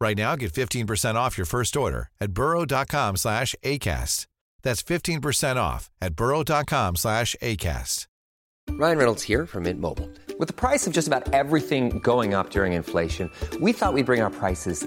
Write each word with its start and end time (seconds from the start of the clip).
Right 0.00 0.16
now, 0.16 0.34
get 0.34 0.52
15% 0.52 1.14
off 1.14 1.36
your 1.36 1.46
first 1.46 1.76
order 1.76 2.08
at 2.20 2.32
burrow.com 2.32 3.16
slash 3.16 3.54
ACAST. 3.62 4.26
That's 4.62 4.82
15% 4.82 5.56
off 5.56 5.90
at 6.00 6.14
burrow.com 6.14 6.96
slash 6.96 7.36
ACAST. 7.42 8.06
Ryan 8.72 8.98
Reynolds 8.98 9.22
here 9.22 9.46
from 9.46 9.64
Mint 9.64 9.80
Mobile. 9.80 10.08
With 10.38 10.48
the 10.48 10.54
price 10.54 10.86
of 10.86 10.92
just 10.92 11.08
about 11.08 11.32
everything 11.34 11.98
going 11.98 12.34
up 12.34 12.50
during 12.50 12.74
inflation, 12.74 13.30
we 13.60 13.72
thought 13.72 13.92
we'd 13.92 14.06
bring 14.06 14.22
our 14.22 14.30
prices 14.30 14.86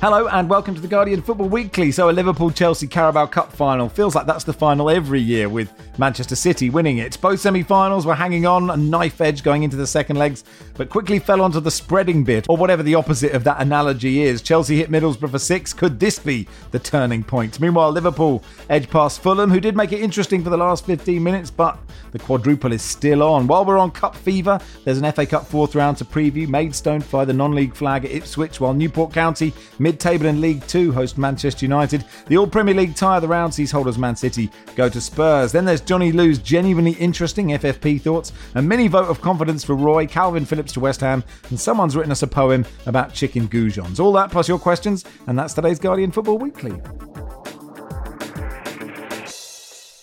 Hello 0.00 0.28
and 0.28 0.48
welcome 0.48 0.74
to 0.74 0.80
the 0.80 0.88
Guardian 0.88 1.20
Football 1.20 1.50
Weekly. 1.50 1.92
So, 1.92 2.08
a 2.08 2.10
Liverpool 2.10 2.50
Chelsea 2.50 2.86
Carabao 2.86 3.26
Cup 3.26 3.52
final 3.52 3.86
feels 3.86 4.14
like 4.14 4.24
that's 4.24 4.44
the 4.44 4.52
final 4.54 4.88
every 4.88 5.20
year 5.20 5.46
with 5.50 5.70
Manchester 5.98 6.36
City 6.36 6.70
winning 6.70 6.96
it. 6.96 7.20
Both 7.20 7.40
semi 7.40 7.62
finals 7.62 8.06
were 8.06 8.14
hanging 8.14 8.46
on, 8.46 8.70
a 8.70 8.78
knife 8.78 9.20
edge 9.20 9.42
going 9.42 9.62
into 9.62 9.76
the 9.76 9.86
second 9.86 10.16
legs, 10.16 10.42
but 10.72 10.88
quickly 10.88 11.18
fell 11.18 11.42
onto 11.42 11.60
the 11.60 11.70
spreading 11.70 12.24
bit, 12.24 12.46
or 12.48 12.56
whatever 12.56 12.82
the 12.82 12.94
opposite 12.94 13.32
of 13.32 13.44
that 13.44 13.60
analogy 13.60 14.22
is. 14.22 14.40
Chelsea 14.40 14.78
hit 14.78 14.90
Middlesbrough 14.90 15.32
for 15.32 15.38
six. 15.38 15.74
Could 15.74 16.00
this 16.00 16.18
be 16.18 16.48
the 16.70 16.78
turning 16.78 17.22
point? 17.22 17.60
Meanwhile, 17.60 17.92
Liverpool 17.92 18.42
edge 18.70 18.88
past 18.88 19.20
Fulham, 19.20 19.50
who 19.50 19.60
did 19.60 19.76
make 19.76 19.92
it 19.92 20.00
interesting 20.00 20.42
for 20.42 20.48
the 20.48 20.56
last 20.56 20.86
15 20.86 21.22
minutes, 21.22 21.50
but 21.50 21.78
the 22.12 22.18
quadruple 22.18 22.72
is 22.72 22.80
still 22.80 23.22
on. 23.22 23.46
While 23.46 23.66
we're 23.66 23.76
on 23.76 23.90
Cup 23.90 24.16
fever, 24.16 24.58
there's 24.84 24.96
an 24.96 25.12
FA 25.12 25.26
Cup 25.26 25.46
fourth 25.46 25.74
round 25.74 25.98
to 25.98 26.06
preview. 26.06 26.48
Maidstone 26.48 27.02
fly 27.02 27.26
the 27.26 27.34
non 27.34 27.54
league 27.54 27.74
flag 27.74 28.06
at 28.06 28.12
Ipswich, 28.12 28.60
while 28.60 28.72
Newport 28.72 29.12
County, 29.12 29.52
mid 29.90 29.98
table 29.98 30.26
in 30.26 30.40
League 30.40 30.64
Two, 30.68 30.92
host 30.92 31.18
Manchester 31.18 31.64
United. 31.64 32.04
The 32.28 32.36
All 32.36 32.46
Premier 32.46 32.74
League 32.74 32.94
tie 32.94 33.16
of 33.16 33.22
the 33.22 33.28
round 33.28 33.52
sees 33.52 33.72
holders 33.72 33.98
Man 33.98 34.14
City 34.14 34.48
go 34.76 34.88
to 34.88 35.00
Spurs. 35.00 35.50
Then 35.50 35.64
there's 35.64 35.80
Johnny 35.80 36.12
Liew's 36.12 36.38
genuinely 36.38 36.92
interesting 36.92 37.48
FFP 37.48 38.00
thoughts, 38.00 38.32
a 38.54 38.62
mini 38.62 38.86
vote 38.86 39.08
of 39.08 39.20
confidence 39.20 39.64
for 39.64 39.74
Roy, 39.74 40.06
Calvin 40.06 40.44
Phillips 40.44 40.72
to 40.74 40.80
West 40.80 41.00
Ham, 41.00 41.24
and 41.48 41.58
someone's 41.58 41.96
written 41.96 42.12
us 42.12 42.22
a 42.22 42.28
poem 42.28 42.64
about 42.86 43.12
chicken 43.12 43.48
goujons. 43.48 43.98
All 43.98 44.12
that 44.12 44.30
plus 44.30 44.46
your 44.46 44.60
questions, 44.60 45.04
and 45.26 45.36
that's 45.36 45.54
today's 45.54 45.80
Guardian 45.80 46.12
Football 46.12 46.38
Weekly. 46.38 46.70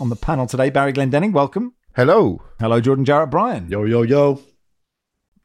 On 0.01 0.09
the 0.09 0.17
panel 0.19 0.47
today, 0.47 0.69
Barry 0.69 0.91
Glendenning, 0.91 1.31
welcome. 1.31 1.75
Hello. 1.95 2.41
Hello, 2.59 2.81
Jordan 2.81 3.05
Jarrett 3.05 3.29
Bryan. 3.29 3.69
Yo, 3.69 3.85
yo, 3.85 4.01
yo. 4.01 4.41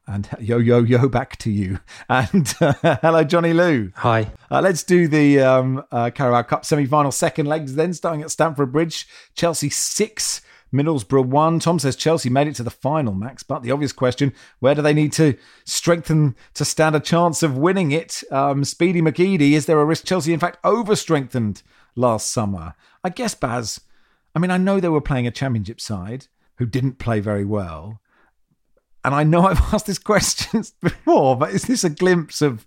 And 0.07 0.29
yo, 0.41 0.59
yo, 0.59 0.81
yo, 0.83 1.09
back 1.09 1.37
to 1.39 1.51
you. 1.51 1.79
And 2.09 2.53
uh, 2.61 2.75
hello, 3.03 3.25
Johnny 3.25 3.53
Liew. 3.53 3.93
Hi. 3.97 4.33
Uh, 4.51 4.61
let's 4.61 4.83
do 4.83 5.09
the 5.09 5.41
um, 5.41 5.85
uh, 5.91 6.11
Carabao 6.11 6.43
Cup 6.43 6.65
semi 6.65 6.87
final 6.87 7.13
second 7.13 7.47
legs 7.47 7.75
then, 7.75 7.95
starting 7.95 8.23
at 8.23 8.31
Stamford 8.31 8.73
Bridge. 8.73 9.07
Chelsea 9.35 9.71
6, 9.71 10.43
Middlesbrough 10.73 11.27
1. 11.27 11.61
Tom 11.61 11.79
says 11.79 11.97
Chelsea 11.97 12.29
made 12.29 12.49
it 12.49 12.55
to 12.57 12.63
the 12.63 12.71
final, 12.71 13.15
Max. 13.15 13.43
But 13.43 13.63
the 13.63 13.71
obvious 13.71 13.93
question 13.93 14.33
where 14.61 14.75
do 14.75 14.83
they 14.83 14.95
need 14.95 15.13
to 15.15 15.37
strengthen 15.65 16.37
to 16.55 16.65
stand 16.65 16.97
a 16.97 17.01
chance 17.01 17.43
of 17.43 17.57
winning 17.57 17.93
it? 17.93 18.23
Um, 18.31 18.65
Speedy 18.65 19.01
McEady, 19.01 19.53
is 19.53 19.67
there 19.67 19.81
a 19.81 19.85
risk 19.85 20.05
Chelsea, 20.05 20.33
in 20.33 20.41
fact, 20.41 20.59
over 20.65 20.97
strengthened 20.97 21.63
last 21.95 22.31
summer? 22.31 22.75
I 23.05 23.09
guess, 23.09 23.35
Baz, 23.35 23.81
I 24.35 24.39
mean, 24.39 24.51
I 24.51 24.57
know 24.57 24.81
they 24.81 24.89
were 24.89 25.01
playing 25.01 25.27
a 25.27 25.31
championship 25.31 25.81
side 25.81 26.27
who 26.57 26.67
didn't 26.67 26.99
play 26.99 27.21
very 27.21 27.45
well. 27.45 28.02
And 29.05 29.15
I 29.15 29.25
know 29.25 29.47
I've 29.47 29.61
asked 29.73 29.87
this 29.87 29.99
question 29.99 30.65
before, 30.81 31.37
but 31.37 31.51
is 31.51 31.65
this 31.65 31.85
a 31.85 31.91
glimpse 31.91 32.43
of 32.43 32.67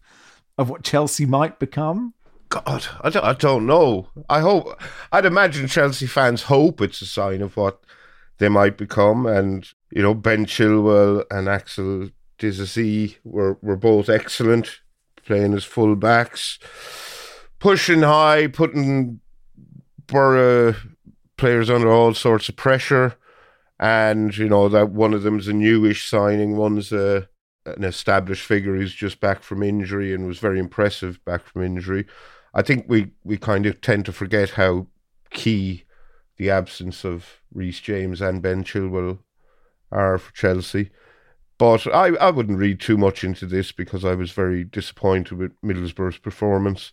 of 0.57 0.69
what 0.69 0.83
Chelsea 0.83 1.25
might 1.25 1.59
become? 1.59 2.13
God, 2.49 2.85
I 3.01 3.09
don't, 3.09 3.25
I 3.25 3.33
don't 3.33 3.65
know. 3.65 4.09
I 4.29 4.39
hope, 4.39 4.81
I'd 5.11 5.25
imagine 5.25 5.67
Chelsea 5.67 6.07
fans 6.07 6.43
hope 6.43 6.81
it's 6.81 7.01
a 7.01 7.05
sign 7.05 7.41
of 7.41 7.57
what 7.57 7.83
they 8.37 8.49
might 8.49 8.77
become. 8.77 9.25
And, 9.25 9.67
you 9.91 10.01
know, 10.01 10.13
Ben 10.13 10.45
Chilwell 10.45 11.23
and 11.31 11.49
Axel 11.49 12.09
Disasi 12.39 13.17
were, 13.23 13.57
were 13.61 13.75
both 13.75 14.09
excellent, 14.09 14.79
playing 15.25 15.53
as 15.53 15.63
full 15.63 15.95
backs, 15.95 16.59
pushing 17.59 18.03
high, 18.03 18.47
putting 18.47 19.19
Borough 20.07 20.75
players 21.37 21.69
under 21.69 21.91
all 21.91 22.13
sorts 22.13 22.47
of 22.47 22.55
pressure. 22.55 23.15
And, 23.79 24.35
you 24.37 24.47
know, 24.47 24.69
that 24.69 24.91
one 24.91 25.13
of 25.13 25.23
them's 25.23 25.47
a 25.47 25.53
newish 25.53 26.09
signing, 26.09 26.55
one's 26.55 26.91
a, 26.91 27.27
an 27.65 27.83
established 27.83 28.45
figure 28.45 28.75
who's 28.75 28.93
just 28.93 29.19
back 29.19 29.43
from 29.43 29.63
injury 29.63 30.13
and 30.13 30.27
was 30.27 30.39
very 30.39 30.59
impressive 30.59 31.23
back 31.25 31.45
from 31.45 31.63
injury. 31.63 32.05
I 32.53 32.61
think 32.61 32.85
we, 32.87 33.11
we 33.23 33.37
kind 33.37 33.65
of 33.65 33.81
tend 33.81 34.05
to 34.05 34.13
forget 34.13 34.51
how 34.51 34.87
key 35.29 35.83
the 36.37 36.49
absence 36.49 37.03
of 37.03 37.41
Reece 37.53 37.81
James 37.81 38.21
and 38.21 38.41
Ben 38.41 38.63
Chilwell 38.63 39.19
are 39.91 40.17
for 40.17 40.33
Chelsea. 40.33 40.91
But 41.57 41.87
I, 41.87 42.07
I 42.15 42.31
wouldn't 42.31 42.59
read 42.59 42.79
too 42.79 42.97
much 42.97 43.23
into 43.23 43.45
this 43.45 43.71
because 43.71 44.03
I 44.03 44.13
was 44.13 44.31
very 44.31 44.63
disappointed 44.63 45.37
with 45.37 45.61
Middlesbrough's 45.61 46.17
performance. 46.17 46.91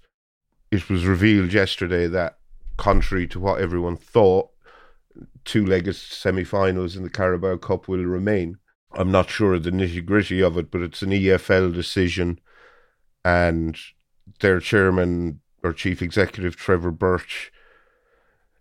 It 0.70 0.88
was 0.88 1.04
revealed 1.04 1.52
yesterday 1.52 2.06
that, 2.08 2.38
contrary 2.76 3.26
to 3.28 3.40
what 3.40 3.60
everyone 3.60 3.96
thought, 3.96 4.50
two 5.44 5.64
legged 5.64 5.96
semi 5.96 6.44
finals 6.44 6.96
in 6.96 7.02
the 7.02 7.10
Carabao 7.10 7.56
Cup 7.56 7.88
will 7.88 8.04
remain. 8.04 8.58
I'm 8.94 9.10
not 9.10 9.30
sure 9.30 9.54
of 9.54 9.62
the 9.62 9.70
nitty 9.70 10.04
gritty 10.04 10.42
of 10.42 10.56
it, 10.58 10.70
but 10.70 10.82
it's 10.82 11.02
an 11.02 11.10
EFL 11.10 11.72
decision, 11.74 12.40
and 13.24 13.76
their 14.40 14.60
chairman 14.60 15.40
or 15.62 15.72
chief 15.72 16.02
executive, 16.02 16.56
Trevor 16.56 16.90
Birch, 16.90 17.52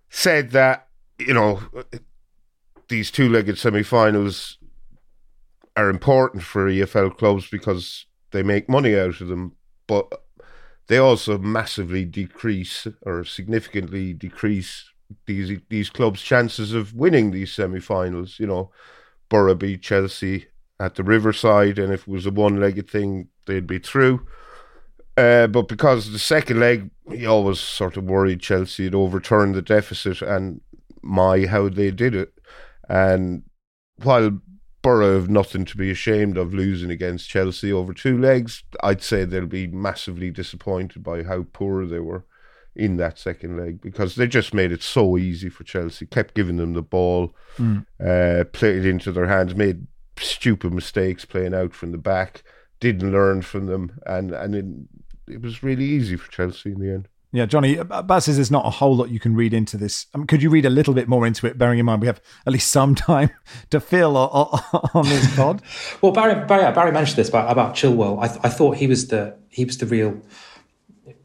said 0.09 0.51
that, 0.51 0.87
you 1.17 1.33
know, 1.33 1.61
these 2.87 3.11
two 3.11 3.29
legged 3.29 3.57
semi 3.57 3.83
finals 3.83 4.57
are 5.75 5.89
important 5.89 6.43
for 6.43 6.67
EFL 6.67 7.17
clubs 7.17 7.49
because 7.49 8.05
they 8.31 8.43
make 8.43 8.69
money 8.69 8.97
out 8.97 9.21
of 9.21 9.27
them, 9.27 9.55
but 9.87 10.23
they 10.87 10.97
also 10.97 11.37
massively 11.37 12.05
decrease 12.05 12.87
or 13.03 13.23
significantly 13.23 14.13
decrease 14.13 14.90
these 15.25 15.59
these 15.69 15.89
clubs' 15.89 16.21
chances 16.21 16.73
of 16.73 16.93
winning 16.93 17.31
these 17.31 17.51
semi-finals. 17.51 18.39
You 18.39 18.47
know, 18.47 18.71
Borough 19.29 19.55
beat 19.55 19.81
Chelsea 19.81 20.47
at 20.79 20.95
the 20.95 21.03
Riverside, 21.03 21.79
and 21.79 21.93
if 21.93 22.01
it 22.01 22.07
was 22.07 22.25
a 22.25 22.31
one-legged 22.31 22.89
thing, 22.89 23.27
they'd 23.45 23.67
be 23.67 23.79
through. 23.79 24.25
Uh, 25.17 25.47
but 25.47 25.67
because 25.67 26.11
the 26.11 26.19
second 26.19 26.59
leg, 26.59 26.89
he 27.11 27.25
always 27.25 27.59
sort 27.59 27.97
of 27.97 28.05
worried 28.05 28.39
Chelsea 28.39 28.85
had 28.85 28.95
overturned 28.95 29.55
the 29.55 29.61
deficit, 29.61 30.21
and 30.21 30.61
my 31.01 31.45
how 31.45 31.69
they 31.69 31.91
did 31.91 32.15
it. 32.15 32.33
And 32.89 33.43
while 34.03 34.39
Borough 34.81 35.19
have 35.19 35.29
nothing 35.29 35.65
to 35.65 35.77
be 35.77 35.91
ashamed 35.91 36.37
of 36.37 36.53
losing 36.53 36.89
against 36.89 37.29
Chelsea 37.29 37.71
over 37.71 37.93
two 37.93 38.17
legs, 38.17 38.63
I'd 38.83 39.03
say 39.03 39.25
they'll 39.25 39.45
be 39.45 39.67
massively 39.67 40.31
disappointed 40.31 41.03
by 41.03 41.23
how 41.23 41.45
poor 41.53 41.85
they 41.85 41.99
were 41.99 42.25
in 42.75 42.97
that 42.97 43.19
second 43.19 43.57
leg 43.57 43.81
because 43.81 44.15
they 44.15 44.27
just 44.27 44.53
made 44.53 44.71
it 44.71 44.81
so 44.81 45.17
easy 45.17 45.49
for 45.49 45.63
Chelsea. 45.63 46.05
Kept 46.05 46.33
giving 46.33 46.57
them 46.57 46.73
the 46.73 46.81
ball, 46.81 47.35
Mm. 47.57 47.85
uh, 47.99 48.45
played 48.53 48.77
it 48.77 48.85
into 48.85 49.11
their 49.11 49.27
hands, 49.27 49.55
made 49.55 49.87
stupid 50.17 50.73
mistakes 50.73 51.25
playing 51.25 51.53
out 51.53 51.73
from 51.73 51.91
the 51.91 51.97
back, 51.97 52.43
didn't 52.79 53.11
learn 53.11 53.41
from 53.41 53.65
them, 53.65 53.99
and 54.05 54.31
and 54.31 54.55
it, 54.55 54.65
it 55.33 55.41
was 55.41 55.61
really 55.63 55.83
easy 55.85 56.15
for 56.15 56.31
Chelsea 56.31 56.71
in 56.71 56.79
the 56.79 56.91
end. 56.93 57.07
Yeah, 57.33 57.45
Johnny, 57.45 57.81
Baz 57.81 58.25
says 58.25 58.35
there's 58.35 58.51
not 58.51 58.65
a 58.65 58.69
whole 58.69 58.93
lot 58.93 59.09
you 59.09 59.19
can 59.19 59.35
read 59.35 59.53
into 59.53 59.77
this. 59.77 60.05
Um, 60.13 60.27
could 60.27 60.41
you 60.43 60.49
read 60.49 60.65
a 60.65 60.69
little 60.69 60.93
bit 60.93 61.07
more 61.07 61.25
into 61.25 61.47
it, 61.47 61.57
bearing 61.57 61.79
in 61.79 61.85
mind 61.85 62.01
we 62.01 62.07
have 62.07 62.19
at 62.45 62.51
least 62.51 62.69
some 62.69 62.93
time 63.09 63.29
to 63.69 63.79
fill 63.79 64.17
on 64.93 65.05
this 65.05 65.33
pod? 65.35 65.61
well, 66.01 66.11
Barry, 66.11 66.45
Barry, 66.45 66.73
Barry 66.73 66.91
mentioned 66.91 67.15
this 67.17 67.29
about, 67.29 67.49
about 67.49 67.73
Chilwell. 67.73 68.19
I, 68.21 68.25
I 68.45 68.49
thought 68.49 68.75
he 68.77 68.87
was 68.87 69.07
the 69.07 69.37
he 69.49 69.63
was 69.63 69.77
the 69.77 69.85
real 69.85 70.09
you 70.09 70.15
know, 70.15 70.21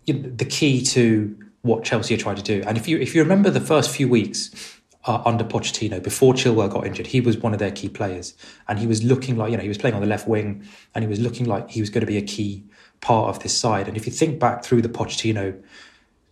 the 0.07 0.45
key 0.45 0.83
to 0.83 1.37
what 1.63 1.85
Chelsea 1.85 2.15
are 2.15 2.19
trying 2.19 2.37
to 2.37 2.43
do. 2.43 2.63
And 2.67 2.77
if 2.79 2.89
you 2.89 2.99
if 2.99 3.15
you 3.15 3.23
remember 3.23 3.51
the 3.51 3.61
first 3.61 3.91
few 3.91 4.09
weeks 4.09 4.79
uh, 5.05 5.23
under 5.25 5.45
Pochettino, 5.45 6.03
before 6.03 6.35
Chilwell 6.35 6.71
got 6.71 6.87
injured, 6.87 7.09
he 7.09 7.21
was 7.21 7.37
one 7.39 7.53
of 7.53 7.59
their 7.59 7.71
key 7.73 7.89
players, 7.89 8.35
and 8.69 8.79
he 8.79 8.87
was 8.87 9.03
looking 9.03 9.37
like 9.37 9.51
you 9.51 9.57
know 9.57 9.63
he 9.63 9.69
was 9.69 9.79
playing 9.79 9.95
on 9.95 10.01
the 10.01 10.07
left 10.07 10.29
wing, 10.29 10.67
and 10.95 11.05
he 11.05 11.09
was 11.09 11.21
looking 11.21 11.47
like 11.47 11.71
he 11.71 11.81
was 11.81 11.91
going 11.91 12.03
to 12.03 12.07
be 12.07 12.17
a 12.17 12.23
key 12.23 12.65
part 13.01 13.29
of 13.29 13.43
this 13.43 13.57
side. 13.57 13.89
And 13.89 13.97
if 13.97 14.07
you 14.07 14.13
think 14.13 14.39
back 14.39 14.65
through 14.65 14.83
the 14.83 14.89
Pochettino 14.89 15.61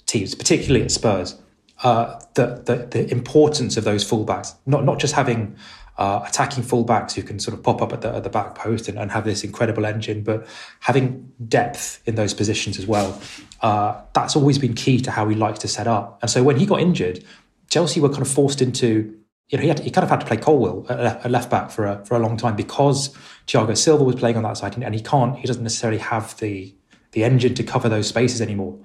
teams, 0.06 0.34
particularly 0.34 0.84
at 0.84 0.90
Spurs, 0.90 1.40
uh, 1.82 2.20
the, 2.34 2.62
the, 2.64 2.86
the 2.90 3.10
importance 3.10 3.76
of 3.76 3.84
those 3.84 4.08
fullbacks, 4.08 4.54
not 4.66 4.84
not 4.84 4.98
just 4.98 5.14
having 5.14 5.56
uh, 5.96 6.24
attacking 6.26 6.62
fullbacks 6.62 7.12
who 7.12 7.22
can 7.22 7.38
sort 7.38 7.56
of 7.56 7.62
pop 7.62 7.80
up 7.80 7.92
at 7.92 8.00
the, 8.00 8.14
at 8.14 8.24
the 8.24 8.30
back 8.30 8.54
post 8.54 8.88
and, 8.88 8.98
and, 8.98 9.12
have 9.12 9.24
this 9.24 9.44
incredible 9.44 9.86
engine, 9.86 10.22
but 10.22 10.46
having 10.80 11.32
depth 11.46 12.02
in 12.06 12.16
those 12.16 12.34
positions 12.34 12.78
as 12.78 12.86
well. 12.86 13.20
Uh, 13.60 14.00
that's 14.12 14.34
always 14.34 14.58
been 14.58 14.74
key 14.74 14.98
to 15.00 15.10
how 15.10 15.28
he 15.28 15.36
likes 15.36 15.60
to 15.60 15.68
set 15.68 15.86
up. 15.86 16.18
And 16.20 16.30
so 16.30 16.42
when 16.42 16.56
he 16.56 16.66
got 16.66 16.80
injured, 16.80 17.24
Chelsea 17.70 18.00
were 18.00 18.08
kind 18.08 18.22
of 18.22 18.28
forced 18.28 18.60
into 18.60 19.16
you 19.50 19.58
know, 19.58 19.62
he, 19.62 19.68
had, 19.68 19.80
he 19.80 19.90
kind 19.90 20.02
of 20.02 20.10
had 20.10 20.20
to 20.20 20.26
play 20.26 20.38
Colwill 20.38 20.86
at, 20.88 21.30
left 21.30 21.50
back 21.50 21.70
for 21.70 21.84
a, 21.84 22.04
for 22.06 22.16
a 22.16 22.18
long 22.18 22.36
time 22.36 22.56
because 22.56 23.14
Thiago 23.46 23.76
Silva 23.76 24.02
was 24.02 24.16
playing 24.16 24.36
on 24.38 24.42
that 24.42 24.56
side, 24.56 24.74
and, 24.74 24.82
and 24.82 24.94
he 24.94 25.02
can't, 25.02 25.36
he 25.36 25.46
doesn't 25.46 25.62
necessarily 25.62 25.98
have 25.98 26.38
the 26.38 26.74
the 27.12 27.22
engine 27.22 27.54
to 27.54 27.62
cover 27.62 27.88
those 27.88 28.08
spaces 28.08 28.40
anymore 28.40 28.76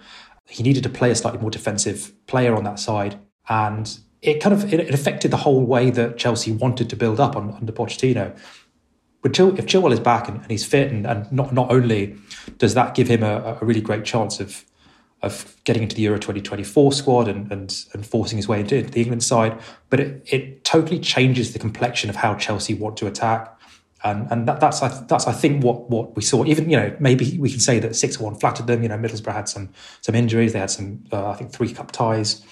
he 0.50 0.64
needed 0.64 0.84
to 0.84 0.90
play 0.90 1.12
a 1.12 1.16
slightly 1.16 1.40
more 1.40 1.52
defensive 1.52 2.12
player 2.26 2.56
on 2.56 2.64
that 2.64 2.80
side. 2.80 3.20
And 3.48 4.00
it 4.22 4.42
kind 4.42 4.54
of 4.54 4.74
it, 4.74 4.94
affected 4.94 5.32
the 5.32 5.38
whole 5.38 5.62
way 5.62 5.90
that 5.92 6.18
Chelsea 6.18 6.52
wanted 6.52 6.90
to 6.90 6.96
build 6.96 7.20
up 7.20 7.36
on, 7.36 7.52
under 7.54 7.72
Pochettino. 7.72 8.38
But 9.22 9.34
Chil, 9.34 9.58
if 9.58 9.66
Chilwell 9.66 9.92
is 9.92 10.00
back 10.00 10.28
and, 10.30 10.42
and 10.42 10.50
he's 10.50 10.66
fit, 10.66 10.92
and, 10.92 11.06
and, 11.06 11.32
not 11.32 11.54
not 11.54 11.72
only 11.72 12.16
does 12.58 12.74
that 12.74 12.96
give 12.96 13.08
him 13.08 13.24
a, 13.24 13.58
a, 13.62 13.66
really 13.66 13.82
great 13.82 14.06
chance 14.06 14.40
of 14.40 14.66
of 15.22 15.56
getting 15.66 15.84
into 15.84 15.96
the 15.96 16.02
Euro 16.04 16.18
2024 16.18 16.94
squad 16.94 17.28
and, 17.28 17.52
and, 17.52 17.86
and 17.94 18.08
forcing 18.08 18.38
his 18.38 18.48
way 18.48 18.62
into 18.62 18.82
the 18.82 19.02
England 19.02 19.22
side, 19.22 19.60
but 19.90 20.00
it, 20.00 20.24
it 20.26 20.64
totally 20.64 20.98
changes 20.98 21.52
the 21.52 21.60
complexion 21.60 22.10
of 22.10 22.16
how 22.16 22.34
Chelsea 22.36 22.74
want 22.74 22.96
to 22.96 23.06
attack 23.06 23.60
and 24.04 24.28
and 24.32 24.48
that, 24.48 24.60
that's 24.60 24.80
that's 24.80 25.28
I 25.28 25.34
think 25.34 25.64
what 25.64 25.90
what 25.90 26.16
we 26.16 26.22
saw. 26.22 26.46
Even 26.46 26.70
you 26.70 26.78
know 26.78 26.96
maybe 27.00 27.38
we 27.38 27.50
can 27.50 27.60
say 27.60 27.80
that 27.80 27.96
six 27.96 28.20
one 28.20 28.36
flattered 28.36 28.68
them. 28.68 28.82
You 28.82 28.90
know 28.90 28.98
Middlesbrough 28.98 29.34
had 29.34 29.50
some 29.50 29.70
some 30.02 30.16
injuries. 30.16 30.54
They 30.54 30.60
had 30.60 30.72
some 30.72 31.04
uh, 31.12 31.30
I 31.30 31.36
think 31.36 31.52
three 31.52 31.74
cup 31.74 31.92
ties, 31.92 32.46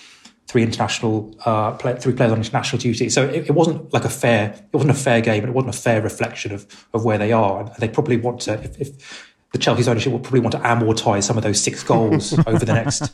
three 0.47 0.63
international 0.63 1.35
uh, 1.45 1.71
play, 1.73 1.95
three 1.99 2.13
players 2.13 2.31
on 2.31 2.37
international 2.37 2.79
duty. 2.79 3.09
So 3.09 3.25
it, 3.25 3.47
it, 3.47 3.51
wasn't 3.51 3.93
like 3.93 4.05
a 4.05 4.09
fair 4.09 4.53
it 4.55 4.73
wasn't 4.73 4.91
a 4.91 4.99
fair 4.99 5.21
game. 5.21 5.43
It 5.43 5.53
wasn't 5.53 5.75
a 5.75 5.77
fair 5.77 6.01
reflection 6.01 6.53
of 6.53 6.87
of 6.93 7.03
where 7.03 7.17
they 7.17 7.31
are. 7.31 7.61
And 7.61 7.75
they 7.79 7.89
probably 7.89 8.17
want 8.17 8.41
to 8.41 8.53
if, 8.53 8.79
if 8.79 9.33
the 9.51 9.57
Chelsea's 9.57 9.87
ownership 9.87 10.11
will 10.11 10.19
probably 10.19 10.41
want 10.41 10.53
to 10.53 10.59
amortize 10.59 11.23
some 11.23 11.37
of 11.37 11.43
those 11.43 11.61
six 11.61 11.83
goals 11.83 12.33
over 12.47 12.65
the 12.65 12.73
next 12.73 13.11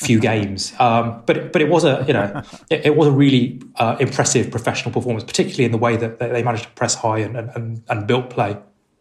few 0.00 0.20
games. 0.20 0.72
Um, 0.78 1.22
but 1.26 1.52
but 1.52 1.62
it 1.62 1.68
was 1.68 1.84
a 1.84 2.04
you 2.06 2.12
know 2.12 2.42
it, 2.70 2.86
it 2.86 2.96
was 2.96 3.08
a 3.08 3.12
really 3.12 3.60
uh, 3.76 3.96
impressive 3.98 4.50
professional 4.50 4.92
performance, 4.92 5.24
particularly 5.24 5.64
in 5.64 5.72
the 5.72 5.78
way 5.78 5.96
that 5.96 6.18
they 6.18 6.42
managed 6.42 6.64
to 6.64 6.70
press 6.70 6.94
high 6.94 7.18
and 7.18 7.36
and, 7.36 7.82
and 7.88 8.06
built 8.06 8.30
play. 8.30 8.56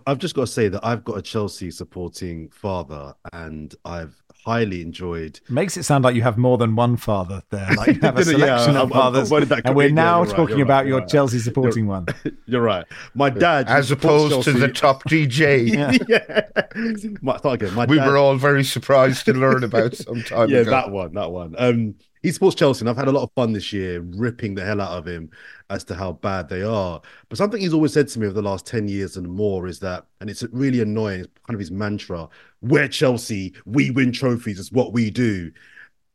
I've 0.07 0.19
just 0.19 0.35
got 0.35 0.41
to 0.41 0.47
say 0.47 0.67
that 0.67 0.85
I've 0.85 1.03
got 1.03 1.17
a 1.17 1.21
Chelsea 1.21 1.71
supporting 1.71 2.49
father, 2.49 3.15
and 3.33 3.73
I've 3.83 4.21
highly 4.45 4.81
enjoyed. 4.81 5.39
Makes 5.50 5.75
it 5.75 5.83
sound 5.83 6.03
like 6.03 6.15
you 6.15 6.21
have 6.21 6.38
more 6.38 6.57
than 6.57 6.75
one 6.75 6.97
father 6.97 7.42
there. 7.50 7.68
Like 7.75 7.95
you 7.95 8.01
have 8.01 8.18
a 8.19 8.24
selection 8.24 8.75
yeah, 8.75 8.81
of 8.81 8.89
fathers. 8.92 9.31
and 9.31 9.75
we're 9.75 9.89
now 9.89 10.24
yeah, 10.24 10.31
talking 10.31 10.57
right, 10.57 10.62
about 10.62 10.77
right, 10.77 10.88
your 10.88 11.00
right. 11.00 11.09
Chelsea 11.09 11.39
supporting 11.39 11.86
you're, 11.86 11.94
one. 11.94 12.06
You're 12.45 12.62
right. 12.62 12.86
My 13.15 13.31
dad, 13.31 13.68
as 13.68 13.92
opposed 13.92 14.44
to 14.44 14.51
the 14.51 14.68
top 14.68 15.03
DJ. 15.03 15.68
yeah. 16.07 17.15
my, 17.21 17.39
again, 17.44 17.74
my 17.74 17.86
we 17.86 17.97
dad... 17.97 18.07
were 18.07 18.18
all 18.18 18.36
very 18.36 18.63
surprised 18.63 19.25
to 19.25 19.33
learn 19.33 19.63
about 19.63 19.95
some 19.95 20.21
time 20.24 20.50
yeah, 20.50 20.59
ago. 20.59 20.71
that 20.71 20.91
one, 20.91 21.13
that 21.13 21.31
one. 21.31 21.56
Um, 21.57 21.95
he 22.25 22.31
supports 22.31 22.56
Chelsea, 22.56 22.81
and 22.81 22.89
I've 22.89 22.98
had 22.98 23.07
a 23.07 23.12
lot 23.12 23.22
of 23.22 23.30
fun 23.36 23.54
this 23.54 23.72
year 23.72 24.01
ripping 24.01 24.56
the 24.56 24.66
hell 24.66 24.81
out 24.81 24.98
of 24.98 25.07
him 25.07 25.30
as 25.69 25.83
to 25.83 25.94
how 25.94 26.13
bad 26.13 26.50
they 26.50 26.63
are. 26.63 27.00
But 27.30 27.38
something 27.38 27.62
he's 27.62 27.72
always 27.72 27.94
said 27.94 28.07
to 28.07 28.19
me 28.19 28.25
over 28.25 28.33
the 28.33 28.42
last 28.42 28.66
10 28.66 28.88
years 28.88 29.16
and 29.16 29.27
more 29.27 29.68
is 29.68 29.80
that, 29.81 30.07
and 30.19 30.27
it's 30.27 30.42
really 30.51 30.81
annoying, 30.81 31.19
it's 31.19 31.30
kind 31.45 31.54
of 31.54 31.60
his 31.60 31.69
mantra, 31.69 32.27
we're 32.63 32.88
Chelsea, 32.88 33.54
we 33.68 33.92
win 33.92 34.12
trophies, 34.12 34.60
it's 34.60 34.72
what 34.72 34.92
we 34.92 35.12
do. 35.12 35.51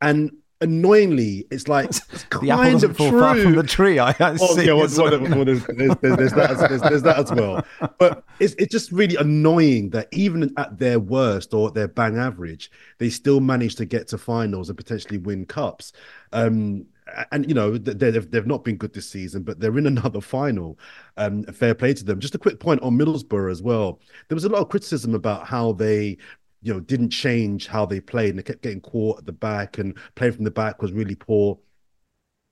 And 0.01 0.33
annoyingly, 0.61 1.47
it's 1.51 1.69
like 1.69 1.87
it's 1.89 2.25
the 2.41 2.51
apple 2.51 2.73
doesn't 2.73 2.95
far 2.95 3.37
from 3.37 3.55
the 3.55 3.63
tree. 3.63 3.99
I, 3.99 4.11
I 4.11 4.37
oh, 4.41 4.55
see. 4.55 4.67
Yeah, 4.67 4.75
well, 4.75 4.89
well, 4.97 5.45
there's, 5.45 5.65
there's, 5.67 5.97
there's, 6.01 6.33
that, 6.33 6.67
there's, 6.69 6.83
there's, 6.83 7.03
that 7.03 7.19
as 7.19 7.33
well. 7.33 7.65
But 7.99 8.25
it's 8.39 8.55
it's 8.55 8.71
just 8.71 8.93
really 8.93 9.17
annoying 9.17 9.91
that 9.91 10.09
even 10.13 10.53
at 10.57 10.79
their 10.79 11.01
worst 11.01 11.55
or 11.55 11.71
their 11.71 11.89
bang 11.89 12.19
average, 12.19 12.71
they 12.99 13.11
still 13.11 13.41
manage 13.41 13.77
to 13.77 13.85
get 13.85 14.09
to 14.09 14.19
finals 14.19 14.69
and 14.69 14.77
potentially 14.77 15.19
win 15.19 15.47
cups. 15.47 15.93
Um, 16.33 16.87
and 17.33 17.49
you 17.49 17.55
know 17.55 17.77
they've 17.77 18.31
they've 18.31 18.47
not 18.47 18.65
been 18.65 18.77
good 18.77 18.93
this 18.93 19.09
season, 19.09 19.43
but 19.43 19.61
they're 19.61 19.77
in 19.79 19.87
another 19.99 20.21
final. 20.21 20.79
Um, 21.17 21.45
fair 21.45 21.75
play 21.75 21.95
to 21.95 22.05
them. 22.05 22.21
Just 22.21 22.35
a 22.35 22.39
quick 22.39 22.61
point 22.61 22.83
on 22.83 22.97
Middlesbrough 22.99 23.51
as 23.51 23.63
well. 23.63 24.01
There 24.29 24.37
was 24.37 24.45
a 24.45 24.49
lot 24.49 24.63
of 24.63 24.69
criticism 24.69 25.15
about 25.15 25.47
how 25.47 25.73
they 25.73 26.19
you 26.63 26.73
know, 26.73 26.81
didn't 26.81 27.11
change 27.11 27.67
how 27.67 27.87
they 27.87 28.01
played 28.01 28.31
and 28.31 28.39
they 28.39 28.43
kept 28.43 28.63
getting 28.63 28.81
caught 28.81 29.19
at 29.19 29.27
the 29.27 29.33
back 29.33 29.79
and 29.79 29.97
playing 30.15 30.35
from 30.35 30.45
the 30.45 30.51
back 30.51 30.83
was 30.83 30.93
really 30.93 31.15
poor. 31.15 31.59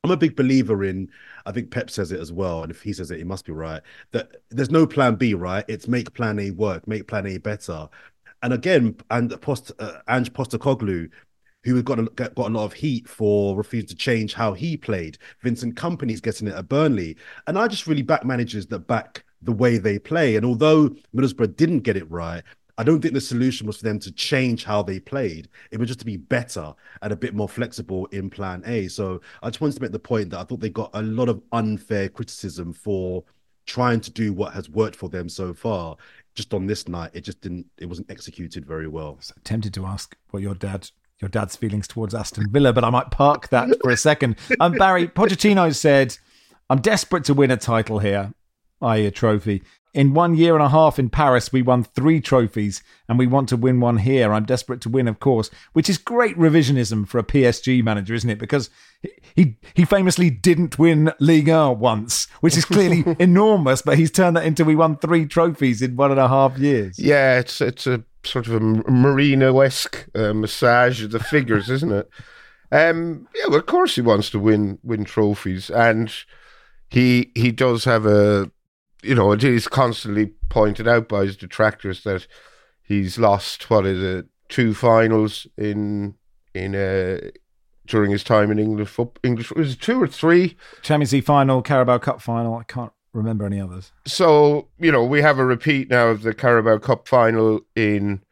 I'm 0.04 0.10
a 0.10 0.16
big 0.16 0.36
believer 0.36 0.84
in, 0.84 1.10
I 1.44 1.52
think 1.52 1.70
Pep 1.70 1.90
says 1.90 2.12
it 2.12 2.20
as 2.20 2.32
well, 2.32 2.62
and 2.62 2.70
if 2.70 2.80
he 2.80 2.92
says 2.92 3.10
it, 3.10 3.18
he 3.18 3.24
must 3.24 3.44
be 3.44 3.52
right, 3.52 3.82
that 4.12 4.36
there's 4.50 4.70
no 4.70 4.86
plan 4.86 5.16
B, 5.16 5.34
right? 5.34 5.64
It's 5.68 5.88
make 5.88 6.14
plan 6.14 6.38
A 6.38 6.50
work, 6.52 6.86
make 6.86 7.08
plan 7.08 7.26
A 7.26 7.38
better. 7.38 7.88
And 8.42 8.52
again, 8.52 8.96
and 9.10 9.38
Post, 9.42 9.72
uh, 9.80 9.98
Ange 10.08 10.32
Postecoglou, 10.32 11.10
who 11.64 11.82
got 11.82 11.98
a, 11.98 12.04
got 12.04 12.38
a 12.38 12.48
lot 12.48 12.64
of 12.64 12.72
heat 12.72 13.08
for 13.08 13.56
refusing 13.56 13.88
to 13.88 13.96
change 13.96 14.32
how 14.32 14.52
he 14.52 14.76
played. 14.76 15.18
Vincent 15.42 15.74
Kompany's 15.74 16.20
getting 16.20 16.46
it 16.46 16.54
at 16.54 16.68
Burnley. 16.68 17.16
And 17.46 17.58
I 17.58 17.66
just 17.66 17.86
really 17.86 18.02
back 18.02 18.24
managers 18.24 18.66
that 18.68 18.86
back 18.86 19.24
the 19.42 19.52
way 19.52 19.78
they 19.78 19.98
play. 19.98 20.36
And 20.36 20.46
although 20.46 20.90
Middlesbrough 21.14 21.56
didn't 21.56 21.80
get 21.80 21.96
it 21.96 22.10
right, 22.10 22.42
I 22.78 22.84
don't 22.84 23.00
think 23.00 23.12
the 23.12 23.20
solution 23.20 23.66
was 23.66 23.78
for 23.78 23.82
them 23.82 23.98
to 23.98 24.12
change 24.12 24.64
how 24.64 24.82
they 24.82 25.00
played. 25.00 25.48
It 25.72 25.78
was 25.78 25.88
just 25.88 25.98
to 25.98 26.06
be 26.06 26.16
better 26.16 26.72
and 27.02 27.12
a 27.12 27.16
bit 27.16 27.34
more 27.34 27.48
flexible 27.48 28.06
in 28.06 28.30
plan 28.30 28.62
A. 28.66 28.86
So 28.86 29.20
I 29.42 29.50
just 29.50 29.60
wanted 29.60 29.74
to 29.76 29.82
make 29.82 29.92
the 29.92 29.98
point 29.98 30.30
that 30.30 30.38
I 30.38 30.44
thought 30.44 30.60
they 30.60 30.70
got 30.70 30.90
a 30.94 31.02
lot 31.02 31.28
of 31.28 31.42
unfair 31.50 32.08
criticism 32.08 32.72
for 32.72 33.24
trying 33.66 34.00
to 34.00 34.12
do 34.12 34.32
what 34.32 34.54
has 34.54 34.70
worked 34.70 34.94
for 34.94 35.08
them 35.08 35.28
so 35.28 35.52
far. 35.52 35.96
Just 36.36 36.54
on 36.54 36.66
this 36.66 36.86
night, 36.86 37.10
it 37.14 37.22
just 37.22 37.40
didn't, 37.40 37.66
it 37.78 37.86
wasn't 37.86 38.10
executed 38.12 38.64
very 38.64 38.86
well. 38.86 39.18
So 39.20 39.34
tempted 39.42 39.74
to 39.74 39.84
ask 39.84 40.16
what 40.30 40.42
your 40.42 40.54
dad 40.54 40.88
your 41.20 41.28
dad's 41.28 41.56
feelings 41.56 41.88
towards 41.88 42.14
Aston 42.14 42.48
Villa, 42.48 42.72
but 42.72 42.84
I 42.84 42.90
might 42.90 43.10
park 43.10 43.48
that 43.48 43.68
for 43.82 43.90
a 43.90 43.96
second. 43.96 44.36
Um, 44.60 44.74
Barry 44.74 45.08
Pochettino 45.08 45.74
said, 45.74 46.16
"I'm 46.70 46.80
desperate 46.80 47.24
to 47.24 47.34
win 47.34 47.50
a 47.50 47.56
title 47.56 47.98
here, 47.98 48.32
i.e., 48.82 49.06
a 49.06 49.10
trophy. 49.10 49.64
In 49.98 50.14
one 50.14 50.36
year 50.36 50.54
and 50.54 50.62
a 50.62 50.68
half 50.68 51.00
in 51.00 51.10
Paris, 51.10 51.52
we 51.52 51.60
won 51.60 51.82
three 51.82 52.20
trophies, 52.20 52.84
and 53.08 53.18
we 53.18 53.26
want 53.26 53.48
to 53.48 53.56
win 53.56 53.80
one 53.80 53.96
here. 53.96 54.32
I'm 54.32 54.44
desperate 54.44 54.80
to 54.82 54.88
win, 54.88 55.08
of 55.08 55.18
course, 55.18 55.50
which 55.72 55.90
is 55.90 55.98
great 55.98 56.38
revisionism 56.38 57.08
for 57.08 57.18
a 57.18 57.24
PSG 57.24 57.82
manager, 57.82 58.14
isn't 58.14 58.30
it? 58.30 58.38
Because 58.38 58.70
he 59.34 59.56
he 59.74 59.84
famously 59.84 60.30
didn't 60.30 60.78
win 60.78 61.10
Ligue 61.18 61.48
1 61.48 61.80
once, 61.80 62.26
which 62.42 62.56
is 62.56 62.64
clearly 62.64 63.04
enormous, 63.18 63.82
but 63.82 63.98
he's 63.98 64.12
turned 64.12 64.36
that 64.36 64.44
into 64.44 64.64
we 64.64 64.76
won 64.76 64.98
three 64.98 65.26
trophies 65.26 65.82
in 65.82 65.96
one 65.96 66.12
and 66.12 66.20
a 66.20 66.28
half 66.28 66.56
years. 66.58 66.96
Yeah, 66.96 67.40
it's 67.40 67.60
it's 67.60 67.88
a 67.88 68.04
sort 68.22 68.46
of 68.46 68.54
a 68.54 68.60
Mourinho 68.60 69.66
esque 69.66 70.06
uh, 70.14 70.32
massage 70.32 71.02
of 71.02 71.10
the 71.10 71.18
figures, 71.18 71.68
isn't 71.78 71.90
it? 71.90 72.08
Um, 72.70 73.26
yeah, 73.34 73.46
well, 73.48 73.58
of 73.58 73.66
course 73.66 73.96
he 73.96 74.02
wants 74.02 74.30
to 74.30 74.38
win 74.38 74.78
win 74.84 75.04
trophies, 75.04 75.70
and 75.70 76.14
he 76.88 77.32
he 77.34 77.50
does 77.50 77.84
have 77.84 78.06
a 78.06 78.52
you 79.02 79.14
know, 79.14 79.32
it 79.32 79.44
is 79.44 79.68
constantly 79.68 80.32
pointed 80.48 80.88
out 80.88 81.08
by 81.08 81.24
his 81.24 81.36
detractors 81.36 82.02
that 82.04 82.26
he's 82.82 83.18
lost 83.18 83.68
what 83.70 83.86
is 83.86 84.02
it 84.02 84.26
two 84.48 84.72
finals 84.72 85.46
in 85.58 86.14
in 86.54 86.74
uh 86.74 87.18
during 87.86 88.10
his 88.10 88.24
time 88.24 88.50
in 88.50 88.58
English 88.58 88.88
football. 88.88 89.20
English 89.22 89.50
was 89.52 89.74
it 89.74 89.80
two 89.80 90.02
or 90.02 90.06
three 90.06 90.56
Champions 90.82 91.12
League 91.12 91.24
final, 91.24 91.62
Carabao 91.62 91.98
Cup 91.98 92.20
final. 92.20 92.54
I 92.54 92.64
can't 92.64 92.92
remember 93.12 93.44
any 93.46 93.60
others. 93.60 93.92
So 94.06 94.68
you 94.78 94.90
know 94.90 95.04
we 95.04 95.22
have 95.22 95.38
a 95.38 95.44
repeat 95.44 95.90
now 95.90 96.08
of 96.08 96.22
the 96.22 96.34
Carabao 96.34 96.78
Cup 96.78 97.06
final 97.06 97.60
in 97.76 98.22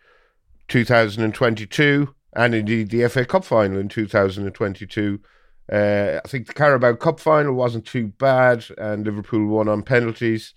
2022, 0.68 2.14
and 2.34 2.54
indeed 2.54 2.90
the 2.90 3.08
FA 3.08 3.24
Cup 3.24 3.44
final 3.44 3.78
in 3.78 3.88
2022. 3.88 5.20
Uh, 5.70 6.20
I 6.24 6.28
think 6.28 6.46
the 6.46 6.54
Carabao 6.54 6.94
Cup 6.94 7.18
final 7.18 7.54
wasn't 7.54 7.86
too 7.86 8.08
bad, 8.18 8.64
and 8.78 9.04
Liverpool 9.04 9.46
won 9.46 9.68
on 9.68 9.82
penalties. 9.82 10.54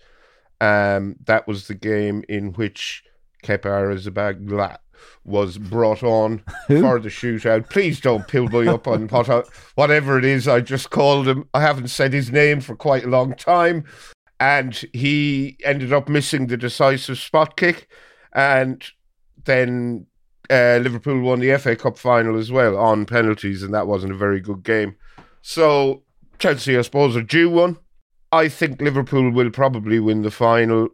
Um, 0.60 1.16
that 1.24 1.48
was 1.48 1.66
the 1.66 1.74
game 1.74 2.22
in 2.28 2.52
which 2.52 3.02
Kepa 3.42 3.62
Arrizabalaga 3.64 4.78
was 5.24 5.58
brought 5.58 6.02
on 6.02 6.42
for 6.66 6.98
the 6.98 7.08
shootout. 7.08 7.70
Please 7.70 8.00
don't 8.00 8.28
pull 8.28 8.48
me 8.48 8.68
up 8.68 8.86
on 8.86 9.08
I, 9.10 9.42
whatever 9.74 10.18
it 10.18 10.24
is 10.24 10.46
I 10.46 10.60
just 10.60 10.90
called 10.90 11.26
him. 11.26 11.48
I 11.54 11.60
haven't 11.62 11.88
said 11.88 12.12
his 12.12 12.30
name 12.30 12.60
for 12.60 12.76
quite 12.76 13.04
a 13.04 13.08
long 13.08 13.34
time. 13.34 13.84
And 14.38 14.74
he 14.92 15.58
ended 15.64 15.92
up 15.92 16.08
missing 16.08 16.46
the 16.46 16.56
decisive 16.56 17.18
spot 17.18 17.56
kick. 17.56 17.88
And 18.32 18.84
then 19.44 20.06
uh, 20.50 20.80
Liverpool 20.82 21.20
won 21.20 21.40
the 21.40 21.56
FA 21.58 21.76
Cup 21.76 21.96
final 21.96 22.38
as 22.38 22.50
well 22.50 22.76
on 22.76 23.06
penalties, 23.06 23.62
and 23.62 23.72
that 23.72 23.86
wasn't 23.86 24.12
a 24.12 24.16
very 24.16 24.40
good 24.40 24.62
game. 24.62 24.96
So 25.42 26.02
Chelsea, 26.38 26.76
I 26.76 26.82
suppose, 26.82 27.16
are 27.16 27.22
due 27.22 27.48
one. 27.48 27.78
I 28.32 28.48
think 28.48 28.80
Liverpool 28.80 29.30
will 29.30 29.50
probably 29.50 30.00
win 30.00 30.22
the 30.22 30.30
final. 30.30 30.88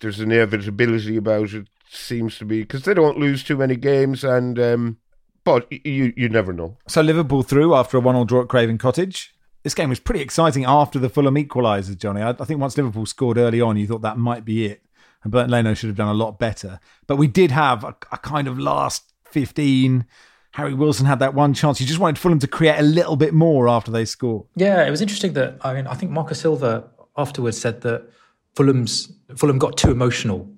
There's 0.00 0.20
an 0.20 0.32
inevitability 0.32 1.16
about 1.16 1.52
it, 1.52 1.68
seems 1.90 2.38
to 2.38 2.44
be, 2.44 2.62
because 2.62 2.84
they 2.84 2.94
don't 2.94 3.18
lose 3.18 3.44
too 3.44 3.56
many 3.56 3.76
games, 3.76 4.24
and 4.24 4.58
um, 4.58 4.98
but 5.44 5.70
you 5.70 6.12
you 6.16 6.28
never 6.28 6.52
know. 6.52 6.78
So 6.88 7.02
Liverpool 7.02 7.42
through 7.42 7.74
after 7.74 7.96
a 7.96 8.00
one-all 8.00 8.24
draw 8.24 8.42
at 8.42 8.48
Craven 8.48 8.78
Cottage. 8.78 9.34
This 9.62 9.74
game 9.74 9.90
was 9.90 10.00
pretty 10.00 10.20
exciting 10.20 10.64
after 10.64 10.98
the 10.98 11.08
Fulham 11.08 11.36
equaliser, 11.36 11.96
Johnny. 11.96 12.20
I, 12.20 12.30
I 12.30 12.44
think 12.44 12.60
once 12.60 12.76
Liverpool 12.76 13.06
scored 13.06 13.38
early 13.38 13.60
on, 13.60 13.76
you 13.76 13.86
thought 13.86 14.02
that 14.02 14.18
might 14.18 14.44
be 14.44 14.66
it 14.66 14.82
and 15.22 15.32
Bernd 15.32 15.50
Leno 15.50 15.74
should 15.74 15.88
have 15.88 15.96
done 15.96 16.08
a 16.08 16.14
lot 16.14 16.38
better. 16.38 16.80
But 17.06 17.16
we 17.16 17.26
did 17.26 17.50
have 17.50 17.84
a, 17.84 17.94
a, 18.10 18.18
kind 18.18 18.48
of 18.48 18.58
last 18.58 19.12
15. 19.26 20.04
Harry 20.52 20.74
Wilson 20.74 21.06
had 21.06 21.18
that 21.20 21.34
one 21.34 21.54
chance. 21.54 21.80
You 21.80 21.86
just 21.86 21.98
wanted 21.98 22.18
Fulham 22.18 22.38
to 22.40 22.46
create 22.46 22.78
a 22.78 22.82
little 22.82 23.16
bit 23.16 23.32
more 23.32 23.68
after 23.68 23.90
they 23.90 24.04
scored. 24.04 24.46
Yeah, 24.56 24.86
it 24.86 24.90
was 24.90 25.00
interesting 25.00 25.32
that 25.34 25.58
I 25.62 25.74
mean 25.74 25.86
I 25.86 25.94
think 25.94 26.12
Marco 26.12 26.34
Silva 26.34 26.90
afterwards 27.16 27.58
said 27.58 27.80
that 27.82 28.10
Fulham's 28.54 29.12
Fulham 29.36 29.58
got 29.58 29.76
too 29.76 29.90
emotional 29.90 30.52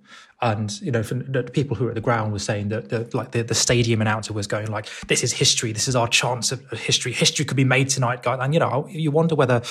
and 0.44 0.78
you 0.82 0.92
know, 0.92 1.00
the 1.00 1.42
people 1.42 1.74
who 1.74 1.84
were 1.84 1.90
at 1.90 1.94
the 1.94 2.02
ground 2.02 2.30
were 2.30 2.38
saying 2.38 2.68
that, 2.68 2.90
the, 2.90 3.08
like 3.16 3.30
the, 3.30 3.42
the 3.42 3.54
stadium 3.54 4.02
announcer 4.02 4.34
was 4.34 4.46
going 4.46 4.66
like, 4.66 4.86
"This 5.06 5.24
is 5.24 5.32
history. 5.32 5.72
This 5.72 5.88
is 5.88 5.96
our 5.96 6.06
chance 6.06 6.52
of 6.52 6.60
history. 6.70 7.12
History 7.12 7.46
could 7.46 7.56
be 7.56 7.64
made 7.64 7.88
tonight, 7.88 8.22
guys." 8.22 8.38
And 8.42 8.52
you 8.52 8.60
know, 8.60 8.86
you 8.90 9.10
wonder 9.10 9.34
whether 9.34 9.62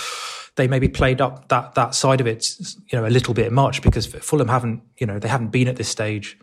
they 0.55 0.67
maybe 0.67 0.89
played 0.89 1.21
up 1.21 1.47
that 1.49 1.75
that 1.75 1.93
side 1.93 2.19
of 2.21 2.25
it, 2.25 2.47
you 2.91 2.97
know, 2.97 3.05
a 3.05 3.13
little 3.13 3.35
bit 3.35 3.51
much 3.51 3.83
because 3.83 4.07
Fulham 4.07 4.47
haven't, 4.47 4.81
you 4.97 5.05
know, 5.05 5.19
they 5.19 5.27
haven't 5.27 5.49
been 5.49 5.67
at 5.67 5.75
this 5.75 5.89
stage. 5.89 6.39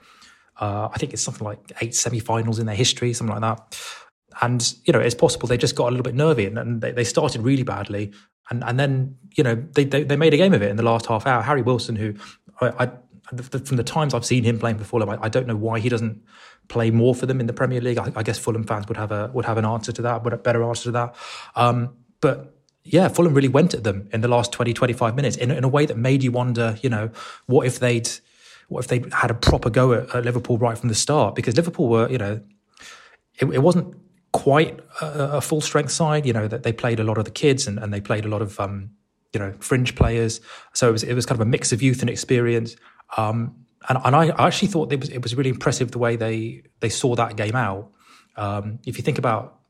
Uh, 0.61 0.89
I 0.95 0.99
think 0.99 1.13
it's 1.13 1.23
something 1.23 1.45
like 1.45 1.59
eight 1.81 1.97
semi-finals 1.97 2.61
in 2.61 2.67
their 2.67 2.77
history, 2.77 3.13
something 3.13 3.35
like 3.35 3.43
that. 3.43 3.81
And 4.43 4.75
you 4.85 4.93
know, 4.93 5.01
it's 5.01 5.15
possible 5.17 5.49
they 5.49 5.59
just 5.59 5.75
got 5.75 5.89
a 5.89 5.91
little 5.91 6.05
bit 6.05 6.15
nervy 6.15 6.47
and, 6.47 6.57
and 6.57 6.81
they, 6.81 6.93
they 6.93 7.05
started 7.05 7.43
really 7.43 7.65
badly, 7.65 8.13
and 8.49 8.63
and 8.63 8.79
then 8.79 9.17
you 9.35 9.43
know 9.43 9.57
they, 9.57 9.83
they, 9.83 10.05
they 10.05 10.17
made 10.17 10.35
a 10.35 10.37
game 10.37 10.55
of 10.55 10.63
it 10.63 10.71
in 10.71 10.77
the 10.77 10.85
last 10.85 11.07
half 11.07 11.27
hour. 11.27 11.43
Harry 11.43 11.63
Wilson, 11.63 11.97
who 11.97 12.15
I, 12.61 12.85
I 12.85 12.91
from 13.39 13.77
the 13.77 13.85
times 13.85 14.15
I've 14.15 14.25
seen 14.25 14.45
him 14.45 14.59
playing 14.59 14.79
for 14.79 14.85
Fulham, 14.85 15.09
I, 15.09 15.19
I, 15.23 15.29
don't 15.29 15.47
know 15.47 15.57
why 15.57 15.79
he 15.79 15.89
doesn't 15.89 16.23
play 16.69 16.91
more 16.91 17.15
for 17.15 17.27
them 17.27 17.41
in 17.41 17.47
the 17.47 17.53
Premier 17.53 17.81
League. 17.81 17.99
I, 17.99 18.13
I, 18.17 18.23
guess 18.23 18.39
Fulham 18.39 18.65
fans 18.65 18.89
would 18.89 18.97
have 18.97 19.13
a 19.13 19.31
would 19.33 19.45
have 19.45 19.57
an 19.57 19.65
answer 19.65 19.93
to 19.93 20.03
that, 20.03 20.25
would 20.25 20.33
a 20.33 20.37
better 20.37 20.63
answer 20.65 20.85
to 20.85 20.91
that. 20.93 21.15
Um, 21.55 21.97
but 22.21 22.57
yeah, 22.83 23.09
Fulham 23.09 23.35
really 23.35 23.49
went 23.49 23.75
at 23.75 23.85
them 23.85 24.09
in 24.13 24.21
the 24.21 24.29
last 24.29 24.53
20, 24.53 24.73
25 24.73 25.15
minutes 25.15 25.37
in, 25.37 25.51
in 25.51 25.65
a 25.65 25.69
way 25.69 25.87
that 25.87 25.97
made 25.97 26.23
you 26.23 26.33
wonder, 26.33 26.77
you 26.83 26.91
know, 26.91 27.11
what 27.47 27.67
if 27.67 27.79
they'd 27.79 28.09
what 28.69 28.85
if 28.85 28.89
they 28.89 29.05
had 29.13 29.31
a 29.31 29.35
proper 29.35 29.69
go 29.69 29.93
at, 29.93 30.15
at 30.15 30.25
Liverpool 30.25 30.57
right 30.59 30.79
from 30.79 30.89
the 30.89 30.95
start? 30.95 31.35
Because 31.35 31.57
Liverpool 31.57 31.89
were, 31.89 32.09
you 32.09 32.19
know, 32.19 32.41
it, 33.39 33.47
it 33.47 33.63
wasn't 33.63 33.97
quite 34.33 34.79
a, 35.01 35.07
a, 35.37 35.41
full 35.41 35.61
strength 35.61 35.91
side. 35.91 36.25
You 36.25 36.33
know 36.33 36.47
that 36.47 36.63
they 36.63 36.73
played 36.73 37.01
a 37.01 37.05
lot 37.05 37.19
of 37.19 37.25
the 37.25 37.31
kids 37.31 37.67
and, 37.67 37.79
and 37.79 37.93
they 37.93 38.01
played 38.01 38.25
a 38.25 38.29
lot 38.29 38.43
of 38.43 38.59
um, 38.61 38.91
you 39.33 39.41
know 39.41 39.55
fringe 39.61 39.95
players. 39.95 40.41
So 40.73 40.89
it 40.89 40.93
was 40.93 41.03
it 41.03 41.15
was 41.15 41.27
kind 41.27 41.41
of 41.41 41.47
a 41.47 41.51
mix 41.51 41.73
of 41.73 41.83
youth 41.83 42.01
and 42.01 42.11
experience. 42.11 42.77
Um, 43.17 43.57
and, 43.89 43.99
and 44.05 44.15
I, 44.15 44.47
actually 44.47 44.69
thought 44.69 44.93
it 44.93 45.01
was 45.01 45.09
it 45.09 45.23
was 45.23 45.35
really 45.35 45.51
impressive 45.51 45.91
the 45.91 45.99
way 45.99 46.17
they 46.17 46.63
they 46.81 46.89
saw 46.89 47.15
that 47.17 47.37
game 47.37 47.57
out. 47.57 47.91
Um, 48.37 48.79
if 48.87 48.97
you 48.99 49.03
think 49.03 49.19
about 49.19 49.61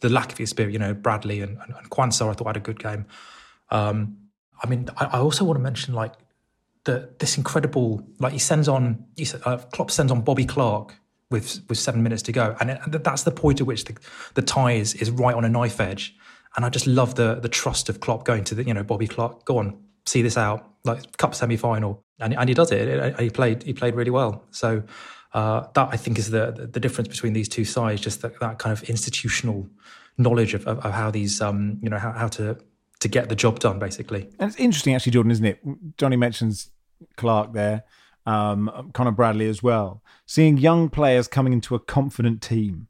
the 0.00 0.08
lack 0.08 0.32
of 0.32 0.40
experience, 0.40 0.72
you 0.72 0.78
know, 0.78 0.94
Bradley 0.94 1.40
and, 1.40 1.58
and, 1.58 1.74
and 1.74 1.86
I 1.92 2.08
thought 2.08 2.46
had 2.46 2.56
a 2.56 2.60
good 2.60 2.78
game. 2.78 3.06
Um, 3.70 4.16
I 4.62 4.68
mean, 4.68 4.88
I, 4.96 5.04
I, 5.06 5.18
also 5.18 5.44
want 5.44 5.58
to 5.58 5.62
mention 5.62 5.94
like 5.94 6.14
the 6.84 7.10
this 7.18 7.36
incredible 7.36 8.02
like 8.18 8.32
he 8.32 8.38
sends 8.38 8.68
on 8.68 9.04
he 9.16 9.26
uh, 9.44 9.58
Klopp 9.58 9.90
sends 9.90 10.10
on 10.10 10.22
Bobby 10.22 10.46
Clark 10.46 10.94
with 11.30 11.60
with 11.68 11.78
seven 11.78 12.02
minutes 12.02 12.22
to 12.22 12.32
go, 12.32 12.56
and, 12.60 12.70
it, 12.70 13.04
that's 13.04 13.24
the 13.24 13.30
point 13.30 13.60
at 13.60 13.66
which 13.66 13.84
the 13.84 13.96
the 14.34 14.42
tie 14.42 14.72
is 14.72 14.94
is 14.94 15.10
right 15.10 15.34
on 15.34 15.44
a 15.44 15.48
knife 15.48 15.80
edge. 15.80 16.16
And 16.56 16.64
I 16.64 16.70
just 16.70 16.86
love 16.86 17.14
the 17.14 17.34
the 17.36 17.48
trust 17.48 17.88
of 17.88 18.00
Klopp 18.00 18.24
going 18.24 18.44
to 18.44 18.54
the 18.54 18.64
you 18.64 18.74
know 18.74 18.82
Bobby 18.82 19.06
Clark. 19.06 19.44
Go 19.44 19.58
on, 19.58 19.78
see 20.06 20.22
this 20.22 20.36
out, 20.36 20.66
like 20.84 21.16
cup 21.18 21.34
semi 21.34 21.56
final, 21.56 22.02
and 22.18 22.34
and 22.34 22.48
he 22.48 22.54
does 22.54 22.70
it. 22.72 23.18
He 23.20 23.30
played 23.30 23.62
he 23.62 23.72
played 23.72 23.94
really 23.94 24.10
well. 24.10 24.44
So 24.50 24.82
uh, 25.34 25.66
that 25.74 25.88
I 25.92 25.96
think 25.96 26.18
is 26.18 26.30
the 26.30 26.68
the 26.72 26.80
difference 26.80 27.08
between 27.08 27.32
these 27.32 27.48
two 27.48 27.64
sides, 27.64 28.00
just 28.00 28.22
that, 28.22 28.38
that 28.40 28.58
kind 28.58 28.72
of 28.72 28.82
institutional 28.88 29.68
knowledge 30.16 30.54
of, 30.54 30.66
of, 30.66 30.78
of 30.84 30.92
how 30.92 31.10
these 31.10 31.40
um 31.40 31.78
you 31.82 31.88
know 31.88 31.98
how, 31.98 32.12
how 32.12 32.28
to 32.28 32.58
to 33.00 33.08
get 33.08 33.28
the 33.28 33.36
job 33.36 33.60
done 33.60 33.78
basically. 33.78 34.28
And 34.38 34.50
it's 34.50 34.58
interesting 34.58 34.94
actually, 34.94 35.12
Jordan, 35.12 35.30
isn't 35.30 35.44
it? 35.44 35.60
Johnny 35.96 36.16
mentions 36.16 36.70
Clark 37.16 37.52
there. 37.52 37.84
Um, 38.26 38.90
Conor 38.92 39.12
Bradley 39.12 39.48
as 39.48 39.62
well. 39.62 40.02
Seeing 40.26 40.58
young 40.58 40.90
players 40.90 41.28
coming 41.28 41.54
into 41.54 41.74
a 41.74 41.78
confident 41.78 42.42
team, 42.42 42.88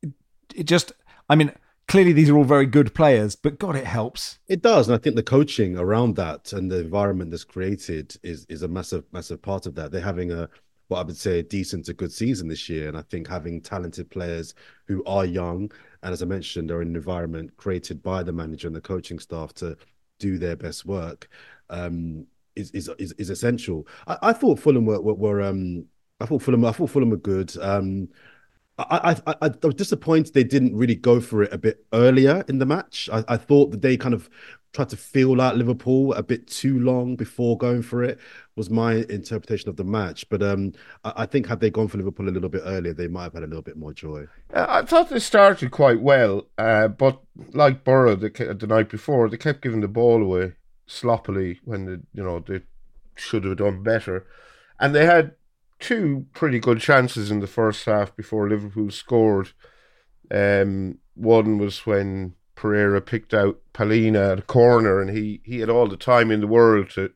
it, 0.00 0.12
it 0.54 0.64
just, 0.64 0.92
I 1.28 1.34
mean, 1.34 1.52
clearly 1.88 2.12
these 2.12 2.30
are 2.30 2.36
all 2.36 2.44
very 2.44 2.66
good 2.66 2.94
players, 2.94 3.34
but 3.34 3.58
God, 3.58 3.74
it 3.74 3.86
helps. 3.86 4.38
It 4.46 4.62
does, 4.62 4.88
and 4.88 4.94
I 4.94 4.98
think 4.98 5.16
the 5.16 5.22
coaching 5.22 5.76
around 5.76 6.16
that 6.16 6.52
and 6.52 6.70
the 6.70 6.80
environment 6.80 7.30
that's 7.30 7.44
created 7.44 8.16
is 8.22 8.46
is 8.48 8.62
a 8.62 8.68
massive 8.68 9.04
massive 9.12 9.42
part 9.42 9.66
of 9.66 9.74
that. 9.74 9.90
They're 9.90 10.00
having 10.00 10.30
a 10.30 10.48
what 10.88 11.00
I 11.00 11.02
would 11.02 11.16
say 11.16 11.40
a 11.40 11.42
decent 11.42 11.84
to 11.86 11.92
good 11.92 12.12
season 12.12 12.48
this 12.48 12.68
year, 12.68 12.88
and 12.88 12.96
I 12.96 13.02
think 13.02 13.26
having 13.28 13.60
talented 13.60 14.08
players 14.10 14.54
who 14.86 15.02
are 15.04 15.24
young 15.24 15.70
and 16.02 16.12
as 16.12 16.22
I 16.22 16.26
mentioned, 16.26 16.70
are 16.70 16.82
in 16.82 16.88
an 16.88 16.96
environment 16.96 17.56
created 17.56 18.02
by 18.02 18.22
the 18.22 18.32
manager 18.32 18.68
and 18.68 18.76
the 18.76 18.80
coaching 18.80 19.18
staff 19.18 19.52
to 19.54 19.76
do 20.18 20.38
their 20.38 20.56
best 20.56 20.86
work. 20.86 21.28
Um, 21.70 22.26
is, 22.56 22.70
is 22.72 22.90
is 22.98 23.12
is 23.12 23.30
essential. 23.30 23.86
I, 24.06 24.18
I 24.22 24.32
thought 24.32 24.58
Fulham 24.58 24.84
were, 24.84 25.00
were, 25.00 25.14
were 25.14 25.42
um 25.42 25.86
I 26.20 26.26
thought 26.26 26.42
Fulham 26.42 26.64
I 26.64 26.72
thought 26.72 26.90
Fulham 26.90 27.10
were 27.10 27.16
good. 27.16 27.56
Um, 27.58 28.08
I, 28.78 29.16
I, 29.26 29.34
I, 29.42 29.50
was 29.64 29.74
disappointed 29.74 30.34
they 30.34 30.44
didn't 30.44 30.76
really 30.76 30.94
go 30.94 31.20
for 31.20 31.42
it 31.42 31.52
a 31.52 31.58
bit 31.58 31.84
earlier 31.92 32.44
in 32.48 32.58
the 32.58 32.66
match. 32.66 33.08
I, 33.12 33.24
I 33.26 33.36
thought 33.36 33.72
that 33.72 33.82
they 33.82 33.96
kind 33.96 34.14
of 34.14 34.30
tried 34.72 34.88
to 34.90 34.96
feel 34.96 35.40
out 35.40 35.56
Liverpool 35.56 36.12
a 36.12 36.22
bit 36.22 36.46
too 36.46 36.78
long 36.78 37.16
before 37.16 37.58
going 37.58 37.82
for 37.82 38.04
it. 38.04 38.18
Was 38.54 38.70
my 38.70 39.04
interpretation 39.08 39.68
of 39.68 39.76
the 39.76 39.84
match. 39.84 40.28
But 40.28 40.42
um, 40.42 40.72
I, 41.04 41.12
I 41.16 41.26
think 41.26 41.46
had 41.46 41.60
they 41.60 41.70
gone 41.70 41.88
for 41.88 41.98
Liverpool 41.98 42.28
a 42.28 42.30
little 42.30 42.48
bit 42.48 42.62
earlier, 42.64 42.92
they 42.92 43.08
might 43.08 43.24
have 43.24 43.34
had 43.34 43.42
a 43.42 43.46
little 43.46 43.62
bit 43.62 43.76
more 43.76 43.92
joy. 43.92 44.26
Uh, 44.52 44.66
I 44.68 44.82
thought 44.82 45.08
they 45.08 45.18
started 45.18 45.70
quite 45.70 46.00
well, 46.00 46.46
uh, 46.56 46.88
but 46.88 47.20
like 47.52 47.84
Borough 47.84 48.14
the, 48.14 48.30
the 48.58 48.66
night 48.66 48.90
before, 48.90 49.28
they 49.28 49.36
kept 49.36 49.62
giving 49.62 49.80
the 49.80 49.88
ball 49.88 50.22
away 50.22 50.54
sloppily 50.86 51.60
when 51.64 51.84
they, 51.84 51.96
you 52.14 52.24
know 52.24 52.40
they 52.40 52.62
should 53.16 53.44
have 53.44 53.58
done 53.58 53.82
better, 53.82 54.26
and 54.78 54.94
they 54.94 55.04
had 55.04 55.34
two 55.78 56.26
pretty 56.34 56.58
good 56.58 56.80
chances 56.80 57.30
in 57.30 57.40
the 57.40 57.46
first 57.46 57.84
half 57.84 58.14
before 58.16 58.48
Liverpool 58.48 58.90
scored. 58.90 59.52
Um, 60.30 60.98
one 61.14 61.58
was 61.58 61.86
when 61.86 62.34
Pereira 62.54 63.00
picked 63.00 63.32
out 63.32 63.60
Palhinha 63.72 64.32
at 64.32 64.38
a 64.40 64.42
corner, 64.42 65.00
and 65.00 65.10
he, 65.10 65.40
he 65.44 65.60
had 65.60 65.70
all 65.70 65.88
the 65.88 65.96
time 65.96 66.30
in 66.30 66.40
the 66.40 66.46
world 66.46 66.90
to 66.90 67.12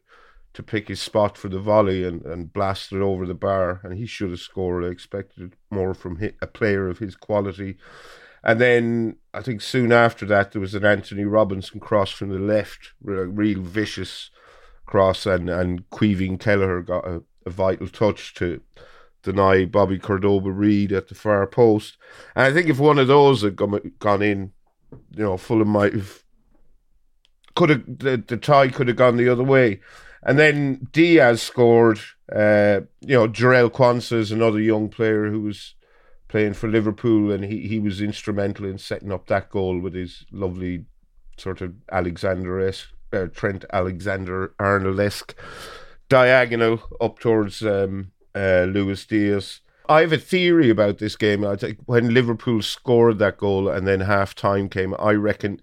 to 0.54 0.62
pick 0.62 0.88
his 0.88 1.00
spot 1.00 1.38
for 1.38 1.48
the 1.48 1.58
volley 1.58 2.04
and, 2.04 2.26
and 2.26 2.52
blast 2.52 2.92
it 2.92 3.00
over 3.00 3.24
the 3.24 3.34
bar, 3.34 3.80
and 3.82 3.96
he 3.96 4.04
should 4.04 4.30
have 4.30 4.38
scored. 4.38 4.84
I 4.84 4.88
expected 4.88 5.56
more 5.70 5.94
from 5.94 6.20
a 6.42 6.46
player 6.46 6.90
of 6.90 6.98
his 6.98 7.16
quality. 7.16 7.78
And 8.44 8.60
then 8.60 9.16
I 9.32 9.40
think 9.40 9.62
soon 9.62 9.92
after 9.92 10.26
that 10.26 10.52
there 10.52 10.60
was 10.60 10.74
an 10.74 10.84
Antonee 10.84 11.24
Robinson 11.24 11.80
cross 11.80 12.10
from 12.10 12.28
the 12.28 12.38
left, 12.38 12.92
a 13.06 13.26
real 13.26 13.62
vicious 13.62 14.30
cross, 14.84 15.24
and 15.26 15.48
and 15.48 15.88
Caoimhín 15.90 16.38
Kelleher 16.38 16.82
got 16.82 17.06
a 17.06 17.22
a 17.46 17.50
vital 17.50 17.88
touch 17.88 18.34
to 18.34 18.60
deny 19.22 19.64
Bobby 19.64 19.98
Cordova-Reid 19.98 20.92
at 20.92 21.08
the 21.08 21.14
far 21.14 21.46
post. 21.46 21.96
And 22.34 22.44
I 22.44 22.52
think 22.52 22.68
if 22.68 22.78
one 22.78 22.98
of 22.98 23.08
those 23.08 23.42
had 23.42 23.56
gone, 23.56 23.92
gone 23.98 24.22
in, 24.22 24.52
you 25.16 25.22
know, 25.22 25.36
Fulham 25.36 25.68
might 25.68 25.94
have 25.94 26.22
could 27.54 27.68
have 27.70 27.84
the, 27.86 28.16
the 28.16 28.36
tie 28.36 28.68
could 28.68 28.88
have 28.88 28.96
gone 28.96 29.16
the 29.16 29.28
other 29.28 29.44
way. 29.44 29.80
And 30.22 30.38
then 30.38 30.88
Diaz 30.92 31.42
scored. 31.42 32.00
Uh, 32.34 32.80
you 33.00 33.14
know, 33.14 33.28
Jarell 33.28 33.70
Quansah 33.70 34.16
is 34.16 34.32
another 34.32 34.60
young 34.60 34.88
player 34.88 35.28
who 35.28 35.42
was 35.42 35.74
playing 36.28 36.54
for 36.54 36.66
Liverpool, 36.66 37.30
and 37.30 37.44
he, 37.44 37.68
he 37.68 37.78
was 37.78 38.00
instrumental 38.00 38.64
in 38.64 38.78
setting 38.78 39.12
up 39.12 39.26
that 39.26 39.50
goal 39.50 39.78
with 39.78 39.94
his 39.94 40.24
lovely 40.32 40.86
sort 41.36 41.60
of 41.60 41.74
Alexander 41.90 42.58
esque, 42.60 42.88
uh, 43.12 43.26
Trent 43.26 43.66
Alexander 43.70 44.54
Arnold 44.58 44.98
esque 44.98 45.34
diagonal 46.12 46.82
up 47.00 47.18
towards 47.18 47.62
um, 47.62 48.12
uh, 48.34 48.64
Luis 48.68 49.06
Diaz. 49.06 49.60
I 49.88 50.02
have 50.02 50.12
a 50.12 50.18
theory 50.18 50.68
about 50.70 50.98
this 50.98 51.16
game. 51.16 51.44
I 51.44 51.56
think 51.56 51.78
when 51.86 52.12
Liverpool 52.14 52.60
scored 52.62 53.18
that 53.18 53.38
goal 53.38 53.68
and 53.68 53.86
then 53.86 54.00
half 54.00 54.34
time 54.34 54.68
came, 54.68 54.94
I 54.98 55.12
reckon 55.12 55.60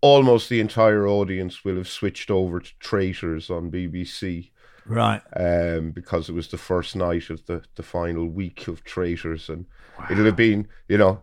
almost 0.00 0.48
the 0.48 0.60
entire 0.60 1.06
audience 1.06 1.64
will 1.64 1.76
have 1.76 1.88
switched 1.88 2.30
over 2.30 2.60
to 2.60 2.70
Traitors 2.80 3.48
on 3.48 3.70
BBC 3.70 4.50
Right. 4.86 5.22
um, 5.36 5.92
because 5.92 6.28
it 6.28 6.34
was 6.34 6.48
the 6.48 6.58
first 6.58 6.94
night 6.96 7.30
of 7.30 7.46
the, 7.46 7.62
the 7.76 7.82
final 7.82 8.26
week 8.28 8.68
of 8.68 8.84
traitors, 8.84 9.48
and 9.48 9.64
it'll 10.10 10.26
have 10.26 10.36
been, 10.36 10.68
you 10.88 10.98
know, 10.98 11.12
Li- 11.12 11.14
Liv- 11.14 11.22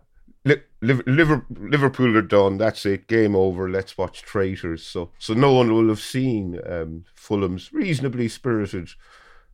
Liverpool 0.80 2.16
are 2.16 2.22
done. 2.22 2.58
That's 2.58 2.84
it. 2.86 3.06
Game 3.06 3.36
over. 3.36 3.68
Let's 3.68 3.96
watch 3.96 4.22
traitors. 4.22 4.82
So, 4.84 5.10
so 5.18 5.34
no 5.34 5.52
one 5.52 5.72
will 5.72 5.88
have 5.88 6.00
seen 6.00 6.58
um, 6.66 7.04
Fulham's 7.14 7.72
reasonably 7.72 8.28
spirited 8.28 8.90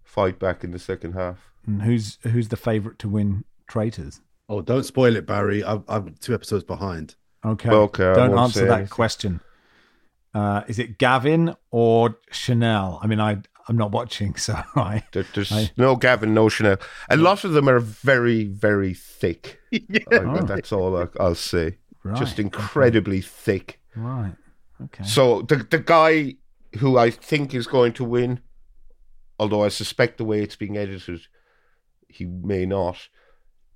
fight 0.03 0.39
back 0.39 0.65
in 0.65 0.71
the 0.71 0.79
second 0.79 1.13
half. 1.13 1.51
And 1.67 1.83
who's 1.83 2.19
who's 2.23 2.49
the 2.49 2.57
favourite 2.57 2.99
to 3.01 3.09
win 3.09 3.45
Traitors? 3.69 4.23
Oh, 4.49 4.63
don't 4.63 4.85
spoil 4.85 5.15
it, 5.17 5.27
Barry. 5.27 5.63
I'm, 5.63 5.85
I'm 5.89 6.15
two 6.21 6.33
episodes 6.33 6.65
behind. 6.65 7.17
Okay. 7.45 7.69
Okay, 7.69 8.15
Don't 8.15 8.39
answer 8.39 8.65
that 8.65 8.73
anything. 8.79 8.89
question. 8.89 9.41
Uh, 10.35 10.63
is 10.69 10.79
it 10.79 10.99
Gavin 10.99 11.55
or 11.71 12.19
Chanel? 12.31 12.99
I 13.03 13.07
mean, 13.07 13.21
I 13.21 13.43
I'm 13.69 13.77
not 13.77 13.91
watching, 13.93 14.35
so 14.47 14.55
I. 14.77 15.03
There, 15.13 15.27
there's 15.35 15.53
I- 15.53 15.71
no 15.77 15.97
Gavin, 15.97 16.35
no 16.35 16.49
Chanel. 16.49 16.73
Uh, 17.11 17.15
A 17.15 17.17
lot 17.17 17.45
of 17.45 17.53
them 17.53 17.69
are 17.69 17.81
very, 17.81 18.45
very 18.45 18.95
thick. 18.95 19.61
Oh, 20.13 20.31
I- 20.37 20.41
that's 20.45 20.73
all 20.73 20.97
I, 20.97 21.07
I'll 21.21 21.35
say. 21.35 21.77
Right, 22.05 22.17
Just 22.19 22.39
incredibly 22.39 23.21
thick. 23.21 23.81
Right. 23.95 24.35
Okay. 24.85 25.05
So 25.05 25.43
the 25.43 25.57
the 25.57 25.79
guy 25.81 26.37
who 26.79 26.97
I 26.97 27.11
think 27.11 27.53
is 27.55 27.67
going 27.67 27.93
to 27.95 28.05
win, 28.05 28.41
although 29.39 29.65
I 29.65 29.69
suspect 29.69 30.17
the 30.19 30.25
way 30.25 30.41
it's 30.43 30.57
being 30.57 30.77
edited, 30.77 31.27
he 32.09 32.25
may 32.25 32.65
not. 32.67 33.09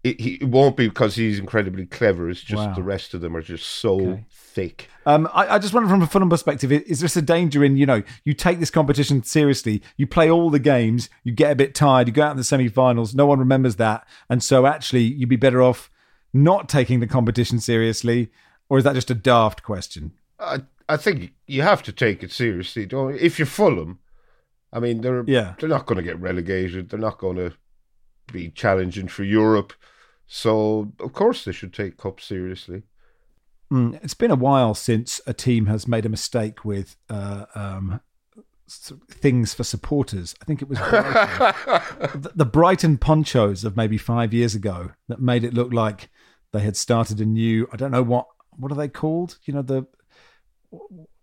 It, 0.04 0.21
he, 0.21 0.35
it 0.35 0.49
won't 0.49 0.76
be 0.76 0.88
because 0.88 1.14
he's 1.14 1.38
incredibly 1.38 1.87
clever. 1.87 2.28
It's 2.28 2.40
just 2.40 2.66
Wow. 2.68 2.75
the 2.75 2.82
rest 2.82 3.14
of 3.14 3.21
them 3.21 3.37
are 3.37 3.42
just 3.42 3.66
so 3.66 4.00
Okay. 4.00 4.25
thick. 4.30 4.88
Um, 5.06 5.28
I, 5.32 5.54
I 5.54 5.59
just 5.61 5.73
wonder 5.73 5.88
from 5.88 6.02
a 6.02 6.06
Fulham 6.09 6.28
perspective, 6.28 6.73
is 6.73 7.00
there 7.00 7.23
a 7.23 7.25
danger 7.25 7.62
in, 7.64 7.76
you 7.76 7.87
know, 7.87 8.02
you 8.25 8.35
take 8.35 8.59
this 8.59 8.71
competition 8.71 9.23
seriously, 9.23 9.80
you 9.97 10.06
play 10.09 10.28
all 10.28 10.50
the 10.50 10.59
games, 10.59 11.09
you 11.23 11.32
get 11.32 11.52
a 11.52 11.54
bit 11.56 11.75
tired, 11.75 12.09
you 12.09 12.12
go 12.14 12.23
out 12.25 12.32
in 12.32 12.37
the 12.37 12.42
semi 12.44 12.68
finals, 12.68 13.14
no 13.14 13.26
one 13.26 13.38
remembers 13.38 13.76
that. 13.76 14.04
And 14.28 14.42
so 14.42 14.66
actually, 14.66 15.02
you'd 15.04 15.28
be 15.28 15.37
better 15.37 15.62
off 15.62 15.88
not 16.32 16.68
taking 16.68 16.99
the 17.00 17.06
competition 17.06 17.61
seriously, 17.61 18.30
or 18.68 18.78
is 18.78 18.85
that 18.85 18.94
just 18.94 19.11
a 19.11 19.14
daft 19.14 19.62
question? 19.62 20.12
I 20.40 20.62
I 20.88 20.97
think 20.97 21.32
you 21.47 21.62
have 21.62 21.82
to 21.85 21.92
take 21.92 22.23
it 22.25 22.32
seriously. 22.32 22.87
Don't 22.87 23.14
if 23.16 23.38
you're 23.38 23.47
Fulham. 23.47 24.00
I 24.73 24.80
mean, 24.80 25.00
they're 25.02 25.23
Yeah. 25.26 25.54
they're 25.61 25.68
not 25.68 25.87
going 25.87 25.97
to 25.99 26.02
get 26.02 26.18
relegated. 26.21 26.88
They're 26.90 26.99
not 26.99 27.18
going 27.18 27.37
to 27.37 27.52
be 28.31 28.50
challenging 28.50 29.09
for 29.09 29.25
Europe. 29.25 29.73
So 30.26 30.93
of 31.00 31.12
course 31.12 31.45
they 31.45 31.52
should 31.52 31.73
take 31.73 31.97
cup 31.97 32.21
seriously. 32.21 32.83
Mm, 33.73 33.99
it's 34.02 34.14
been 34.14 34.31
a 34.31 34.37
while 34.37 34.75
since 34.75 35.21
a 35.26 35.33
team 35.33 35.67
has 35.67 35.88
made 35.88 36.05
a 36.05 36.11
mistake 36.11 36.64
with 36.64 36.97
uh, 37.09 37.47
um, 37.55 38.00
things 39.11 39.55
for 39.55 39.64
supporters. 39.64 40.35
I 40.43 40.45
think 40.45 40.61
it 40.61 40.69
was 40.69 40.79
Brighton. 40.91 42.21
the, 42.21 42.33
the 42.35 42.45
Brighton 42.45 42.99
ponchos 42.99 43.64
of 43.64 43.76
maybe 43.76 43.97
five 43.97 44.35
years 44.35 44.55
ago 44.55 44.91
that 45.09 45.21
made 45.21 45.45
it 45.45 45.55
look 45.55 45.73
like 45.73 46.11
they 46.52 46.61
had 46.61 46.76
started 46.76 47.21
a 47.21 47.25
new. 47.25 47.67
I 47.73 47.76
don't 47.76 47.91
know 47.91 48.02
what 48.02 48.26
what 48.50 48.71
are 48.71 48.75
they 48.76 48.88
called. 48.88 49.38
You 49.45 49.55
know 49.55 49.62
the 49.62 49.87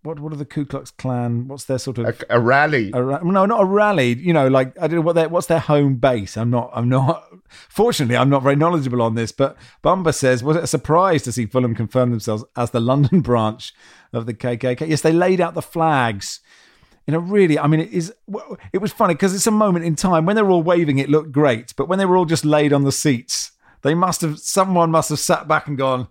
what 0.01 0.20
what 0.20 0.32
are 0.32 0.38
the 0.38 0.46
Ku 0.46 0.65
Klux 0.65 0.91
Klan? 0.91 1.48
What's 1.48 1.65
their 1.65 1.77
sort 1.77 1.98
of 1.98 2.06
A, 2.06 2.38
a 2.38 2.39
rally. 2.39 2.91
a 2.94 3.00
no, 3.24 3.46
not 3.46 3.62
a 3.62 3.65
rally. 3.65 4.13
You 4.13 4.34
know, 4.34 4.48
like 4.48 4.77
I 4.79 4.88
don't 4.88 4.98
know 4.98 5.01
what 5.01 5.13
their 5.13 5.27
what's 5.27 5.48
their 5.48 5.60
home 5.60 5.96
base. 5.96 6.38
I'm 6.38 6.50
not. 6.50 6.72
I'm 6.74 6.88
not. 6.88 7.27
Fortunately, 7.50 8.15
I'm 8.15 8.29
not 8.29 8.44
very 8.44 8.56
knowledgeable 8.56 9.01
on 9.01 9.15
this. 9.15 9.32
But 9.32 9.58
Bumba 9.84 10.13
says, 10.13 10.44
was 10.44 10.56
it 10.56 10.63
a 10.63 10.68
surprise 10.68 11.24
to 11.24 11.32
see 11.32 11.46
Fulham 11.46 11.75
confirm 11.75 12.12
themselves 12.12 12.46
as 12.56 12.72
the 12.72 12.79
London 12.79 13.22
branch 13.22 13.74
of 14.13 14.25
the 14.25 14.34
KKK? 14.34 14.88
Yes, 14.88 15.01
they 15.01 15.12
laid 15.12 15.41
out 15.41 15.53
the 15.53 15.62
flags 15.62 16.39
in 17.06 17.13
a 17.13 17.20
really. 17.20 17.60
I 17.60 17.68
mean, 17.68 17.82
it 17.82 17.91
is. 17.91 18.13
It 18.72 18.77
was 18.77 18.94
funny 18.94 19.15
because 19.15 19.36
it's 19.36 19.48
a 19.48 19.51
moment 19.51 19.84
in 19.84 19.96
time 19.96 20.25
when 20.25 20.36
they 20.36 20.41
were 20.41 20.51
all 20.51 20.63
waving. 20.63 21.00
It 21.00 21.10
looked 21.10 21.34
great, 21.34 21.74
but 21.75 21.89
when 21.89 22.00
they 22.00 22.06
were 22.06 22.15
all 22.15 22.25
just 22.25 22.46
laid 22.46 22.72
on 22.72 22.84
the 22.84 22.91
seats, 22.94 23.51
they 23.82 23.94
must 23.94 24.22
have. 24.22 24.39
Someone 24.39 24.91
must 24.91 25.10
have 25.10 25.20
sat 25.20 25.48
back 25.48 25.68
and 25.68 25.77
gone. 25.77 26.08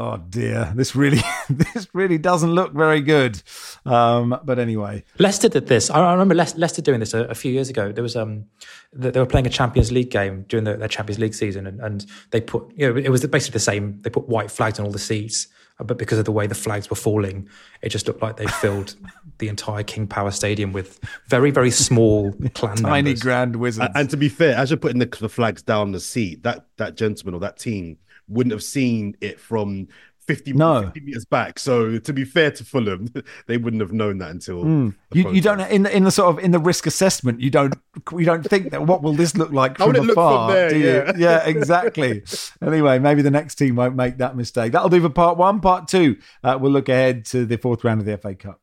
Oh 0.00 0.16
dear, 0.16 0.72
this 0.76 0.94
really, 0.94 1.20
this 1.50 1.88
really 1.92 2.18
doesn't 2.18 2.52
look 2.52 2.72
very 2.72 3.00
good. 3.00 3.42
Um, 3.84 4.38
but 4.44 4.60
anyway, 4.60 5.02
Leicester 5.18 5.48
did 5.48 5.66
this. 5.66 5.90
I 5.90 5.98
I 5.98 6.12
remember 6.12 6.36
Leicester 6.36 6.80
doing 6.80 7.00
this 7.00 7.14
a, 7.14 7.24
a 7.24 7.34
few 7.34 7.50
years 7.50 7.68
ago. 7.68 7.90
There 7.90 8.04
was 8.04 8.14
um, 8.14 8.44
they 8.92 9.18
were 9.18 9.26
playing 9.26 9.48
a 9.48 9.50
Champions 9.50 9.90
League 9.90 10.12
game 10.12 10.44
during 10.48 10.62
the, 10.62 10.76
their 10.76 10.86
Champions 10.86 11.18
League 11.18 11.34
season, 11.34 11.66
and, 11.66 11.80
and 11.80 12.06
they 12.30 12.40
put 12.40 12.72
you 12.76 12.88
know 12.88 12.96
it 12.96 13.08
was 13.08 13.26
basically 13.26 13.54
the 13.54 13.58
same. 13.58 14.00
They 14.02 14.10
put 14.10 14.28
white 14.28 14.52
flags 14.52 14.78
on 14.78 14.86
all 14.86 14.92
the 14.92 15.00
seats, 15.00 15.48
but 15.80 15.98
because 15.98 16.20
of 16.20 16.26
the 16.26 16.32
way 16.32 16.46
the 16.46 16.54
flags 16.54 16.88
were 16.88 16.94
falling, 16.96 17.48
it 17.82 17.88
just 17.88 18.06
looked 18.06 18.22
like 18.22 18.36
they 18.36 18.46
filled 18.46 18.94
the 19.38 19.48
entire 19.48 19.82
King 19.82 20.06
Power 20.06 20.30
Stadium 20.30 20.72
with 20.72 21.00
very 21.26 21.50
very 21.50 21.72
small 21.72 22.32
Klan 22.54 22.76
tiny 22.76 23.02
members. 23.02 23.20
grand 23.20 23.56
wizards. 23.56 23.90
And 23.96 24.08
to 24.10 24.16
be 24.16 24.28
fair, 24.28 24.54
as 24.54 24.70
you're 24.70 24.76
putting 24.76 25.00
the, 25.00 25.06
the 25.06 25.28
flags 25.28 25.60
down 25.60 25.90
the 25.90 25.98
seat, 25.98 26.44
that 26.44 26.66
that 26.76 26.96
gentleman 26.96 27.34
or 27.34 27.40
that 27.40 27.58
team 27.58 27.98
wouldn't 28.28 28.52
have 28.52 28.62
seen 28.62 29.16
it 29.20 29.40
from 29.40 29.88
50, 30.26 30.52
No. 30.52 30.82
50 30.82 31.00
meters 31.00 31.24
back. 31.24 31.58
So 31.58 31.98
to 31.98 32.12
be 32.12 32.24
fair 32.26 32.50
to 32.50 32.62
Fulham, 32.64 33.08
they 33.46 33.56
wouldn't 33.56 33.80
have 33.80 33.92
known 33.94 34.18
that 34.18 34.30
until 34.30 34.62
the 34.62 34.68
Hmm. 34.68 34.88
you, 35.14 35.30
you 35.32 35.40
don't 35.40 35.60
in 35.60 35.84
the 35.84 35.96
in 35.96 36.04
the 36.04 36.10
sort 36.10 36.36
of 36.38 36.44
in 36.44 36.50
the 36.50 36.58
risk 36.58 36.86
assessment 36.86 37.40
you 37.40 37.48
don't 37.48 37.74
you 38.12 38.26
don't 38.26 38.42
think 38.46 38.70
that 38.72 38.86
what 38.86 39.02
will 39.02 39.14
this 39.14 39.34
look 39.36 39.52
like 39.52 39.78
How 39.78 39.86
from 39.86 39.94
would 39.94 39.96
it 40.02 40.06
look 40.06 40.14
from 40.16 40.24
afar 40.24 40.52
there? 40.52 40.68
do 40.68 40.78
you? 40.78 40.86
Yeah. 40.86 41.12
yeah 41.16 41.46
exactly 41.46 42.22
anyway 42.60 42.98
maybe 42.98 43.22
the 43.22 43.30
next 43.30 43.54
team 43.54 43.76
won't 43.76 43.96
make 43.96 44.18
that 44.18 44.36
mistake 44.36 44.72
that'll 44.72 44.90
do 44.90 45.00
for 45.00 45.08
part 45.08 45.38
one 45.38 45.60
part 45.60 45.88
two 45.88 46.18
uh, 46.44 46.58
we'll 46.60 46.72
look 46.72 46.90
ahead 46.90 47.24
to 47.26 47.46
the 47.46 47.56
fourth 47.56 47.82
round 47.82 48.00
of 48.00 48.06
the 48.06 48.18
FA 48.18 48.34
Cup 48.34 48.60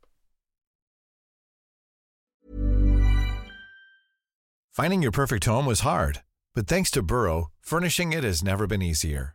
Finding 4.71 5.01
your 5.01 5.12
perfect 5.12 5.45
home 5.45 5.65
was 5.65 5.80
hard, 5.82 6.21
but 6.54 6.67
thanks 6.67 6.91
to 6.91 7.01
Burrow, 7.01 7.47
furnishing 7.62 8.12
it 8.12 8.25
has 8.25 8.43
never 8.43 8.67
been 8.67 8.82
easier. 8.82 9.34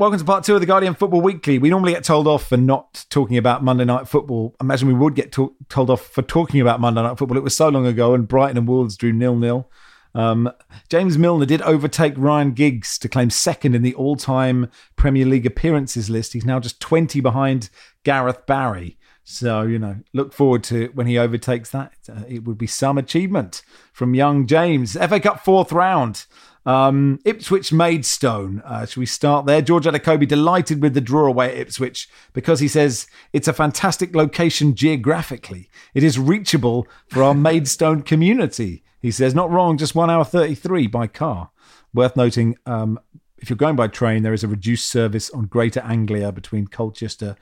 Welcome 0.00 0.18
to 0.18 0.24
part 0.24 0.44
two 0.44 0.54
of 0.54 0.60
the 0.60 0.66
Guardian 0.66 0.94
Football 0.94 1.20
Weekly. 1.20 1.58
We 1.58 1.68
normally 1.68 1.92
get 1.92 2.04
told 2.04 2.26
off 2.26 2.48
for 2.48 2.56
not 2.56 3.04
talking 3.10 3.36
about 3.36 3.62
Monday 3.62 3.84
Night 3.84 4.08
Football. 4.08 4.56
Imagine 4.58 4.88
we 4.88 4.94
would 4.94 5.14
get 5.14 5.30
to- 5.32 5.54
told 5.68 5.90
off 5.90 6.06
for 6.06 6.22
talking 6.22 6.58
about 6.58 6.80
Monday 6.80 7.02
Night 7.02 7.18
Football. 7.18 7.36
It 7.36 7.42
was 7.42 7.54
so 7.54 7.68
long 7.68 7.84
ago, 7.84 8.14
and 8.14 8.26
Brighton 8.26 8.56
and 8.56 8.66
Wolves 8.66 8.96
drew 8.96 9.12
nil 9.12 9.36
nil. 9.36 9.70
Um, 10.14 10.50
James 10.88 11.18
Milner 11.18 11.44
did 11.44 11.60
overtake 11.60 12.14
Ryan 12.16 12.52
Giggs 12.52 12.98
to 12.98 13.10
claim 13.10 13.28
second 13.28 13.74
in 13.74 13.82
the 13.82 13.94
all 13.94 14.16
time 14.16 14.70
Premier 14.96 15.26
League 15.26 15.44
appearances 15.44 16.08
list. 16.08 16.32
He's 16.32 16.46
now 16.46 16.60
just 16.60 16.80
20 16.80 17.20
behind 17.20 17.68
Gareth 18.02 18.46
Barry. 18.46 18.96
So, 19.22 19.62
you 19.62 19.78
know, 19.78 19.96
look 20.14 20.32
forward 20.32 20.64
to 20.64 20.90
when 20.94 21.08
he 21.08 21.18
overtakes 21.18 21.68
that. 21.72 21.92
Uh, 22.08 22.22
it 22.26 22.44
would 22.44 22.56
be 22.56 22.66
some 22.66 22.96
achievement 22.96 23.60
from 23.92 24.14
young 24.14 24.46
James. 24.46 24.94
FA 24.94 25.20
Cup 25.20 25.44
fourth 25.44 25.72
round. 25.72 26.24
Um, 26.66 27.18
Ipswich 27.24 27.72
Maidstone. 27.72 28.62
Uh, 28.64 28.86
should 28.86 29.00
we 29.00 29.06
start 29.06 29.46
there? 29.46 29.62
George 29.62 29.84
Elokobi 29.84 30.28
delighted 30.28 30.82
with 30.82 30.94
the 30.94 31.00
draw 31.00 31.26
away 31.26 31.50
at 31.52 31.58
Ipswich 31.58 32.08
because 32.32 32.60
he 32.60 32.68
says 32.68 33.06
it's 33.32 33.48
a 33.48 33.52
fantastic 33.52 34.14
location 34.14 34.74
geographically. 34.74 35.70
It 35.94 36.02
is 36.02 36.18
reachable 36.18 36.86
for 37.08 37.22
our 37.22 37.34
Maidstone 37.50 38.02
community. 38.02 38.82
He 39.00 39.10
says, 39.10 39.34
not 39.34 39.50
wrong, 39.50 39.78
just 39.78 39.94
one 39.94 40.10
hour 40.10 40.24
33 40.24 40.86
by 40.86 41.06
car. 41.06 41.50
Worth 41.94 42.16
noting, 42.16 42.56
um, 42.66 43.00
if 43.38 43.48
you're 43.48 43.56
going 43.56 43.76
by 43.76 43.88
train, 43.88 44.22
there 44.22 44.34
is 44.34 44.44
a 44.44 44.48
reduced 44.48 44.90
service 44.90 45.30
on 45.30 45.46
Greater 45.46 45.80
Anglia 45.80 46.30
between 46.30 46.66
Colchester 46.66 47.36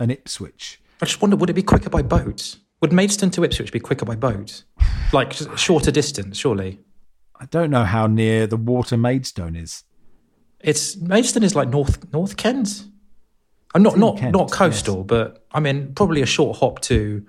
and 0.00 0.10
Ipswich. 0.10 0.80
I 1.00 1.06
just 1.06 1.22
wonder, 1.22 1.36
would 1.36 1.50
it 1.50 1.54
be 1.54 1.62
quicker 1.62 1.90
by 1.90 2.02
boat? 2.02 2.56
would 2.84 2.92
Maidstone 2.92 3.30
to 3.30 3.44
Ipswich 3.44 3.72
be 3.72 3.80
quicker 3.80 4.04
by 4.04 4.14
boat? 4.14 4.62
Like 5.10 5.32
shorter 5.56 5.90
distance, 5.90 6.36
surely. 6.36 6.80
I 7.44 7.46
don't 7.50 7.70
know 7.70 7.84
how 7.84 8.06
near 8.06 8.46
the 8.46 8.56
water 8.56 8.96
Maidstone 8.96 9.54
is. 9.54 9.84
It's 10.60 10.96
Maidstone 10.96 11.42
is 11.42 11.54
like 11.54 11.68
North 11.68 12.10
North 12.10 12.38
Kent. 12.38 12.84
I'm 13.74 13.82
not 13.82 13.98
not 13.98 14.16
Kent, 14.16 14.32
not 14.32 14.50
coastal, 14.50 15.04
but 15.04 15.44
I 15.52 15.60
mean 15.60 15.92
probably 15.94 16.22
a 16.22 16.26
short 16.26 16.56
hop 16.58 16.80
to 16.82 17.26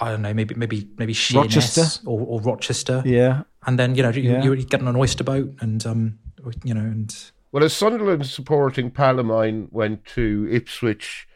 I 0.00 0.08
don't 0.10 0.22
know, 0.22 0.32
maybe 0.32 0.54
maybe 0.54 0.88
maybe 0.96 1.12
Sheerness 1.12 1.54
Rochester? 1.76 2.08
or, 2.08 2.20
or 2.26 2.40
Rochester. 2.40 3.02
Yeah. 3.04 3.42
And 3.66 3.78
then 3.78 3.94
you 3.96 4.02
know 4.02 4.08
you, 4.08 4.22
Yeah. 4.22 4.42
you 4.42 4.56
get 4.64 4.80
on 4.80 4.88
an 4.88 4.96
oyster 4.96 5.24
boat 5.24 5.52
and 5.60 5.84
um 5.84 6.18
you 6.64 6.72
know 6.72 6.80
and 6.80 7.14
Well, 7.52 7.62
as 7.64 7.74
Sunderland 7.74 8.26
supporting 8.26 8.90
pal 8.90 9.18
of 9.18 9.26
mine 9.26 9.68
went 9.70 10.06
to 10.14 10.48
Ipswich 10.50 11.28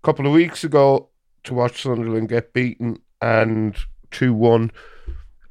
a 0.00 0.06
couple 0.06 0.24
of 0.24 0.32
weeks 0.32 0.62
ago 0.62 1.08
to 1.42 1.54
watch 1.54 1.82
Sunderland 1.82 2.28
get 2.28 2.52
beaten 2.52 3.00
and 3.20 3.74
2 4.12 4.32
1. 4.32 4.70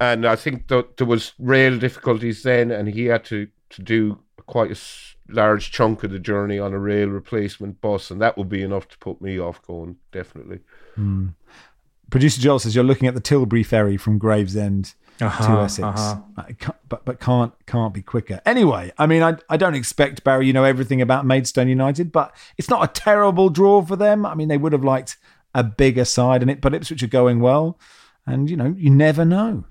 And 0.00 0.24
I 0.26 0.36
think 0.36 0.68
that 0.68 0.96
there 0.96 1.06
was 1.06 1.32
real 1.38 1.78
difficulties 1.78 2.42
then, 2.42 2.70
and 2.70 2.88
he 2.88 3.06
had 3.06 3.24
to, 3.26 3.48
to 3.70 3.82
do 3.82 4.20
quite 4.46 4.70
a 4.70 4.78
large 5.32 5.70
chunk 5.72 6.04
of 6.04 6.10
the 6.10 6.18
journey 6.20 6.58
on 6.58 6.72
a 6.72 6.78
rail 6.78 7.08
replacement 7.08 7.80
bus, 7.80 8.10
and 8.10 8.20
that 8.22 8.38
would 8.38 8.48
be 8.48 8.62
enough 8.62 8.88
to 8.88 8.98
put 8.98 9.20
me 9.20 9.38
off 9.40 9.60
going, 9.66 9.96
definitely. 10.12 10.60
Producer 12.10 12.40
Joel 12.40 12.58
says 12.58 12.74
you're 12.74 12.84
looking 12.84 13.08
at 13.08 13.14
the 13.14 13.20
Tilbury 13.20 13.62
ferry 13.62 13.96
from 13.96 14.18
Gravesend 14.18 14.94
to 15.18 15.26
Uh-huh, 15.26 15.60
Essex, 15.62 16.00
uh-huh. 16.00 16.42
Can't- 16.58 16.76
but 16.88 17.04
but 17.04 17.20
can't 17.20 17.52
can't 17.66 17.92
be 17.92 18.00
quicker. 18.02 18.40
Anyway, 18.46 18.92
I 18.96 19.06
mean, 19.06 19.22
I 19.22 19.36
I 19.50 19.56
don't 19.58 19.74
expect 19.74 20.24
Barry. 20.24 20.46
You 20.46 20.52
know 20.54 20.64
everything 20.64 21.02
about 21.02 21.26
Maidstone 21.26 21.68
United, 21.68 22.10
but 22.12 22.34
it's 22.56 22.70
not 22.70 22.82
a 22.82 22.88
terrible 23.00 23.50
draw 23.50 23.82
for 23.82 23.96
them. 23.96 24.24
I 24.24 24.34
mean, 24.34 24.48
they 24.48 24.56
would 24.56 24.72
have 24.72 24.84
liked 24.84 25.16
a 25.54 25.62
bigger 25.64 26.04
side 26.06 26.42
in 26.42 26.48
it, 26.48 26.60
but 26.62 26.72
Ipswich 26.72 27.02
are 27.02 27.08
going 27.08 27.40
well, 27.40 27.78
and 28.26 28.48
you 28.48 28.56
know 28.56 28.74
you 28.78 28.88
never 28.90 29.24
know. 29.24 29.64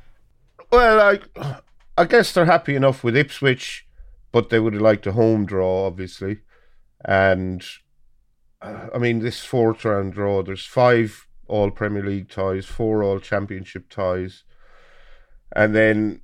Well, 0.71 1.19
I, 1.35 1.59
I 1.97 2.05
guess 2.05 2.33
they're 2.33 2.45
happy 2.45 2.75
enough 2.75 3.03
with 3.03 3.15
Ipswich, 3.15 3.87
but 4.31 4.49
they 4.49 4.59
would 4.59 4.73
have 4.73 4.81
liked 4.81 5.07
a 5.07 5.13
home 5.13 5.45
draw, 5.45 5.85
obviously. 5.87 6.39
And 7.03 7.65
uh, 8.61 8.87
I 8.93 8.97
mean, 8.97 9.19
this 9.19 9.43
fourth 9.43 9.85
round 9.85 10.13
draw, 10.13 10.43
there's 10.43 10.65
five 10.65 11.27
all 11.47 11.71
Premier 11.71 12.03
League 12.03 12.29
ties, 12.29 12.65
four 12.65 13.03
all 13.03 13.19
Championship 13.19 13.89
ties, 13.89 14.43
and 15.55 15.73
then 15.73 16.21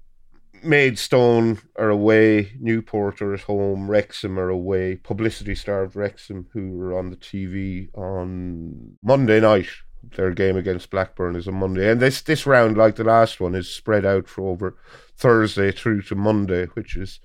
Maidstone 0.64 1.60
are 1.78 1.90
away, 1.90 2.54
Newport 2.60 3.22
are 3.22 3.34
at 3.34 3.42
home, 3.42 3.90
Wrexham 3.90 4.40
are 4.40 4.50
away, 4.50 4.96
publicity 4.96 5.56
starved 5.56 5.96
Wrexham, 5.96 6.48
who 6.54 6.72
were 6.72 6.98
on 6.98 7.10
the 7.10 7.18
TV 7.18 7.90
on 7.96 8.98
Monday 9.02 9.40
night. 9.40 9.70
Their 10.16 10.32
game 10.32 10.58
against 10.58 10.90
Blackburn 10.90 11.36
is 11.36 11.48
on 11.48 11.56
Monday, 11.56 11.90
and 11.90 12.02
this 12.02 12.22
this 12.22 12.46
round, 12.46 12.78
like 12.78 12.96
the 12.96 13.04
last 13.04 13.40
one, 13.40 13.56
is 13.56 13.70
spread 13.70 14.06
out 14.06 14.28
for 14.28 14.50
over 14.50 14.76
Thursday 15.16 15.72
through 15.72 16.02
to 16.04 16.16
Monday, 16.16 16.66
which 16.74 16.98
is, 16.98 17.20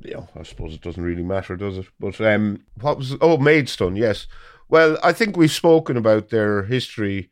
you 0.00 0.14
know, 0.14 0.28
I 0.36 0.42
suppose 0.42 0.74
it 0.74 0.82
doesn't 0.82 1.02
really 1.02 1.22
matter, 1.22 1.56
does 1.56 1.78
it? 1.78 1.86
But 2.00 2.20
um, 2.20 2.64
what 2.80 2.98
was 2.98 3.16
oh 3.20 3.38
Maidstone? 3.38 3.96
Yes. 3.96 4.26
Well, 4.68 4.98
I 5.02 5.12
think 5.12 5.36
we've 5.36 5.50
spoken 5.50 5.96
about 5.96 6.30
their 6.30 6.64
history 6.64 7.30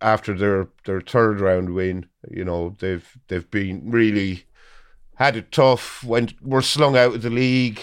after 0.00 0.36
their 0.36 0.68
their 0.84 1.00
third 1.00 1.40
round 1.40 1.70
win. 1.70 2.06
You 2.28 2.44
know, 2.44 2.76
they've 2.80 3.08
they've 3.28 3.50
been 3.50 3.90
really 3.90 4.44
had 5.14 5.36
it 5.36 5.52
tough. 5.52 6.02
Went 6.04 6.34
were 6.42 6.62
slung 6.62 6.96
out 6.96 7.14
of 7.14 7.22
the 7.22 7.30
league. 7.30 7.80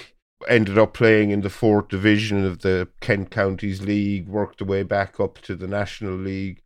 Ended 0.47 0.77
up 0.77 0.93
playing 0.93 1.31
in 1.31 1.41
the 1.41 1.49
fourth 1.49 1.89
division 1.89 2.45
of 2.45 2.59
the 2.59 2.87
Kent 3.01 3.29
Counties 3.29 3.81
League. 3.81 4.27
Worked 4.27 4.59
their 4.59 4.67
way 4.67 4.83
back 4.83 5.19
up 5.19 5.39
to 5.41 5.55
the 5.55 5.67
National 5.67 6.15
League. 6.15 6.61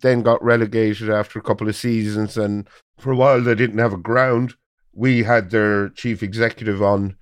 Then 0.00 0.22
got 0.22 0.44
relegated 0.44 1.08
after 1.08 1.38
a 1.38 1.42
couple 1.42 1.68
of 1.68 1.76
seasons, 1.76 2.36
and 2.36 2.68
for 2.98 3.12
a 3.12 3.16
while 3.16 3.40
they 3.40 3.54
didn't 3.54 3.78
have 3.78 3.94
a 3.94 3.98
ground. 3.98 4.54
We 4.92 5.22
had 5.22 5.50
their 5.50 5.88
chief 5.88 6.22
executive 6.22 6.82
on 6.82 7.16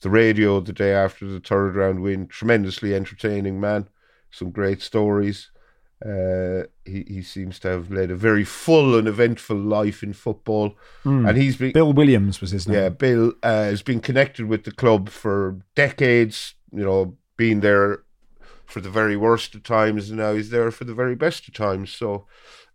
the 0.00 0.10
radio 0.10 0.60
the 0.60 0.72
day 0.72 0.92
after 0.92 1.26
the 1.26 1.40
third 1.40 1.76
round 1.76 2.02
win. 2.02 2.26
Tremendously 2.26 2.94
entertaining 2.94 3.60
man, 3.60 3.88
some 4.30 4.50
great 4.50 4.82
stories. 4.82 5.50
Uh, 6.04 6.64
he 6.84 7.04
he 7.08 7.22
seems 7.22 7.58
to 7.58 7.68
have 7.68 7.90
led 7.90 8.10
a 8.10 8.16
very 8.16 8.44
full 8.44 8.98
and 8.98 9.08
eventful 9.08 9.56
life 9.56 10.02
in 10.02 10.12
football, 10.12 10.76
and 11.04 11.36
he's 11.36 11.56
been 11.56 11.72
Bill 11.72 11.92
Williams 11.92 12.40
was 12.40 12.50
his 12.50 12.68
name. 12.68 12.76
yeah. 12.76 12.88
Bill 12.90 13.32
uh, 13.42 13.64
has 13.64 13.82
been 13.82 14.00
connected 14.00 14.46
with 14.46 14.64
the 14.64 14.72
club 14.72 15.08
for 15.08 15.58
decades. 15.74 16.54
You 16.70 16.84
know, 16.84 17.16
being 17.38 17.60
there 17.60 18.02
for 18.66 18.80
the 18.80 18.90
very 18.90 19.16
worst 19.16 19.54
of 19.54 19.62
times, 19.62 20.10
and 20.10 20.18
now 20.18 20.34
he's 20.34 20.50
there 20.50 20.70
for 20.70 20.84
the 20.84 20.92
very 20.94 21.14
best 21.14 21.48
of 21.48 21.54
times. 21.54 21.92
So, 21.92 22.26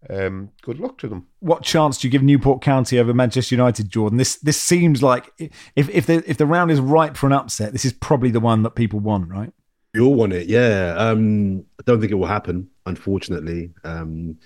um, 0.10 0.50
good 0.64 0.80
luck 0.80 0.98
to 1.00 1.08
them. 1.08 1.28
What 1.42 1.62
chance 1.62 2.00
do 2.00 2.08
you 2.08 2.12
give 2.12 2.24
Newport 2.24 2.62
County 2.62 2.98
over 2.98 3.14
Manchester 3.14 3.54
United, 3.54 3.90
Jordan? 3.90 4.18
This 4.18 4.38
this 4.38 4.60
seems 4.60 5.04
like 5.04 5.32
if 5.76 5.90
if 5.90 6.08
the 6.08 6.24
if 6.26 6.38
the 6.38 6.48
round 6.48 6.72
is 6.72 6.80
ripe 6.80 7.16
for 7.18 7.28
an 7.28 7.34
upset, 7.34 7.72
this 7.72 7.86
is 7.86 7.94
probably 7.94 8.32
the 8.32 8.40
one 8.40 8.64
that 8.64 8.72
people 8.72 9.00
want, 9.00 9.30
right? 9.30 9.54
You 9.94 10.06
all 10.06 10.16
want 10.16 10.34
it, 10.34 10.48
yeah. 10.48 10.96
Um, 10.98 11.66
I 11.80 11.84
don't 11.86 12.00
think 12.00 12.12
it 12.12 12.16
will 12.16 12.26
happen, 12.26 12.70
unfortunately. 12.86 13.72
Um, 13.84 14.38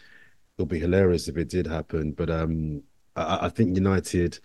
it'll 0.57 0.65
be 0.67 0.79
hilarious 0.79 1.27
if 1.27 1.37
it 1.37 1.49
did 1.49 1.67
happen, 1.67 2.11
but 2.11 2.29
um, 2.29 2.81
I, 3.15 3.45
I 3.45 3.49
think 3.49 3.75
United 3.75 4.39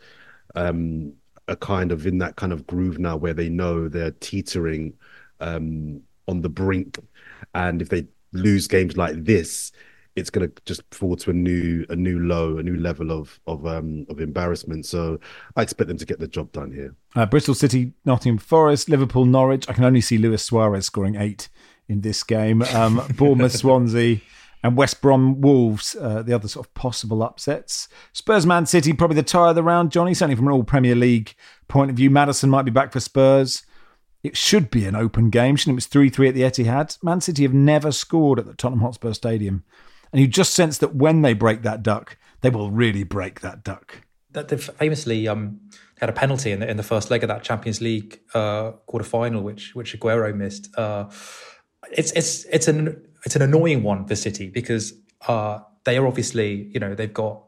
um, 0.54 1.12
are 1.48 1.56
kind 1.56 1.92
of 1.92 2.06
in 2.06 2.18
that 2.18 2.36
kind 2.36 2.52
of 2.52 2.66
groove 2.66 2.98
now 2.98 3.16
where 3.16 3.34
they 3.34 3.48
know 3.48 3.88
they're 3.88 4.12
teetering 4.12 4.94
um, 5.40 6.02
on 6.28 6.40
the 6.40 6.48
brink, 6.48 6.98
and 7.54 7.80
if 7.82 7.88
they 7.88 8.06
lose 8.32 8.66
games 8.66 8.96
like 8.96 9.24
this, 9.24 9.72
it's 10.16 10.30
going 10.30 10.48
to 10.48 10.62
just 10.66 10.82
fall 10.92 11.16
to 11.16 11.30
a 11.30 11.32
new 11.32 11.86
a 11.88 11.96
new 11.96 12.18
low, 12.18 12.58
a 12.58 12.62
new 12.62 12.76
level 12.76 13.10
of 13.12 13.40
of 13.46 13.66
um, 13.66 14.06
of 14.08 14.20
embarrassment. 14.20 14.86
So 14.86 15.18
I 15.56 15.62
expect 15.62 15.88
them 15.88 15.98
to 15.98 16.06
get 16.06 16.18
the 16.18 16.28
job 16.28 16.52
done 16.52 16.72
here. 16.72 16.94
Uh, 17.14 17.26
Bristol 17.26 17.54
City, 17.54 17.92
Nottingham 18.04 18.38
Forest, 18.38 18.88
Liverpool, 18.88 19.24
Norwich. 19.24 19.68
I 19.68 19.72
can 19.72 19.84
only 19.84 20.00
see 20.00 20.18
Luis 20.18 20.42
Suarez 20.42 20.86
scoring 20.86 21.16
eight 21.16 21.48
in 21.90 22.00
this 22.02 22.22
game. 22.22 22.62
Um, 22.62 23.02
Bournemouth, 23.16 23.52
Swansea, 23.52 24.20
and 24.62 24.76
West 24.76 25.00
Brom 25.00 25.40
Wolves, 25.40 25.96
uh, 25.96 26.22
the 26.22 26.32
other 26.32 26.48
sort 26.48 26.66
of 26.66 26.74
possible 26.74 27.22
upsets. 27.22 27.88
Spurs, 28.12 28.46
Man 28.46 28.66
City, 28.66 28.92
probably 28.92 29.16
the 29.16 29.22
tie 29.22 29.50
of 29.50 29.56
the 29.56 29.62
round, 29.62 29.90
Johnny, 29.90 30.14
certainly 30.14 30.36
from 30.36 30.46
an 30.46 30.52
all 30.52 30.64
Premier 30.64 30.94
League 30.94 31.34
point 31.68 31.90
of 31.90 31.96
view. 31.96 32.10
Maddison 32.10 32.50
might 32.50 32.64
be 32.64 32.70
back 32.70 32.92
for 32.92 33.00
Spurs. 33.00 33.62
It 34.22 34.36
should 34.36 34.70
be 34.70 34.84
an 34.84 34.94
open 34.94 35.30
game. 35.30 35.56
Shouldn't 35.56 35.72
it? 35.72 35.74
It 35.74 35.76
was 35.76 35.86
3 35.86 36.10
3 36.10 36.28
at 36.28 36.34
the 36.34 36.42
Etihad. 36.42 37.02
Man 37.02 37.20
City 37.20 37.42
have 37.42 37.54
never 37.54 37.90
scored 37.90 38.38
at 38.38 38.46
the 38.46 38.54
Tottenham 38.54 38.82
Hotspur 38.82 39.14
Stadium. 39.14 39.64
And 40.12 40.20
you 40.20 40.28
just 40.28 40.54
sense 40.54 40.78
that 40.78 40.94
when 40.94 41.22
they 41.22 41.32
break 41.34 41.62
that 41.62 41.82
duck, 41.82 42.18
they 42.42 42.50
will 42.50 42.70
really 42.70 43.04
break 43.04 43.40
that 43.40 43.64
duck. 43.64 44.02
that 44.32 44.48
they 44.48 44.56
famously 44.56 45.26
um, 45.26 45.60
had 46.00 46.08
a 46.08 46.12
penalty 46.12 46.52
in 46.52 46.60
the, 46.60 46.68
in 46.68 46.76
the 46.76 46.82
first 46.82 47.10
leg 47.10 47.22
of 47.24 47.28
that 47.28 47.42
Champions 47.42 47.80
League 47.80 48.20
uh, 48.34 48.72
quarter 48.86 49.04
final, 49.04 49.42
which 49.42 49.74
which 49.74 49.98
Aguero 49.98 50.34
missed. 50.34 50.68
Uh, 50.76 51.08
it's 51.92 52.12
it's 52.12 52.44
it's 52.46 52.68
an 52.68 53.06
it's 53.24 53.36
an 53.36 53.42
annoying 53.42 53.82
one 53.82 54.06
for 54.06 54.16
City 54.16 54.48
because 54.48 54.94
uh, 55.28 55.60
they 55.84 55.96
are 55.96 56.06
obviously 56.06 56.70
you 56.72 56.80
know 56.80 56.94
they've 56.94 57.12
got 57.12 57.42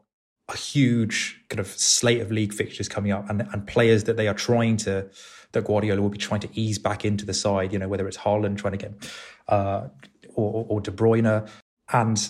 a 0.49 0.57
huge 0.57 1.41
kind 1.49 1.59
of 1.59 1.67
slate 1.67 2.21
of 2.21 2.31
league 2.31 2.53
fixtures 2.53 2.89
coming 2.89 3.11
up 3.11 3.29
and 3.29 3.41
and 3.53 3.67
players 3.67 4.03
that 4.05 4.17
they 4.17 4.27
are 4.27 4.33
trying 4.33 4.77
to 4.77 5.09
that 5.53 5.63
Guardiola 5.63 6.01
will 6.01 6.09
be 6.09 6.17
trying 6.17 6.41
to 6.41 6.49
ease 6.53 6.79
back 6.79 7.05
into 7.05 7.25
the 7.25 7.33
side. 7.33 7.71
You 7.73 7.79
know 7.79 7.87
whether 7.87 8.07
it's 8.07 8.17
Haaland 8.17 8.57
trying 8.57 8.77
to 8.77 8.77
get 8.77 9.11
uh, 9.47 9.87
or, 10.35 10.65
or 10.67 10.81
De 10.81 10.91
Bruyne 10.91 11.47
and 11.91 12.29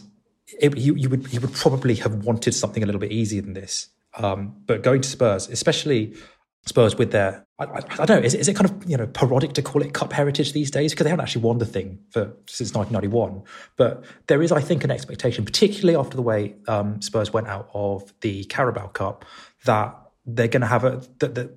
it, 0.60 0.78
you, 0.78 0.96
you 0.96 1.10
would 1.10 1.32
you 1.34 1.40
would 1.40 1.54
probably 1.54 1.96
have 1.96 2.26
wanted 2.26 2.54
something 2.54 2.84
a 2.84 2.86
little 2.86 3.02
bit 3.02 3.12
easier 3.12 3.42
than 3.42 3.54
this. 3.54 3.90
Um, 4.16 4.56
but 4.68 4.84
going 4.84 5.02
to 5.02 5.10
Spurs, 5.10 5.50
especially 5.50 6.16
Spurs 6.66 6.96
with 6.98 7.12
their, 7.12 7.46
I, 7.60 7.66
I, 7.66 7.78
I 7.78 8.06
don't 8.06 8.10
know, 8.10 8.20
is, 8.20 8.34
it- 8.34 8.40
is 8.40 8.48
it 8.48 8.56
kind 8.56 8.70
of 8.70 8.90
you 8.90 8.96
know 8.98 9.06
parodic 9.08 9.54
to 9.54 9.62
call 9.62 9.82
it 9.82 9.94
Cup 9.94 10.14
heritage 10.14 10.54
these 10.54 10.72
days 10.72 10.92
because 10.94 11.04
they 11.04 11.10
haven't 11.10 11.24
actually 11.24 11.42
won 11.44 11.58
the 11.58 11.66
thing 11.66 12.00
for 12.10 12.34
since 12.48 12.74
1991. 12.74 13.44
But 13.76 14.06
there 14.28 14.42
is, 14.42 14.52
I 14.52 14.62
think, 14.62 14.84
an 14.84 14.92
expectation, 14.92 15.44
particularly 15.46 15.98
after 15.98 16.16
the 16.16 16.22
way 16.22 16.56
um, 16.68 17.02
Spurs 17.02 17.34
went 17.34 17.48
out 17.48 17.70
of 17.74 18.14
the 18.22 18.46
Carabao 18.46 18.88
Cup, 18.88 19.26
that 19.66 19.96
they're 20.26 20.48
going 20.48 20.62
to 20.62 20.68
have 20.68 20.84
a 20.86 21.02
that, 21.20 21.36
that 21.36 21.52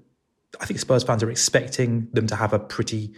I 0.61 0.67
think 0.67 0.81
Spurs 0.81 1.05
fans 1.05 1.23
are 1.23 1.31
expecting 1.31 2.09
them 2.13 2.27
to 2.27 2.37
have 2.37 2.53
a 2.53 2.59
pretty 2.59 3.15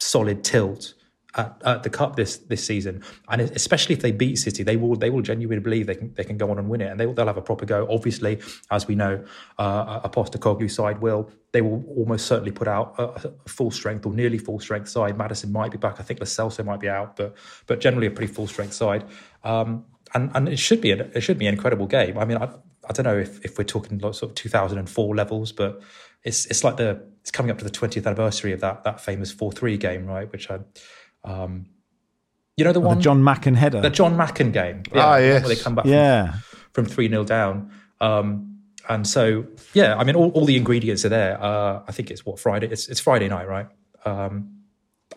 solid 0.00 0.44
tilt 0.44 0.94
at, 1.34 1.60
at 1.64 1.82
the 1.82 1.90
cup 1.90 2.16
this 2.16 2.36
this 2.36 2.64
season, 2.64 3.02
and 3.28 3.40
especially 3.40 3.94
if 3.94 4.02
they 4.02 4.12
beat 4.12 4.36
City, 4.36 4.62
they 4.62 4.76
will 4.76 4.96
they 4.96 5.10
will 5.10 5.22
genuinely 5.22 5.62
believe 5.62 5.86
they 5.86 5.94
can 5.94 6.12
they 6.14 6.24
can 6.24 6.36
go 6.36 6.50
on 6.50 6.58
and 6.58 6.68
win 6.68 6.80
it, 6.80 6.90
and 6.90 7.00
they 7.00 7.06
they'll 7.06 7.26
have 7.26 7.36
a 7.36 7.42
proper 7.42 7.64
go. 7.64 7.86
Obviously, 7.90 8.40
as 8.70 8.86
we 8.86 8.94
know, 8.94 9.24
uh, 9.58 10.00
a 10.04 10.10
Postecoglou 10.10 10.70
side 10.70 11.00
will 11.00 11.30
they 11.52 11.62
will 11.62 11.84
almost 11.96 12.26
certainly 12.26 12.50
put 12.50 12.68
out 12.68 12.94
a, 12.98 13.28
a 13.44 13.48
full 13.48 13.70
strength 13.70 14.06
or 14.06 14.12
nearly 14.12 14.38
full 14.38 14.60
strength 14.60 14.88
side. 14.88 15.16
Maddison 15.16 15.52
might 15.52 15.70
be 15.70 15.78
back. 15.78 16.00
I 16.00 16.02
think 16.02 16.20
Lo 16.20 16.26
Celso 16.26 16.64
might 16.64 16.80
be 16.80 16.88
out, 16.88 17.16
but 17.16 17.34
but 17.66 17.80
generally 17.80 18.06
a 18.06 18.10
pretty 18.10 18.32
full 18.32 18.46
strength 18.46 18.74
side. 18.74 19.04
Um, 19.44 19.84
and 20.14 20.30
and 20.34 20.48
it 20.48 20.58
should 20.58 20.80
be 20.80 20.90
an, 20.90 21.10
it 21.14 21.20
should 21.20 21.38
be 21.38 21.46
an 21.46 21.54
incredible 21.54 21.86
game. 21.86 22.18
I 22.18 22.24
mean, 22.24 22.38
I, 22.38 22.44
I 22.88 22.92
don't 22.92 23.04
know 23.04 23.18
if, 23.18 23.44
if 23.44 23.58
we're 23.58 23.64
talking 23.64 23.98
like 23.98 24.14
sort 24.14 24.30
of 24.30 24.34
2004 24.34 25.14
levels, 25.14 25.52
but 25.52 25.80
it's 26.24 26.46
it's 26.46 26.64
like 26.64 26.76
the 26.76 27.02
it's 27.20 27.30
coming 27.30 27.50
up 27.50 27.58
to 27.58 27.64
the 27.64 27.70
20th 27.70 28.04
anniversary 28.04 28.52
of 28.52 28.60
that 28.60 28.84
that 28.84 29.00
famous 29.00 29.32
4-3 29.32 29.78
game, 29.78 30.06
right? 30.06 30.30
Which 30.30 30.50
I 30.50 30.58
um, 31.24 31.66
You 32.56 32.64
know 32.64 32.72
the 32.72 32.80
Oh, 32.80 32.86
one, 32.88 32.96
the 32.98 33.02
Jon 33.02 33.22
Macken 33.22 33.56
header. 33.56 33.80
the 33.80 33.90
Jon 33.90 34.16
Macken 34.16 34.52
game. 34.52 34.82
Ah, 34.94 35.16
yes. 35.18 35.44
where 35.44 35.54
they 35.54 35.60
come 35.60 35.74
back 35.74 35.86
yeah. 35.86 36.32
from, 36.72 36.84
from 36.84 36.86
3 36.86 37.08
0 37.08 37.24
down. 37.24 37.70
Um, 38.00 38.58
and 38.88 39.06
so, 39.06 39.46
yeah, 39.74 39.96
I 39.96 40.04
mean, 40.04 40.16
all, 40.16 40.30
all 40.30 40.44
the 40.44 40.56
ingredients 40.56 41.04
are 41.04 41.08
there. 41.08 41.40
Uh, 41.42 41.82
I 41.86 41.92
think 41.92 42.10
it's 42.10 42.26
what, 42.26 42.40
Friday? 42.40 42.66
It's, 42.68 42.88
it's 42.88 42.98
Friday 43.00 43.28
night, 43.28 43.46
right? 43.48 43.68
Um, 44.04 44.58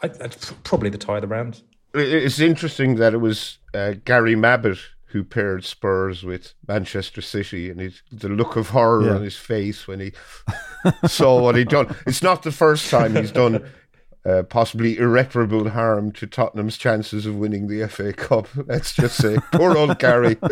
I, 0.03 0.07
that's 0.09 0.53
probably 0.63 0.89
the 0.89 0.97
tie 0.99 1.15
of 1.15 1.21
the 1.21 1.27
round. 1.27 1.61
It's 1.95 2.39
interesting 2.39 2.95
that 2.97 3.13
it 3.13 3.17
was 3.17 3.57
uh, 3.73 3.93
Gary 4.05 4.35
Mabbutt 4.35 4.79
who 5.07 5.23
paired 5.23 5.63
Spurs 5.63 6.23
with 6.25 6.53
Manchester 6.67 7.21
City, 7.21 7.69
and 7.69 7.79
his, 7.79 8.01
the 8.11 8.27
look 8.27 8.57
of 8.57 8.69
horror 8.69 9.05
Yeah. 9.05 9.13
on 9.15 9.21
his 9.23 9.37
face 9.37 9.87
when 9.87 10.01
he 10.01 10.11
saw 11.07 11.41
what 11.41 11.55
he'd 11.55 11.69
done. 11.69 11.95
It's 12.05 12.21
not 12.21 12.43
the 12.43 12.51
first 12.51 12.89
time 12.89 13.15
he's 13.15 13.31
done 13.31 13.63
uh, 14.25 14.43
possibly 14.43 14.97
irreparable 14.97 15.69
harm 15.69 16.11
to 16.13 16.27
Tottenham's 16.27 16.77
chances 16.77 17.25
of 17.25 17.35
winning 17.35 17.67
the 17.67 17.87
FA 17.87 18.11
Cup. 18.13 18.47
Let's 18.67 18.93
just 18.93 19.17
say, 19.17 19.37
poor 19.51 19.77
old 19.77 19.99
Gary. 19.99 20.37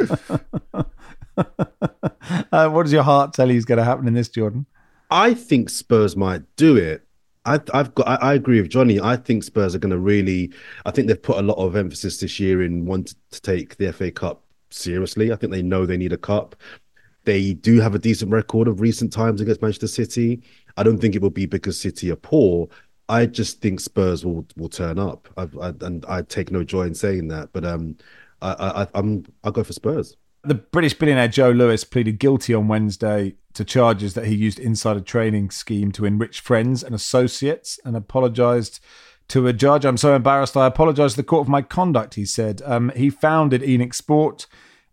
Uh, 2.52 2.70
what 2.70 2.84
does 2.84 2.94
your 2.94 3.04
heart 3.04 3.34
tell 3.34 3.50
you 3.50 3.58
is 3.58 3.66
going 3.66 3.80
to 3.80 3.84
happen 3.84 4.08
in 4.08 4.14
this, 4.14 4.30
Jordan? 4.30 4.66
I 5.10 5.34
think 5.34 5.70
Spurs 5.70 6.16
might 6.16 6.44
do 6.56 6.78
it. 6.78 7.06
I, 7.46 7.60
I've 7.74 7.94
got. 7.96 8.08
I, 8.08 8.16
I 8.16 8.34
agree 8.36 8.62
with 8.62 8.70
Johnny. 8.70 9.00
I 9.00 9.18
think 9.18 9.44
Spurs 9.44 9.76
are 9.76 9.80
going 9.80 9.92
to 9.92 9.98
really. 9.98 10.54
I 10.86 10.92
think 10.92 11.08
they've 11.08 11.22
put 11.22 11.38
a 11.38 11.42
lot 11.42 11.58
of 11.58 11.76
emphasis 11.76 12.20
this 12.20 12.40
year 12.40 12.64
in 12.64 12.86
wanting 12.86 13.18
to 13.32 13.42
take 13.42 13.78
the 13.78 13.92
FA 13.92 14.12
Cup 14.12 14.44
seriously. 14.70 15.32
I 15.32 15.36
think 15.36 15.52
they 15.52 15.62
know 15.62 15.86
they 15.86 15.98
need 15.98 16.14
a 16.14 16.18
cup. 16.18 16.56
They 17.26 17.54
do 17.54 17.80
have 17.80 17.96
a 17.96 18.00
decent 18.00 18.32
record 18.32 18.68
of 18.68 18.82
recent 18.82 19.12
times 19.12 19.42
against 19.42 19.62
Manchester 19.62 19.88
City. 19.88 20.44
I 20.78 20.84
don't 20.84 21.00
think 21.00 21.16
it 21.16 21.22
will 21.22 21.30
be 21.30 21.46
because 21.46 21.80
City 21.80 22.12
are 22.12 22.16
poor. 22.18 22.68
I 23.10 23.26
just 23.26 23.62
think 23.62 23.80
Spurs 23.80 24.26
will 24.26 24.46
will 24.56 24.70
turn 24.70 24.98
up, 24.98 25.28
I, 25.38 25.48
I, 25.62 25.74
and 25.82 26.06
I 26.08 26.22
take 26.22 26.52
no 26.52 26.64
joy 26.64 26.84
in 26.84 26.96
saying 26.96 27.28
that. 27.30 27.50
But 27.54 27.66
um, 27.66 27.98
I, 28.42 28.84
I, 28.84 28.88
I'm 28.94 29.26
I'll 29.44 29.52
go 29.52 29.64
for 29.64 29.74
Spurs. 29.74 30.16
The 30.46 30.56
British 30.56 30.94
billionaire 30.94 31.30
Joe 31.30 31.52
Lewis 31.52 31.84
pleaded 31.86 32.20
guilty 32.20 32.54
on 32.54 32.68
Wednesday 32.68 33.36
to 33.54 33.64
charges 33.64 34.14
that 34.14 34.26
he 34.26 34.36
used 34.36 34.60
insider 34.60 35.00
trading 35.00 35.52
scheme 35.52 35.92
to 35.94 36.06
enrich 36.06 36.42
friends 36.42 36.84
and 36.84 36.94
associates 36.94 37.80
and 37.86 37.96
apologised 37.96 38.80
to 39.30 39.48
a 39.48 39.54
judge. 39.54 39.86
I'm 39.86 39.98
so 39.98 40.16
embarrassed. 40.16 40.58
I 40.58 40.68
apologise 40.68 41.14
to 41.14 41.18
the 41.18 41.24
court 41.24 41.46
for 41.46 41.52
my 41.52 41.62
conduct, 41.62 42.16
he 42.16 42.26
said. 42.26 42.62
Um, 42.66 42.92
he 42.96 43.10
founded 43.10 43.62
Enix 43.62 43.96
Sport, 43.96 44.48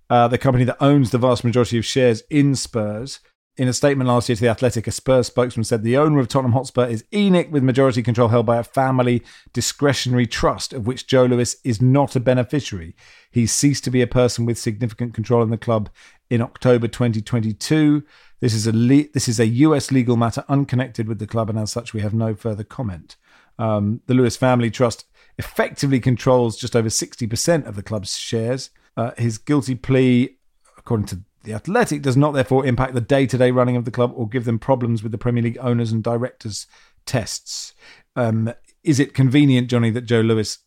uh, 0.08 0.28
the 0.28 0.38
company 0.38 0.64
that 0.64 0.76
owns 0.80 1.10
the 1.10 1.18
vast 1.18 1.42
majority 1.42 1.78
of 1.78 1.84
shares 1.84 2.22
in 2.30 2.54
Spurs. 2.54 3.20
In 3.56 3.68
a 3.68 3.72
statement 3.72 4.08
last 4.08 4.28
year 4.28 4.36
to 4.36 4.42
The 4.42 4.48
Athletic, 4.48 4.86
a 4.86 4.92
Spurs 4.92 5.26
spokesman 5.26 5.64
said 5.64 5.82
the 5.82 5.96
owner 5.96 6.20
of 6.20 6.28
Tottenham 6.28 6.52
Hotspur 6.52 6.86
is 6.86 7.04
ENIC, 7.12 7.50
with 7.50 7.64
majority 7.64 8.02
control 8.02 8.28
held 8.28 8.46
by 8.46 8.58
a 8.58 8.64
family 8.64 9.22
discretionary 9.52 10.26
trust, 10.26 10.72
of 10.72 10.86
which 10.86 11.06
Joe 11.06 11.24
Lewis 11.24 11.56
is 11.64 11.82
not 11.82 12.14
a 12.14 12.20
beneficiary. 12.20 12.94
He 13.30 13.46
ceased 13.46 13.84
to 13.84 13.90
be 13.90 14.02
a 14.02 14.06
person 14.06 14.46
with 14.46 14.56
significant 14.56 15.14
control 15.14 15.42
in 15.42 15.50
the 15.50 15.58
club 15.58 15.90
in 16.30 16.40
October 16.40 16.86
2022. 16.86 18.04
This 18.38 18.54
is 18.54 18.66
a 18.66 18.72
le- 18.72 19.08
this 19.12 19.28
is 19.28 19.40
a 19.40 19.46
US 19.46 19.90
legal 19.90 20.16
matter 20.16 20.44
unconnected 20.48 21.08
with 21.08 21.18
the 21.18 21.26
club, 21.26 21.50
and 21.50 21.58
as 21.58 21.72
such, 21.72 21.92
we 21.92 22.00
have 22.00 22.14
no 22.14 22.34
further 22.34 22.64
comment. 22.64 23.16
Um, 23.58 24.00
the 24.06 24.14
Lewis 24.14 24.36
Family 24.36 24.70
Trust 24.70 25.04
effectively 25.38 26.00
controls 26.00 26.56
just 26.56 26.76
over 26.76 26.88
60% 26.88 27.66
of 27.66 27.76
the 27.76 27.82
club's 27.82 28.16
shares. 28.16 28.70
Uh, 28.96 29.10
his 29.18 29.38
guilty 29.38 29.74
plea, 29.74 30.38
according 30.78 31.06
to 31.06 31.20
the 31.42 31.52
Athletic, 31.52 32.02
does 32.02 32.16
not 32.16 32.32
therefore 32.32 32.66
impact 32.66 32.94
the 32.94 33.00
day 33.00 33.26
to 33.26 33.38
day 33.38 33.50
running 33.50 33.76
of 33.76 33.84
the 33.84 33.90
club 33.90 34.12
or 34.14 34.28
give 34.28 34.44
them 34.44 34.58
problems 34.58 35.02
with 35.02 35.12
the 35.12 35.18
Premier 35.18 35.42
League 35.42 35.58
owners 35.60 35.92
and 35.92 36.02
directors 36.02 36.66
tests. 37.06 37.74
Um, 38.16 38.52
is 38.82 39.00
it 39.00 39.14
convenient, 39.14 39.68
Johnny, 39.68 39.90
that 39.90 40.02
Joe 40.02 40.20
Lewis 40.20 40.58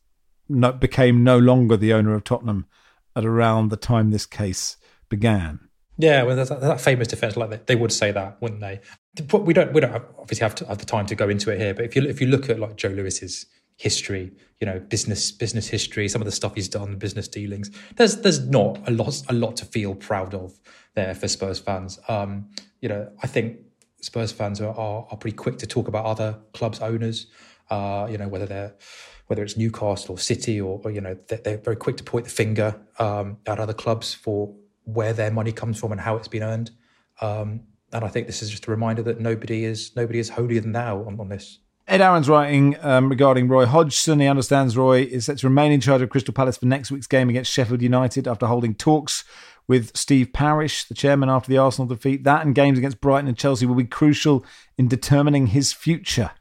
no, 0.50 0.72
became 0.72 1.24
no 1.24 1.38
longer 1.38 1.78
the 1.78 1.94
owner 1.94 2.14
of 2.14 2.24
Tottenham 2.24 2.66
at 3.16 3.26
around 3.26 3.70
the 3.70 3.78
time 3.78 4.12
this 4.12 4.26
case 4.26 4.78
began? 5.10 5.60
Yeah, 5.98 6.24
well, 6.24 6.36
that, 6.36 6.60
that 6.62 6.82
famous 6.82 7.08
defense, 7.08 7.38
like 7.38 7.52
they, 7.52 7.60
they 7.68 7.76
would 7.76 7.92
say 7.92 8.12
that, 8.12 8.42
wouldn't 8.42 8.62
they? 8.62 8.82
But 9.28 9.46
we 9.46 9.54
don't, 9.54 9.74
we 9.74 9.82
don't 9.82 9.92
have, 9.92 10.06
obviously 10.18 10.44
have, 10.44 10.56
to, 10.56 10.66
have 10.66 10.80
the 10.80 10.86
time 10.86 11.06
to 11.06 11.16
go 11.16 11.30
into 11.30 11.52
it 11.52 11.60
here. 11.60 11.74
But 11.74 11.86
if 11.86 11.96
you 11.96 12.04
if 12.04 12.20
you 12.20 12.28
look 12.28 12.50
at 12.50 12.60
like 12.60 12.78
Joe 12.78 12.90
Lewis's 12.90 13.46
history, 13.78 14.32
you 14.60 14.66
know, 14.66 14.80
business 14.80 15.32
business 15.32 15.68
history, 15.68 16.08
some 16.08 16.22
of 16.22 16.26
the 16.26 16.32
stuff 16.32 16.56
he's 16.56 16.70
done, 16.70 16.98
business 16.98 17.28
dealings, 17.28 17.72
there's 17.96 18.18
there's 18.22 18.48
not 18.48 18.80
a 18.88 18.92
lot 18.92 19.22
a 19.30 19.34
lot 19.34 19.56
to 19.58 19.66
feel 19.66 19.96
proud 19.96 20.34
of 20.34 20.60
there 20.96 21.16
for 21.16 21.28
Spurs 21.28 21.60
fans. 21.60 22.00
Um, 22.08 22.50
you 22.82 22.90
know, 22.90 23.10
I 23.22 23.28
think 23.28 23.60
Spurs 24.02 24.32
fans 24.32 24.62
are, 24.62 24.74
are 24.74 25.08
are 25.10 25.18
pretty 25.18 25.38
quick 25.38 25.58
to 25.60 25.68
talk 25.68 25.88
about 25.88 26.06
other 26.06 26.40
clubs' 26.54 26.80
owners. 26.80 27.28
Uh, 27.70 28.08
you 28.10 28.18
know, 28.18 28.28
whether 28.28 28.46
they're 28.46 28.76
whether 29.28 29.44
it's 29.44 29.58
Newcastle 29.58 30.16
or 30.16 30.18
City 30.18 30.60
or, 30.60 30.82
or 30.84 30.92
you 30.92 31.02
know, 31.02 31.18
they're, 31.28 31.40
they're 31.40 31.58
very 31.58 31.78
quick 31.78 31.98
to 31.98 32.04
point 32.04 32.26
the 32.26 32.32
finger 32.32 32.80
um, 33.00 33.38
at 33.48 33.60
other 33.60 33.74
clubs 33.74 34.14
for 34.14 34.54
where 34.84 35.14
their 35.14 35.32
money 35.32 35.52
comes 35.52 35.80
from 35.80 35.92
and 35.92 36.02
how 36.02 36.18
it's 36.18 36.28
been 36.28 36.44
earned. 36.44 36.72
Um, 37.22 37.62
and 37.94 38.04
I 38.04 38.10
think 38.10 38.28
this 38.28 38.42
is 38.42 38.50
just 38.50 38.68
a 38.68 38.72
reminder 38.72 39.04
that 39.04 39.20
nobody 39.20 39.66
is 39.66 39.96
nobody 39.96 40.20
is 40.20 40.30
holier 40.30 40.62
than 40.62 40.72
thou 40.72 41.04
on, 41.06 41.20
on 41.20 41.30
this. 41.30 41.60
Ed 41.88 42.00
Aaron's 42.02 42.30
writing 42.30 42.78
um, 42.82 43.10
regarding 43.10 43.50
Roy 43.50 43.66
Hodgson. 43.66 44.22
He 44.22 44.28
understands 44.28 44.78
Roy 44.78 45.02
is 45.02 45.26
set 45.26 45.40
to 45.40 45.48
remain 45.48 45.72
in 45.72 45.82
charge 45.82 46.02
of 46.02 46.10
Crystal 46.10 46.34
Palace 46.34 46.58
for 46.58 46.66
next 46.66 46.92
week's 46.92 47.08
game 47.08 47.30
against 47.30 47.52
Sheffield 47.52 47.82
United 47.82 48.28
after 48.28 48.48
holding 48.48 48.74
talks 48.74 49.26
with 49.68 49.96
Steve 49.96 50.32
Parish, 50.34 50.86
the 50.86 50.94
chairman, 50.94 51.30
after 51.30 51.50
the 51.50 51.58
Arsenal 51.58 51.88
defeat. 51.88 52.24
That 52.24 52.46
and 52.46 52.56
games 52.56 52.78
against 52.78 53.02
Brighton 53.02 53.28
and 53.28 53.38
Chelsea 53.38 53.66
will 53.66 53.76
be 53.76 53.84
crucial 53.84 54.46
in 54.78 54.88
determining 54.88 55.48
his 55.48 55.74
future. 55.74 56.32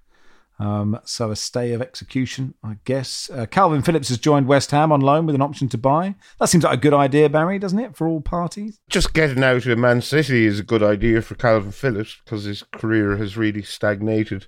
Um, 0.60 1.00
so 1.04 1.32
a 1.32 1.36
stay 1.36 1.72
of 1.72 1.82
execution, 1.82 2.54
I 2.62 2.76
guess. 2.84 3.28
Uh, 3.28 3.46
Calvin 3.46 3.82
Phillips 3.82 4.10
has 4.10 4.18
joined 4.18 4.46
West 4.46 4.70
Ham 4.70 4.92
on 4.92 5.00
loan 5.00 5.26
with 5.26 5.34
an 5.34 5.42
option 5.42 5.68
to 5.70 5.78
buy. 5.78 6.14
That 6.38 6.50
seems 6.50 6.62
like 6.62 6.74
a 6.78 6.80
good 6.80 6.94
idea, 6.94 7.28
Barry, 7.28 7.58
doesn't 7.58 7.78
it, 7.80 7.96
for 7.96 8.06
all 8.06 8.20
parties? 8.20 8.78
Just 8.88 9.12
getting 9.12 9.42
out 9.42 9.66
of 9.66 9.78
Man 9.78 10.02
City 10.02 10.46
is 10.46 10.60
a 10.60 10.64
good 10.64 10.82
idea 10.82 11.20
for 11.20 11.34
Calvin 11.34 11.72
Phillips 11.72 12.18
because 12.24 12.44
his 12.44 12.62
career 12.62 13.16
has 13.16 13.36
really 13.36 13.62
stagnated 13.62 14.46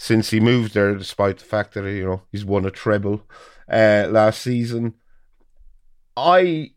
since 0.00 0.30
he 0.30 0.38
moved 0.38 0.74
there, 0.74 0.94
despite 0.94 1.38
the 1.38 1.44
fact 1.44 1.74
that 1.74 1.84
you 1.84 2.04
know 2.04 2.22
he's 2.30 2.44
won 2.44 2.64
a 2.64 2.70
treble 2.70 3.22
uh, 3.70 4.06
last 4.08 4.40
season. 4.40 4.94
I, 6.16 6.70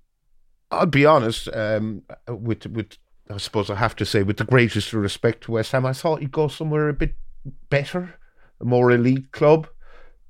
I'll 0.72 0.88
be 0.88 1.06
honest, 1.06 1.48
um, 1.54 2.02
with 2.28 2.66
with 2.66 2.98
I 3.30 3.38
suppose 3.38 3.70
I 3.70 3.76
have 3.76 3.96
to 3.98 4.06
say, 4.06 4.24
with 4.24 4.38
the 4.38 4.44
greatest 4.44 4.92
respect 4.92 5.44
to 5.44 5.52
West 5.52 5.72
Ham, 5.72 5.86
I 5.86 5.94
thought 5.94 6.22
he'd 6.22 6.32
go 6.32 6.48
somewhere 6.48 6.90
a 6.90 6.94
bit 6.94 7.14
better, 7.70 8.16
a 8.60 8.66
more 8.66 8.92
elite 8.92 9.32
club, 9.32 9.68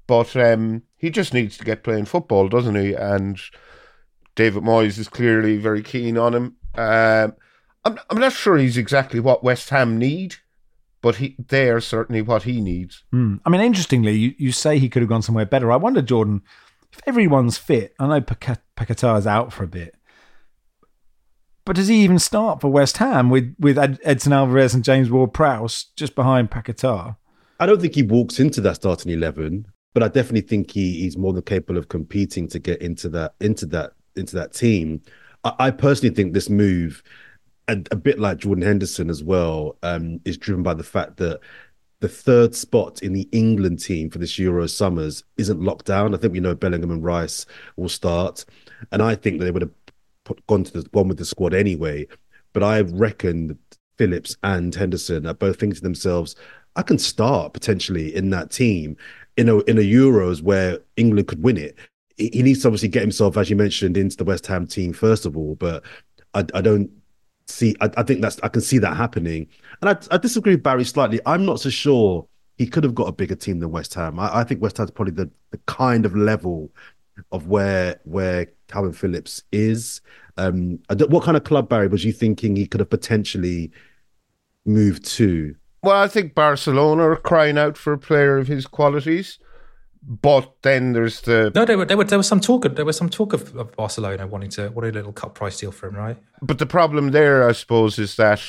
but 0.06 0.36
um, 0.36 0.84
he 0.98 1.10
just 1.10 1.34
needs 1.34 1.58
to 1.58 1.66
get 1.66 1.86
playing 1.86 2.06
football, 2.06 2.50
doesn't 2.50 2.76
he? 2.76 2.94
And 2.94 3.40
David 4.36 4.64
Moyes 4.64 5.00
is 5.00 5.08
clearly 5.08 5.58
very 5.58 5.82
keen 5.82 6.18
on 6.18 6.36
him. 6.36 6.58
Um, 6.76 7.36
I'm 7.86 7.98
I'm 8.10 8.20
not 8.20 8.34
sure 8.34 8.58
he's 8.58 8.78
exactly 8.78 9.22
what 9.22 9.46
West 9.46 9.70
Ham 9.70 9.98
need, 9.98 10.36
but 11.02 11.16
he 11.16 11.36
they 11.48 11.70
are 11.70 11.82
certainly 11.82 12.22
what 12.22 12.44
he 12.44 12.62
needs. 12.62 13.04
Hmm. 13.12 13.38
I 13.46 13.50
mean, 13.50 13.62
interestingly, 13.62 14.14
you, 14.14 14.36
you 14.38 14.52
say 14.52 14.78
he 14.78 14.90
could 14.90 15.02
have 15.02 15.10
gone 15.10 15.22
somewhere 15.22 15.46
better. 15.46 15.72
I 15.72 15.78
wonder, 15.78 16.02
Jordan, 16.02 16.42
if 16.94 17.00
everyone's 17.06 17.58
fit, 17.58 17.94
I 18.00 18.08
know 18.08 18.22
Paquetá 18.22 19.18
is 19.18 19.28
out 19.28 19.54
for 19.54 19.64
a 19.64 19.68
bit, 19.68 19.96
but 21.66 21.76
does 21.76 21.88
he 21.88 22.04
even 22.04 22.20
start 22.20 22.62
for 22.62 22.70
West 22.70 22.98
Ham 22.98 23.30
with, 23.30 23.56
with 23.60 23.78
Edson 24.04 24.34
Alvarez 24.34 24.74
and 24.74 24.84
James 24.84 25.10
Ward-Prowse 25.10 25.86
just 25.96 26.16
behind 26.16 26.52
Paquetá? 26.52 27.16
I 27.60 27.66
don't 27.66 27.80
think 27.80 27.96
he 27.96 28.04
walks 28.04 28.40
into 28.40 28.62
that 28.62 28.76
starting 28.76 29.12
eleven, 29.12 29.68
but 29.94 30.04
I 30.04 30.08
definitely 30.08 30.42
think 30.42 30.72
he, 30.72 31.02
he's 31.02 31.18
more 31.18 31.32
than 31.32 31.44
capable 31.44 31.78
of 31.78 31.90
competing 31.90 32.48
to 32.50 32.60
get 32.60 32.82
into 32.82 33.08
that 33.10 33.36
into 33.40 33.66
that 33.68 33.94
into 34.16 34.36
that 34.36 34.54
team. 34.54 35.02
I, 35.44 35.54
I 35.60 35.72
personally 35.72 36.16
think 36.16 36.34
this 36.34 36.50
move, 36.50 37.04
and 37.72 37.88
a 37.90 37.96
bit 37.96 38.20
like 38.20 38.40
Jordan 38.40 38.66
Henderson 38.66 39.10
as 39.10 39.24
well, 39.24 39.78
um, 39.82 40.20
is 40.26 40.38
driven 40.38 40.62
by 40.62 40.74
the 40.74 40.84
fact 40.84 41.18
that 41.18 41.40
the 42.02 42.10
third 42.10 42.54
spot 42.54 43.02
in 43.02 43.14
the 43.14 43.30
England 43.32 43.80
team 43.80 44.10
for 44.10 44.20
this 44.20 44.38
Euro 44.40 44.68
Summers 44.68 45.24
isn't 45.38 45.62
locked 45.62 45.86
down. 45.86 46.14
I 46.14 46.18
think 46.18 46.34
we 46.34 46.42
know 46.42 46.54
Bellingham 46.54 46.92
and 46.92 47.04
Rice 47.04 47.46
will 47.78 47.88
start, 47.88 48.44
and 48.92 49.02
I 49.02 49.16
think 49.16 49.40
they 49.40 49.52
would 49.52 49.62
have 49.62 49.72
put, 50.26 50.46
gone 50.48 50.66
to 50.66 50.82
the 50.82 50.90
gone 50.90 51.08
with 51.08 51.18
the 51.18 51.26
squad 51.26 51.54
anyway. 51.54 52.08
But 52.52 52.64
I 52.64 52.82
reckon 52.82 53.58
Phillips 53.98 54.36
and 54.44 54.76
Henderson 54.76 55.26
are 55.26 55.34
both 55.34 55.60
thinking 55.60 55.78
to 55.78 55.82
themselves, 55.82 56.36
I 56.76 56.82
can 56.82 56.98
start 56.98 57.54
potentially 57.54 58.14
in 58.14 58.32
that 58.32 58.52
team 58.52 58.98
in 59.38 59.48
a 59.48 59.60
in 59.60 59.78
a 59.78 59.82
Euros 59.82 60.42
where 60.42 60.80
England 60.98 61.30
could 61.30 61.42
win 61.42 61.58
it. 61.58 61.78
He 62.18 62.32
he 62.34 62.44
needs 62.44 62.64
to 62.64 62.68
obviously 62.68 62.90
get 62.90 63.04
himself, 63.04 63.38
as 63.38 63.50
you 63.50 63.56
mentioned, 63.56 63.96
into 63.96 64.18
the 64.18 64.26
West 64.26 64.48
Ham 64.48 64.68
team 64.68 64.92
first 64.92 65.26
of 65.26 65.38
all. 65.38 65.56
But 65.56 65.86
I, 66.34 66.46
I 66.54 66.62
don't 66.62 66.92
see. 67.48 67.76
I, 67.82 67.90
I 67.98 68.04
think 68.04 68.22
that's 68.22 68.40
I 68.42 68.48
can 68.48 68.62
see 68.62 68.78
that 68.80 68.98
happening. 68.98 69.48
And 69.82 69.90
I, 69.90 69.98
I 70.14 70.18
disagree 70.18 70.54
with 70.54 70.64
Barry 70.64 70.84
slightly. 70.84 71.20
I'm 71.26 71.46
not 71.46 71.60
so 71.60 71.70
sure 71.70 72.28
he 72.58 72.68
could 72.68 72.84
have 72.84 72.96
got 72.96 73.08
a 73.08 73.12
bigger 73.12 73.36
team 73.36 73.60
than 73.60 73.72
West 73.72 73.94
Ham. 73.96 74.20
I, 74.20 74.40
I 74.40 74.44
think 74.44 74.62
West 74.62 74.78
Ham's 74.78 74.92
probably 74.92 75.14
the, 75.14 75.30
the 75.52 75.58
kind 75.68 76.06
of 76.06 76.16
level 76.16 76.72
of 77.32 77.48
where 77.48 78.00
where 78.04 78.48
Calvin 78.68 78.94
Phillips 78.94 79.44
is. 79.52 80.02
Um, 80.38 80.80
what 81.10 81.24
kind 81.24 81.38
of 81.38 81.44
club 81.44 81.70
Barry 81.70 81.88
was 81.88 82.06
you 82.06 82.14
thinking 82.14 82.56
he 82.56 82.68
could 82.68 82.80
have 82.80 82.90
potentially 82.90 83.72
moved 84.66 85.06
to? 85.06 85.56
Well, 85.84 86.00
I 86.00 86.08
think 86.08 86.36
Barcelona 86.36 87.10
are 87.10 87.16
crying 87.16 87.58
out 87.58 87.78
for 87.78 87.94
a 87.94 87.98
player 87.98 88.38
of 88.38 88.48
his 88.48 88.68
qualities. 88.68 89.40
But 90.04 90.56
then 90.64 90.94
there's 90.94 91.22
the 91.22 91.52
No, 91.54 91.66
there, 91.66 91.78
were, 91.78 91.86
there, 91.86 91.98
were, 91.98 92.04
there 92.04 92.18
was 92.18 92.28
some 92.28 92.40
talk. 92.40 92.66
Of, 92.66 92.76
there 92.76 92.86
was 92.86 92.98
some 92.98 93.10
talk 93.10 93.34
of, 93.34 93.56
of 93.56 93.76
Barcelona 93.76 94.28
wanting 94.28 94.50
to 94.52 94.70
want 94.70 94.88
a 94.88 94.92
little 94.92 95.14
cut 95.14 95.36
price 95.36 95.60
deal 95.60 95.72
for 95.72 95.88
him, 95.88 95.96
right? 95.96 96.18
but 96.42 96.60
the 96.60 96.66
problem 96.66 97.12
there, 97.12 97.48
I 97.48 97.52
suppose, 97.52 98.00
is 98.00 98.16
that 98.16 98.42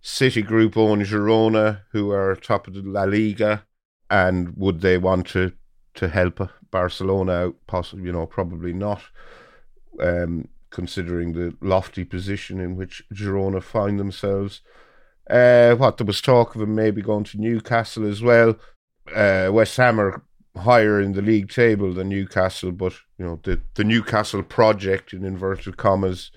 City 0.00 0.42
Group 0.42 0.76
own 0.76 1.02
Girona, 1.02 1.82
who 1.92 2.10
are 2.12 2.34
top 2.36 2.68
of 2.68 2.74
the 2.74 2.82
La 2.82 3.04
Liga, 3.04 3.64
and 4.10 4.56
would 4.56 4.80
they 4.80 4.98
want 4.98 5.26
to 5.28 5.52
to 5.94 6.08
help 6.08 6.48
Barcelona 6.70 7.32
out? 7.32 7.56
Possibly, 7.66 8.06
you 8.06 8.12
know, 8.12 8.26
probably 8.26 8.72
not. 8.72 9.02
Um, 10.00 10.48
considering 10.70 11.32
the 11.32 11.56
lofty 11.60 12.04
position 12.04 12.60
in 12.60 12.76
which 12.76 13.02
Girona 13.12 13.62
find 13.62 13.98
themselves. 13.98 14.60
Uh, 15.28 15.74
what 15.74 15.96
there 15.96 16.06
was 16.06 16.20
talk 16.20 16.54
of 16.54 16.62
him 16.62 16.74
maybe 16.74 17.02
going 17.02 17.24
to 17.24 17.40
Newcastle 17.40 18.06
as 18.06 18.22
well. 18.22 18.56
Uh, 19.14 19.48
West 19.52 19.76
Ham 19.76 20.00
are 20.00 20.22
higher 20.58 21.00
in 21.00 21.12
the 21.12 21.22
league 21.22 21.50
table 21.50 21.92
than 21.92 22.08
Newcastle, 22.08 22.72
but 22.72 22.94
you 23.18 23.24
know 23.24 23.40
the 23.42 23.60
the 23.74 23.84
Newcastle 23.84 24.42
project 24.42 25.12
in 25.12 25.24
inverted 25.24 25.76
commas 25.76 26.30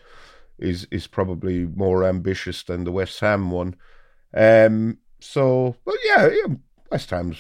is 0.58 0.88
is 0.92 1.08
probably 1.08 1.66
more 1.66 2.04
ambitious 2.04 2.64
than 2.64 2.84
the 2.84 2.92
West 2.92 3.20
Ham 3.20 3.52
one. 3.52 3.76
Um, 4.34 5.00
so, 5.20 5.76
well, 5.86 5.98
yeah, 6.06 6.30
yeah 6.30 6.56
West 6.92 7.10
Ham's 7.10 7.38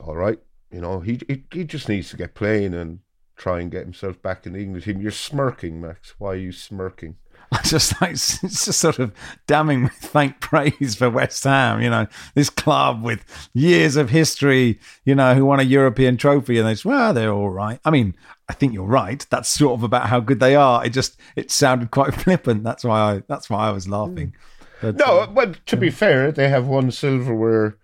all 0.00 0.16
right. 0.16 0.38
You 0.70 0.80
know, 0.80 1.00
he, 1.00 1.20
he 1.28 1.44
he 1.52 1.64
just 1.64 1.88
needs 1.88 2.10
to 2.10 2.16
get 2.16 2.34
playing 2.34 2.74
and 2.74 3.00
try 3.36 3.60
and 3.60 3.70
get 3.70 3.84
himself 3.84 4.20
back 4.20 4.46
in 4.46 4.52
the 4.52 4.60
English 4.60 4.84
team. 4.84 5.00
You're 5.00 5.10
smirking, 5.10 5.80
Max. 5.80 6.14
Why 6.18 6.30
are 6.30 6.36
you 6.36 6.52
smirking? 6.52 7.16
I 7.52 7.62
just 7.62 8.00
like 8.00 8.12
it's 8.12 8.40
just 8.40 8.78
sort 8.78 8.98
of 8.98 9.12
damning 9.46 9.84
with 9.84 9.92
faint 10.12 10.40
praise 10.40 10.94
for 10.94 11.08
West 11.08 11.44
Ham. 11.44 11.80
You 11.80 11.88
know, 11.90 12.06
this 12.34 12.50
club 12.50 13.02
with 13.02 13.24
years 13.54 13.96
of 13.96 14.10
history. 14.10 14.78
You 15.04 15.14
know, 15.14 15.34
who 15.34 15.46
won 15.46 15.60
a 15.60 15.64
European 15.64 16.16
trophy, 16.16 16.58
and 16.58 16.66
they 16.66 16.72
just 16.72 16.84
well, 16.84 17.14
they're 17.14 17.32
all 17.32 17.50
right. 17.50 17.80
I 17.84 17.90
mean, 17.90 18.14
I 18.48 18.52
think 18.52 18.74
you're 18.74 18.84
right. 18.84 19.24
That's 19.30 19.48
sort 19.48 19.74
of 19.74 19.82
about 19.82 20.08
how 20.08 20.20
good 20.20 20.40
they 20.40 20.56
are. 20.56 20.84
It 20.84 20.90
just 20.90 21.18
it 21.36 21.50
sounded 21.50 21.90
quite 21.90 22.14
flippant. 22.22 22.64
That's 22.64 22.84
why 22.84 23.00
I 23.00 23.22
that's 23.28 23.48
why 23.48 23.68
I 23.68 23.70
was 23.70 23.88
laughing. 23.88 24.34
But, 24.80 24.96
No, 24.96 25.20
uh, 25.20 25.30
well, 25.32 25.54
to 25.66 25.76
be 25.76 25.90
fair, 25.90 26.30
they 26.30 26.48
have 26.48 26.66
won 26.66 26.90
silverware, 26.90 27.76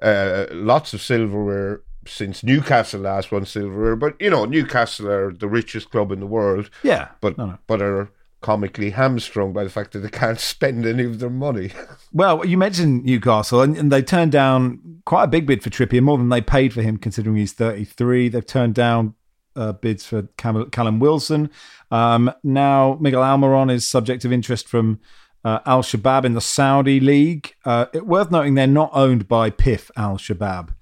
uh, 0.00 0.46
lots 0.52 0.94
of 0.94 1.02
silverware 1.02 1.82
since 2.06 2.42
Newcastle 2.42 3.02
last 3.02 3.30
won 3.30 3.44
silverware. 3.44 3.96
But 3.96 4.20
you 4.20 4.30
know, 4.30 4.44
Newcastle 4.44 5.08
are 5.10 5.32
the 5.32 5.48
richest 5.48 5.90
club 5.90 6.12
in 6.12 6.20
the 6.20 6.26
world, 6.26 6.70
yeah, 6.82 7.08
but 7.20 7.36
no, 7.36 7.46
no. 7.46 7.58
but 7.66 7.82
are 7.82 8.10
comically 8.40 8.90
hamstrung 8.90 9.52
by 9.52 9.64
the 9.64 9.70
fact 9.70 9.92
that 9.92 10.00
they 10.00 10.08
can't 10.08 10.40
spend 10.40 10.86
any 10.86 11.04
of 11.04 11.18
their 11.18 11.30
money. 11.30 11.70
Well, 12.12 12.44
you 12.44 12.56
mentioned 12.56 13.04
Newcastle, 13.04 13.62
and, 13.62 13.76
and 13.76 13.92
they 13.92 14.02
turned 14.02 14.32
down 14.32 15.02
quite 15.04 15.24
a 15.24 15.28
big 15.28 15.46
bid 15.46 15.62
for 15.62 15.70
Trippier, 15.70 16.02
more 16.02 16.18
than 16.18 16.28
they 16.28 16.40
paid 16.40 16.72
for 16.72 16.82
him, 16.82 16.96
considering 16.96 17.36
he's 17.36 17.52
33. 17.52 18.28
They've 18.28 18.46
turned 18.46 18.74
down 18.74 19.14
uh, 19.56 19.72
bids 19.72 20.06
for 20.06 20.22
Cam- 20.36 20.70
Callum 20.70 20.98
Wilson. 20.98 21.50
Um, 21.90 22.32
now, 22.42 22.96
Miguel 23.00 23.22
Almiron 23.22 23.70
is 23.70 23.86
subject 23.86 24.24
of 24.24 24.32
interest 24.32 24.68
from 24.68 25.00
uh, 25.44 25.60
Al 25.66 25.82
Shabab 25.82 26.24
in 26.24 26.34
the 26.34 26.40
Saudi 26.40 27.00
League. 27.00 27.54
Uh, 27.64 27.86
it, 27.92 28.06
worth 28.06 28.30
noting 28.30 28.54
they're 28.54 28.66
not 28.66 28.90
owned 28.92 29.28
by 29.28 29.50
PIF 29.50 29.90
Al 29.96 30.16
Shabab 30.16 30.74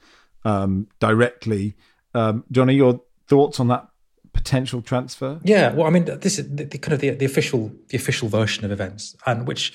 um, 0.45 0.89
directly. 0.99 1.77
Um, 2.15 2.45
Johnny, 2.51 2.75
your 2.75 3.03
thoughts 3.27 3.61
on 3.61 3.69
that 3.69 3.89
potential 4.39 4.81
transfer? 4.81 5.41
Yeah, 5.43 5.75
well, 5.75 5.87
I 5.87 5.91
mean, 5.91 6.05
this 6.05 6.39
is 6.39 6.49
the, 6.55 6.65
the 6.65 6.79
kind 6.79 6.95
of 6.95 7.01
the, 7.01 7.11
the 7.11 7.25
official 7.25 7.73
the 7.89 7.97
official 7.97 8.29
version 8.29 8.65
of 8.65 8.71
events, 8.71 9.17
and 9.27 9.47
which 9.47 9.73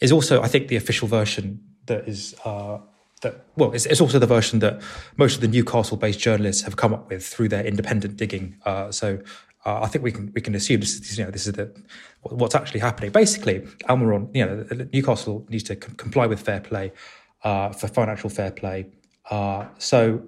is 0.00 0.12
also, 0.12 0.42
I 0.42 0.48
think, 0.48 0.68
the 0.68 0.76
official 0.76 1.08
version 1.08 1.60
that 1.86 2.06
is 2.06 2.34
uh, 2.44 2.78
that. 3.22 3.34
Well, 3.56 3.72
it's, 3.72 3.86
it's 3.86 4.00
also 4.00 4.18
the 4.18 4.26
version 4.26 4.58
that 4.60 4.82
most 5.16 5.36
of 5.36 5.40
the 5.40 5.48
Newcastle-based 5.48 6.20
journalists 6.20 6.62
have 6.62 6.76
come 6.76 6.92
up 6.92 7.08
with 7.10 7.24
through 7.26 7.48
their 7.48 7.64
independent 7.64 8.16
digging. 8.16 8.56
Uh, 8.64 8.90
so. 8.90 9.18
Uh, 9.66 9.80
I 9.84 9.88
think 9.88 10.04
we 10.04 10.12
can 10.12 10.30
we 10.34 10.42
can 10.42 10.54
assume 10.54 10.80
this 10.80 10.94
is 11.00 11.16
you 11.16 11.24
know 11.24 11.30
this 11.30 11.46
is 11.46 11.54
the 11.54 11.66
what's 12.20 12.54
actually 12.54 12.80
happening. 12.80 13.10
Basically, 13.12 13.60
Almiron, 13.88 14.28
you 14.36 14.44
know, 14.44 14.56
Newcastle 14.92 15.46
needs 15.48 15.64
to 15.68 15.76
com- 15.76 15.94
comply 15.94 16.26
with 16.26 16.40
fair 16.48 16.60
play 16.60 16.92
uh, 17.44 17.70
for 17.72 17.88
financial 17.88 18.28
fair 18.28 18.50
play. 18.50 18.80
Uh, 19.30 19.64
so 19.78 20.20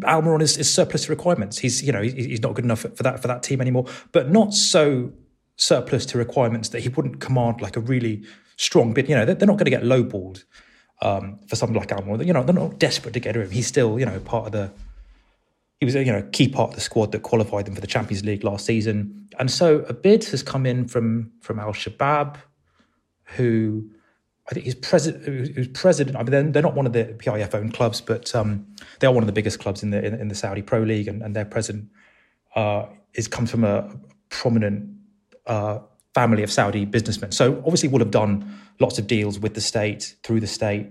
Almiron 0.00 0.42
is, 0.42 0.56
is 0.56 0.72
surplus 0.72 1.04
to 1.04 1.10
requirements. 1.10 1.58
He's 1.58 1.82
you 1.82 1.92
know 1.92 2.02
he's 2.02 2.42
not 2.42 2.54
good 2.54 2.64
enough 2.64 2.80
for 2.80 3.02
that 3.02 3.20
for 3.20 3.28
that 3.28 3.42
team 3.42 3.60
anymore, 3.60 3.86
but 4.12 4.30
not 4.30 4.54
so 4.54 5.12
surplus 5.56 6.04
to 6.06 6.18
requirements 6.18 6.70
that 6.70 6.80
he 6.80 6.88
wouldn't 6.88 7.20
command 7.20 7.60
like 7.60 7.76
a 7.76 7.80
really 7.80 8.24
strong 8.56 8.92
bid. 8.92 9.08
You 9.08 9.14
know 9.14 9.24
they're, 9.24 9.46
not 9.46 9.56
going 9.56 9.66
to 9.66 9.70
get 9.70 9.82
lowballed 9.82 10.44
um, 11.00 11.38
for 11.46 11.56
someone 11.56 11.78
like 11.78 11.88
Almiron. 11.88 12.26
You 12.26 12.32
know 12.32 12.42
they're 12.42 12.54
not 12.54 12.78
desperate 12.78 13.14
to 13.14 13.20
get 13.20 13.36
him. 13.36 13.50
He's 13.50 13.66
still 13.66 13.98
you 13.98 14.06
know 14.06 14.18
part 14.20 14.46
of 14.46 14.52
the 14.52 14.72
he 15.78 15.84
was 15.84 15.94
you 15.94 16.12
know 16.12 16.18
a 16.18 16.22
key 16.22 16.48
part 16.48 16.70
of 16.70 16.74
the 16.74 16.80
squad 16.80 17.12
that 17.12 17.22
qualified 17.22 17.66
them 17.66 17.74
for 17.74 17.80
the 17.80 17.86
Champions 17.86 18.24
League 18.24 18.42
last 18.42 18.66
season, 18.66 19.28
and 19.38 19.50
so 19.50 19.80
a 19.88 19.92
bid 19.92 20.24
has 20.24 20.42
come 20.42 20.66
in 20.66 20.88
from 20.88 21.30
from 21.40 21.60
Al 21.60 21.72
Shabab, 21.72 22.36
who 23.36 23.90
I 24.50 24.54
think 24.54 24.64
he's 24.64 24.74
president. 24.74 25.24
Who's 25.24 25.68
president? 25.68 26.16
I 26.16 26.22
mean, 26.22 26.30
they're, 26.30 26.42
they're 26.42 26.62
not 26.62 26.74
one 26.74 26.86
of 26.86 26.92
the 26.92 27.04
PIF 27.04 27.54
owned 27.54 27.72
clubs, 27.72 28.00
but 28.00 28.34
um, 28.34 28.66
they 29.00 29.06
are 29.06 29.12
one 29.12 29.22
of 29.22 29.26
the 29.26 29.32
biggest 29.32 29.58
clubs 29.58 29.82
in 29.82 29.90
the 29.90 30.04
in, 30.04 30.14
in 30.14 30.28
the 30.28 30.34
Saudi 30.34 30.60
Pro 30.62 30.80
League, 30.82 31.08
and, 31.08 31.22
and 31.22 31.34
their 31.34 31.46
president 31.46 31.88
uh, 32.54 32.86
is 33.14 33.26
comes 33.26 33.50
from 33.50 33.64
a 33.64 33.90
prominent 34.28 34.90
uh, 35.46 35.78
family 36.14 36.42
of 36.42 36.52
Saudi 36.52 36.84
businessmen. 36.84 37.32
So 37.32 37.56
obviously, 37.58 37.88
will 37.88 38.00
have 38.00 38.10
done 38.10 38.58
lots 38.80 38.98
of 38.98 39.06
deals 39.06 39.38
with 39.38 39.54
the 39.54 39.60
state 39.62 40.14
through 40.22 40.40
the 40.40 40.46
state. 40.46 40.88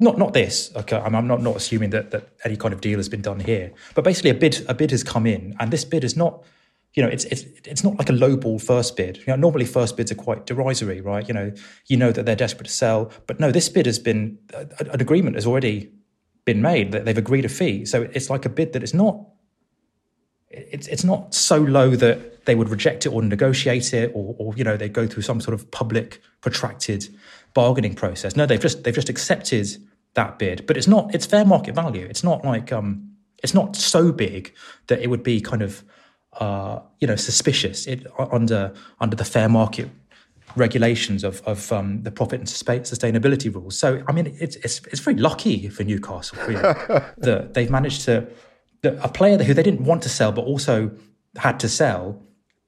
Not 0.00 0.16
not 0.16 0.32
this. 0.32 0.72
Okay, 0.74 0.96
I'm, 0.96 1.14
I'm 1.14 1.26
not 1.26 1.42
not 1.42 1.56
assuming 1.56 1.90
that 1.90 2.10
that 2.10 2.28
any 2.44 2.56
kind 2.56 2.72
of 2.72 2.80
deal 2.80 2.98
has 2.98 3.10
been 3.10 3.22
done 3.22 3.40
here, 3.40 3.72
but 3.94 4.02
basically 4.02 4.30
a 4.30 4.34
bid 4.34 4.64
a 4.66 4.74
bid 4.74 4.90
has 4.92 5.04
come 5.04 5.26
in, 5.26 5.54
and 5.60 5.70
this 5.70 5.84
bid 5.84 6.04
is 6.04 6.16
not 6.16 6.42
you 6.94 7.02
know, 7.02 7.08
it's 7.08 7.24
it's 7.24 7.42
it's 7.64 7.82
not 7.82 7.98
like 7.98 8.08
a 8.08 8.12
lowball 8.12 8.62
first 8.62 8.96
bid. 8.96 9.18
You 9.18 9.24
know, 9.28 9.36
normally 9.36 9.64
first 9.64 9.96
bids 9.96 10.12
are 10.12 10.16
quite 10.16 10.46
derisory, 10.46 11.00
right? 11.00 11.26
You 11.26 11.34
know, 11.34 11.52
you 11.86 11.96
know 11.96 12.12
that 12.12 12.24
they're 12.24 12.36
desperate 12.36 12.66
to 12.66 12.72
sell, 12.72 13.10
but 13.26 13.40
no, 13.40 13.50
this 13.50 13.68
bid 13.68 13.86
has 13.86 13.98
been 13.98 14.38
an 14.54 15.00
agreement 15.00 15.34
has 15.34 15.46
already 15.46 15.90
been 16.44 16.62
made 16.62 16.92
that 16.92 17.04
they've 17.04 17.18
agreed 17.18 17.44
a 17.44 17.48
fee. 17.48 17.84
So 17.84 18.02
it's 18.02 18.30
like 18.30 18.44
a 18.44 18.48
bid 18.48 18.72
that 18.74 18.82
is 18.84 18.94
not. 18.94 19.26
It's 20.50 20.86
it's 20.86 21.02
not 21.02 21.34
so 21.34 21.58
low 21.58 21.96
that 21.96 22.44
they 22.44 22.54
would 22.54 22.68
reject 22.68 23.06
it 23.06 23.08
or 23.08 23.22
negotiate 23.22 23.92
it, 23.92 24.12
or 24.14 24.36
or 24.38 24.54
you 24.56 24.62
know 24.62 24.76
they 24.76 24.88
go 24.88 25.08
through 25.08 25.24
some 25.24 25.40
sort 25.40 25.54
of 25.54 25.68
public 25.72 26.22
protracted 26.42 27.08
bargaining 27.54 27.94
process. 27.94 28.36
No, 28.36 28.46
they've 28.46 28.60
just 28.60 28.84
they've 28.84 28.94
just 28.94 29.08
accepted 29.08 29.68
that 30.14 30.38
bid, 30.38 30.64
but 30.66 30.76
it's 30.76 30.86
not 30.86 31.12
it's 31.12 31.26
fair 31.26 31.44
market 31.44 31.74
value. 31.74 32.06
It's 32.08 32.22
not 32.22 32.44
like 32.44 32.72
um 32.72 33.16
it's 33.42 33.52
not 33.52 33.74
so 33.74 34.12
big 34.12 34.54
that 34.86 35.00
it 35.00 35.10
would 35.10 35.24
be 35.24 35.40
kind 35.40 35.60
of 35.60 35.82
uh, 36.40 36.80
you 37.00 37.06
know, 37.06 37.16
suspicious 37.16 37.86
it, 37.86 38.06
under 38.18 38.72
under 39.00 39.16
the 39.16 39.24
fair 39.24 39.48
market 39.48 39.88
regulations 40.56 41.24
of 41.24 41.42
of 41.46 41.72
um, 41.72 42.02
the 42.02 42.10
profit 42.10 42.40
and 42.40 42.48
sustainability 42.48 43.52
rules. 43.52 43.78
So, 43.78 44.02
I 44.06 44.12
mean, 44.12 44.36
it's 44.38 44.56
it's, 44.56 44.80
it's 44.86 45.00
very 45.00 45.16
lucky 45.16 45.68
for 45.68 45.84
Newcastle 45.84 46.38
really, 46.46 46.62
that 47.18 47.54
they've 47.54 47.70
managed 47.70 48.02
to 48.02 48.26
that 48.82 48.98
a 49.02 49.08
player 49.08 49.42
who 49.42 49.54
they 49.54 49.62
didn't 49.62 49.84
want 49.84 50.02
to 50.02 50.08
sell 50.08 50.32
but 50.32 50.42
also 50.42 50.90
had 51.36 51.58
to 51.60 51.68
sell. 51.68 52.22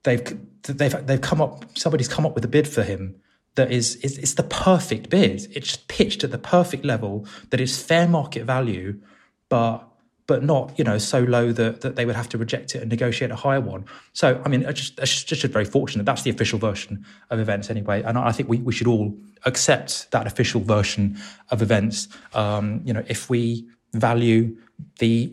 They've 0.05 0.25
they've 0.63 1.07
they've 1.07 1.21
come 1.21 1.41
up. 1.41 1.65
Somebody's 1.77 2.09
come 2.09 2.27
up 2.27 2.35
with 2.35 2.45
a 2.45 2.49
bid 2.49 2.67
for 2.69 2.83
him 2.83 3.17
that 3.57 3.73
is 3.73 3.97
is 3.97 4.19
it's 4.19 4.35
the 4.35 4.43
perfect 4.45 5.11
bid. 5.11 5.49
It's 5.55 5.77
pitched 5.89 6.25
at 6.25 6.31
the 6.31 6.39
perfect 6.39 6.85
level 6.85 7.27
that 7.51 7.61
is 7.61 7.83
fair 7.83 8.07
market 8.09 8.45
value, 8.45 9.01
but 9.49 9.89
but 10.27 10.43
not 10.43 10.77
you 10.79 10.85
know 10.85 10.99
so 10.99 11.21
low 11.21 11.53
that, 11.53 11.81
that 11.81 11.97
they 11.97 12.05
would 12.05 12.17
have 12.17 12.29
to 12.31 12.39
reject 12.39 12.75
it 12.75 12.83
and 12.83 12.91
negotiate 12.91 13.31
a 13.31 13.37
higher 13.37 13.61
one. 13.61 13.85
So 14.13 14.41
I 14.45 14.49
mean, 14.49 14.63
it's 14.63 14.81
just, 14.81 14.99
it's 14.99 15.25
just 15.25 15.43
very 15.45 15.65
fortunate. 15.65 16.05
That's 16.05 16.23
the 16.23 16.31
official 16.31 16.59
version 16.59 17.05
of 17.31 17.39
events 17.39 17.71
anyway, 17.71 18.03
and 18.03 18.19
I 18.19 18.33
think 18.33 18.49
we, 18.49 18.59
we 18.59 18.73
should 18.73 18.87
all 18.87 19.17
accept 19.45 20.11
that 20.11 20.27
official 20.27 20.61
version 20.61 21.19
of 21.51 21.63
events. 21.63 22.09
Um, 22.35 22.81
you 22.85 22.93
know, 22.93 23.05
if 23.09 23.31
we 23.31 23.67
value 23.93 24.57
the 24.99 25.33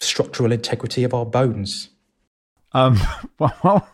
structural 0.00 0.52
integrity 0.52 1.04
of 1.04 1.14
our 1.14 1.26
bones. 1.26 1.90
Um, 2.72 2.98
well, 3.38 3.88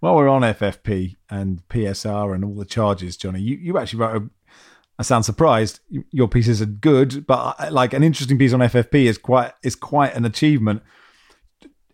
while 0.00 0.16
we're 0.16 0.28
on 0.28 0.42
FFP 0.42 1.16
and 1.30 1.66
PSR 1.68 2.34
and 2.34 2.44
all 2.44 2.54
the 2.54 2.64
charges, 2.64 3.16
Johnny, 3.16 3.40
you, 3.40 3.56
you 3.56 3.78
actually 3.78 4.00
wrote 4.00 4.22
a 4.22 4.30
I 4.98 5.02
sound 5.02 5.24
surprised. 5.24 5.80
Your 6.10 6.28
pieces 6.28 6.62
are 6.62 6.66
good, 6.66 7.26
but 7.26 7.56
uh, 7.58 7.70
like 7.70 7.92
an 7.92 8.02
interesting 8.02 8.38
piece 8.38 8.52
on 8.52 8.60
FFP 8.60 9.04
is 9.04 9.18
quite 9.18 9.52
is 9.62 9.74
quite 9.74 10.14
an 10.14 10.24
achievement. 10.24 10.82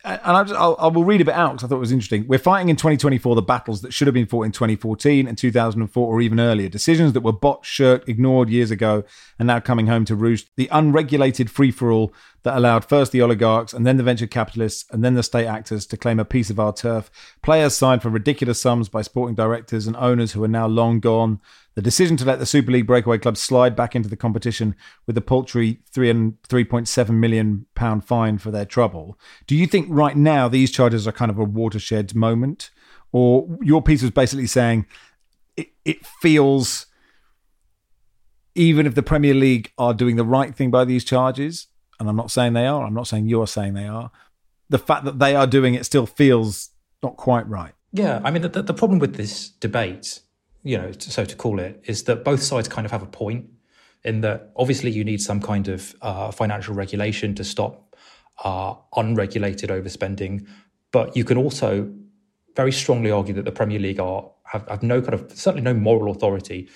And 0.04 0.20
I, 0.24 0.42
just, 0.42 0.58
I'll, 0.58 0.74
I 0.80 0.88
will 0.88 1.04
read 1.04 1.20
a 1.20 1.24
bit 1.24 1.34
out 1.34 1.52
because 1.52 1.64
I 1.64 1.68
thought 1.68 1.76
it 1.76 1.80
was 1.80 1.92
interesting. 1.92 2.26
We're 2.26 2.40
fighting 2.40 2.68
in 2.68 2.74
2024 2.74 3.36
the 3.36 3.42
battles 3.42 3.82
that 3.82 3.92
should 3.92 4.08
have 4.08 4.14
been 4.14 4.26
fought 4.26 4.42
in 4.42 4.50
2014 4.50 5.28
and 5.28 5.38
2004 5.38 6.06
or 6.06 6.20
even 6.20 6.40
earlier. 6.40 6.68
Decisions 6.68 7.12
that 7.12 7.20
were 7.20 7.32
botched, 7.32 7.66
shirked, 7.66 8.08
ignored 8.08 8.50
years 8.50 8.72
ago, 8.72 9.04
and 9.38 9.46
now 9.46 9.60
coming 9.60 9.86
home 9.86 10.04
to 10.06 10.16
roost. 10.16 10.50
The 10.56 10.68
unregulated 10.72 11.52
free 11.52 11.70
for 11.70 11.92
all 11.92 12.12
that 12.42 12.56
allowed 12.56 12.84
first 12.84 13.12
the 13.12 13.22
oligarchs 13.22 13.72
and 13.72 13.86
then 13.86 13.96
the 13.96 14.02
venture 14.02 14.26
capitalists 14.26 14.84
and 14.90 15.04
then 15.04 15.14
the 15.14 15.22
state 15.22 15.46
actors 15.46 15.86
to 15.86 15.96
claim 15.96 16.18
a 16.18 16.24
piece 16.24 16.50
of 16.50 16.58
our 16.58 16.72
turf. 16.72 17.10
Players 17.42 17.76
signed 17.76 18.02
for 18.02 18.08
ridiculous 18.08 18.60
sums 18.60 18.88
by 18.88 19.02
sporting 19.02 19.34
directors 19.34 19.86
and 19.86 19.96
owners 19.96 20.32
who 20.32 20.42
are 20.42 20.48
now 20.48 20.66
long 20.66 20.98
gone. 21.00 21.40
The 21.74 21.82
decision 21.82 22.16
to 22.18 22.24
let 22.24 22.38
the 22.38 22.46
Super 22.46 22.72
League 22.72 22.86
breakaway 22.86 23.18
clubs 23.18 23.40
slide 23.40 23.76
back 23.76 23.94
into 23.94 24.08
the 24.08 24.16
competition 24.16 24.74
with 25.06 25.16
a 25.16 25.22
paltry 25.22 25.80
three 25.90 26.10
and 26.10 26.42
three 26.42 26.64
point 26.64 26.88
seven 26.88 27.18
million 27.20 27.66
pound 27.74 28.04
fine 28.04 28.38
for 28.38 28.50
their 28.50 28.66
trouble. 28.66 29.18
Do 29.46 29.56
you 29.56 29.66
think 29.66 29.86
right 29.88 30.16
now 30.16 30.48
these 30.48 30.70
charges 30.70 31.06
are 31.06 31.12
kind 31.12 31.30
of 31.30 31.38
a 31.38 31.44
watershed 31.44 32.14
moment, 32.14 32.70
or 33.12 33.48
your 33.62 33.80
piece 33.80 34.02
was 34.02 34.10
basically 34.10 34.46
saying 34.46 34.86
it, 35.56 35.68
it 35.84 36.04
feels 36.04 36.86
even 38.54 38.86
if 38.86 38.94
the 38.94 39.02
Premier 39.02 39.32
League 39.32 39.72
are 39.78 39.94
doing 39.94 40.16
the 40.16 40.24
right 40.24 40.54
thing 40.54 40.70
by 40.70 40.84
these 40.84 41.04
charges, 41.04 41.68
and 42.02 42.10
I'm 42.10 42.16
not 42.16 42.32
saying 42.32 42.52
they 42.52 42.66
are, 42.66 42.84
I'm 42.84 42.94
not 42.94 43.06
saying 43.06 43.28
you're 43.28 43.46
saying 43.46 43.74
they 43.74 43.86
are, 43.86 44.10
the 44.68 44.78
fact 44.78 45.04
that 45.04 45.20
they 45.20 45.36
are 45.36 45.46
doing 45.46 45.74
it 45.74 45.86
still 45.86 46.04
feels 46.04 46.70
not 47.00 47.16
quite 47.16 47.48
right. 47.48 47.72
Yeah, 47.92 48.20
I 48.24 48.32
mean, 48.32 48.42
the, 48.42 48.48
the 48.48 48.74
problem 48.74 48.98
with 48.98 49.14
this 49.14 49.50
debate, 49.50 50.18
you 50.64 50.76
know, 50.76 50.90
so 50.98 51.24
to 51.24 51.36
call 51.36 51.60
it, 51.60 51.80
is 51.84 52.02
that 52.04 52.24
both 52.24 52.42
sides 52.42 52.66
kind 52.66 52.84
of 52.84 52.90
have 52.90 53.02
a 53.02 53.06
point 53.06 53.50
in 54.02 54.20
that 54.22 54.50
obviously 54.56 54.90
you 54.90 55.04
need 55.04 55.20
some 55.20 55.40
kind 55.40 55.68
of 55.68 55.94
uh, 56.02 56.32
financial 56.32 56.74
regulation 56.74 57.36
to 57.36 57.44
stop 57.44 57.94
uh, 58.42 58.74
unregulated 58.96 59.70
overspending, 59.70 60.44
but 60.90 61.16
you 61.16 61.22
can 61.22 61.38
also 61.38 61.88
very 62.56 62.72
strongly 62.72 63.12
argue 63.12 63.34
that 63.34 63.44
the 63.44 63.52
Premier 63.52 63.78
League 63.78 64.00
are 64.00 64.28
have, 64.44 64.66
have 64.68 64.82
no 64.82 65.00
kind 65.00 65.14
of 65.14 65.30
certainly 65.30 65.62
no 65.62 65.72
moral 65.72 66.10
authority 66.10 66.68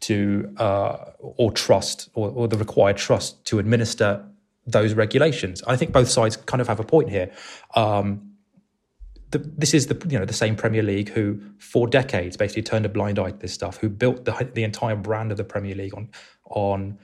to 0.00 0.52
uh, 0.58 0.96
or 1.20 1.50
trust 1.50 2.10
or, 2.14 2.30
or, 2.30 2.48
the 2.48 2.58
required 2.58 2.96
trust 2.96 3.44
to 3.46 3.58
administer 3.58 4.24
those 4.66 4.94
regulations. 4.94 5.62
I 5.66 5.76
think 5.76 5.92
both 5.92 6.08
sides 6.08 6.36
kind 6.36 6.60
of 6.60 6.68
have 6.68 6.80
a 6.80 6.84
point 6.84 7.10
here. 7.10 7.30
Um, 7.74 8.32
the, 9.30 9.38
this 9.38 9.74
is 9.74 9.86
the 9.88 10.00
you 10.08 10.18
know 10.18 10.24
the 10.24 10.32
same 10.32 10.56
Premier 10.56 10.82
League 10.82 11.08
who 11.10 11.40
for 11.58 11.88
decades 11.88 12.36
basically 12.36 12.62
turned 12.62 12.86
a 12.86 12.88
blind 12.88 13.18
eye 13.18 13.30
to 13.30 13.36
this 13.36 13.52
stuff, 13.52 13.78
who 13.78 13.88
built 13.88 14.24
the 14.24 14.50
the 14.54 14.64
entire 14.64 14.96
brand 14.96 15.30
of 15.30 15.36
the 15.36 15.44
Premier 15.44 15.74
League 15.74 15.94
on 15.94 16.08
on 16.44 16.98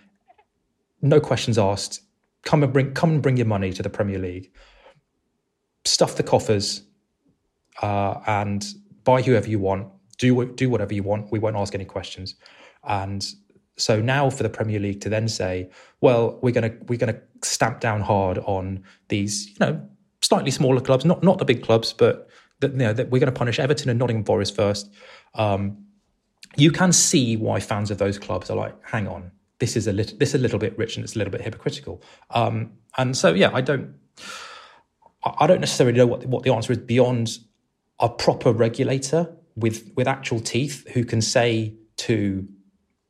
no 1.00 1.20
questions 1.20 1.58
asked. 1.58 2.02
Come 2.44 2.62
and 2.62 2.72
bring 2.72 2.94
come 2.94 3.10
and 3.10 3.22
bring 3.22 3.36
your 3.36 3.46
money 3.46 3.72
to 3.72 3.82
the 3.82 3.90
Premier 3.90 4.18
League. 4.18 4.52
Stuff 5.84 6.16
the 6.16 6.22
coffers 6.22 6.82
uh, 7.80 8.20
and 8.26 8.64
buy 9.04 9.22
whoever 9.22 9.48
you 9.48 9.58
want. 9.58 9.88
Do 10.18 10.46
do 10.54 10.70
whatever 10.70 10.94
you 10.94 11.02
want. 11.02 11.32
We 11.32 11.38
won't 11.38 11.56
ask 11.56 11.74
any 11.74 11.84
questions. 11.84 12.36
And 12.84 13.24
so 13.76 14.00
now 14.00 14.30
for 14.30 14.42
the 14.42 14.50
Premier 14.50 14.78
League 14.78 15.00
to 15.02 15.08
then 15.08 15.28
say, 15.28 15.70
well, 16.00 16.38
we're 16.42 16.52
going 16.52 16.70
to 16.70 16.76
we're 16.86 16.98
going 16.98 17.14
to 17.14 17.20
stamp 17.42 17.80
down 17.80 18.00
hard 18.00 18.38
on 18.38 18.84
these, 19.08 19.48
you 19.48 19.56
know, 19.60 19.88
slightly 20.20 20.50
smaller 20.50 20.80
clubs, 20.80 21.04
not 21.04 21.22
not 21.22 21.38
the 21.38 21.44
big 21.44 21.62
clubs, 21.62 21.92
but 21.92 22.28
that 22.60 22.72
you 22.72 22.78
know 22.78 22.92
that 22.92 23.10
we're 23.10 23.18
going 23.18 23.32
to 23.32 23.38
punish 23.38 23.58
Everton 23.58 23.90
and 23.90 23.98
Nottingham 23.98 24.24
Forest 24.24 24.54
first. 24.54 24.90
Um, 25.34 25.84
you 26.56 26.70
can 26.70 26.92
see 26.92 27.36
why 27.36 27.60
fans 27.60 27.90
of 27.90 27.98
those 27.98 28.18
clubs 28.18 28.50
are 28.50 28.56
like, 28.56 28.74
hang 28.86 29.08
on, 29.08 29.30
this 29.58 29.76
is 29.76 29.86
a 29.86 29.92
little 29.92 30.16
this 30.18 30.30
is 30.30 30.34
a 30.34 30.38
little 30.38 30.58
bit 30.58 30.76
rich 30.76 30.96
and 30.96 31.04
it's 31.04 31.14
a 31.14 31.18
little 31.18 31.30
bit 31.30 31.40
hypocritical. 31.40 32.02
Um, 32.30 32.72
and 32.98 33.16
so 33.16 33.32
yeah, 33.32 33.50
I 33.52 33.60
don't 33.60 33.94
I 35.24 35.46
don't 35.46 35.60
necessarily 35.60 35.96
know 35.96 36.06
what 36.06 36.26
what 36.26 36.42
the 36.42 36.52
answer 36.52 36.72
is 36.72 36.78
beyond 36.78 37.38
a 38.00 38.08
proper 38.08 38.52
regulator 38.52 39.34
with 39.56 39.90
with 39.96 40.08
actual 40.08 40.40
teeth 40.40 40.86
who 40.90 41.04
can 41.04 41.20
say 41.20 41.74
to 41.98 42.46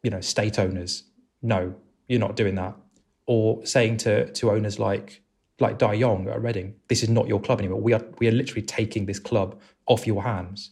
you 0.02 0.10
know 0.10 0.20
state 0.20 0.58
owners 0.58 1.04
no 1.42 1.74
you're 2.08 2.20
not 2.20 2.36
doing 2.36 2.54
that. 2.56 2.76
Or 3.26 3.64
saying 3.64 3.98
to 3.98 4.30
to 4.32 4.50
owners 4.50 4.78
like 4.78 5.22
like 5.60 5.78
Dai 5.78 5.94
Yong 5.94 6.28
at 6.28 6.42
Reading 6.42 6.74
this 6.88 7.02
is 7.02 7.08
not 7.08 7.28
your 7.28 7.40
club 7.40 7.60
anymore. 7.60 7.80
We 7.80 7.92
are 7.94 8.02
we 8.18 8.28
are 8.28 8.32
literally 8.32 8.62
taking 8.62 9.06
this 9.06 9.18
club 9.18 9.60
off 9.86 10.06
your 10.06 10.22
hands. 10.22 10.70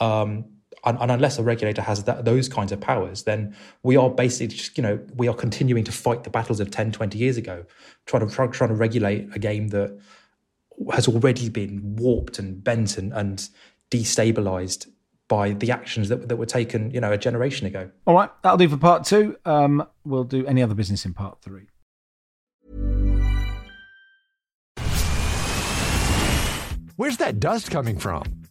Um, 0.00 0.44
and, 0.84 0.98
and, 0.98 1.10
unless 1.12 1.38
a 1.38 1.42
regulator 1.42 1.82
has 1.82 2.04
that, 2.04 2.24
those 2.24 2.48
kinds 2.48 2.72
of 2.72 2.80
powers 2.80 3.24
then 3.24 3.54
we 3.82 3.96
are 3.96 4.08
basically 4.08 4.48
just 4.48 4.76
you 4.76 4.82
know 4.82 4.98
we 5.16 5.28
are 5.28 5.34
continuing 5.34 5.84
to 5.84 5.92
fight 5.92 6.24
the 6.24 6.30
battles 6.30 6.60
of 6.60 6.70
10 6.70 6.92
20 6.92 7.18
years 7.18 7.36
ago 7.36 7.64
trying 8.06 8.26
to 8.26 8.34
try, 8.34 8.46
trying 8.46 8.70
to 8.70 8.74
regulate 8.74 9.28
a 9.34 9.38
game 9.38 9.68
that 9.68 9.96
has 10.92 11.06
already 11.06 11.48
been 11.50 11.94
warped 11.96 12.38
and 12.38 12.64
bent 12.64 12.98
and, 12.98 13.12
and 13.12 13.50
destabilized 13.90 14.88
by 15.32 15.52
the 15.52 15.70
actions 15.70 16.10
that, 16.10 16.28
that 16.28 16.36
were 16.36 16.44
taken, 16.44 16.90
you 16.90 17.00
know, 17.00 17.10
a 17.10 17.16
generation 17.16 17.66
ago. 17.66 17.90
All 18.06 18.14
right, 18.14 18.28
that'll 18.42 18.58
do 18.58 18.68
for 18.68 18.76
part 18.76 19.04
two. 19.06 19.34
Um, 19.46 19.88
we'll 20.04 20.24
do 20.24 20.44
any 20.46 20.62
other 20.62 20.74
business 20.74 21.06
in 21.06 21.14
part 21.14 21.40
three. 21.40 21.68
Where's 26.96 27.16
that 27.16 27.40
dust 27.40 27.70
coming 27.70 27.96
from? 27.96 28.41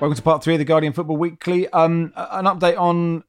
Welcome 0.00 0.16
to 0.16 0.22
part 0.22 0.42
three 0.42 0.54
of 0.54 0.58
the 0.58 0.64
Guardian 0.64 0.92
Football 0.92 1.18
Weekly. 1.18 1.68
Um, 1.68 2.12
an 2.16 2.46
update 2.46 2.76
on 2.76 3.22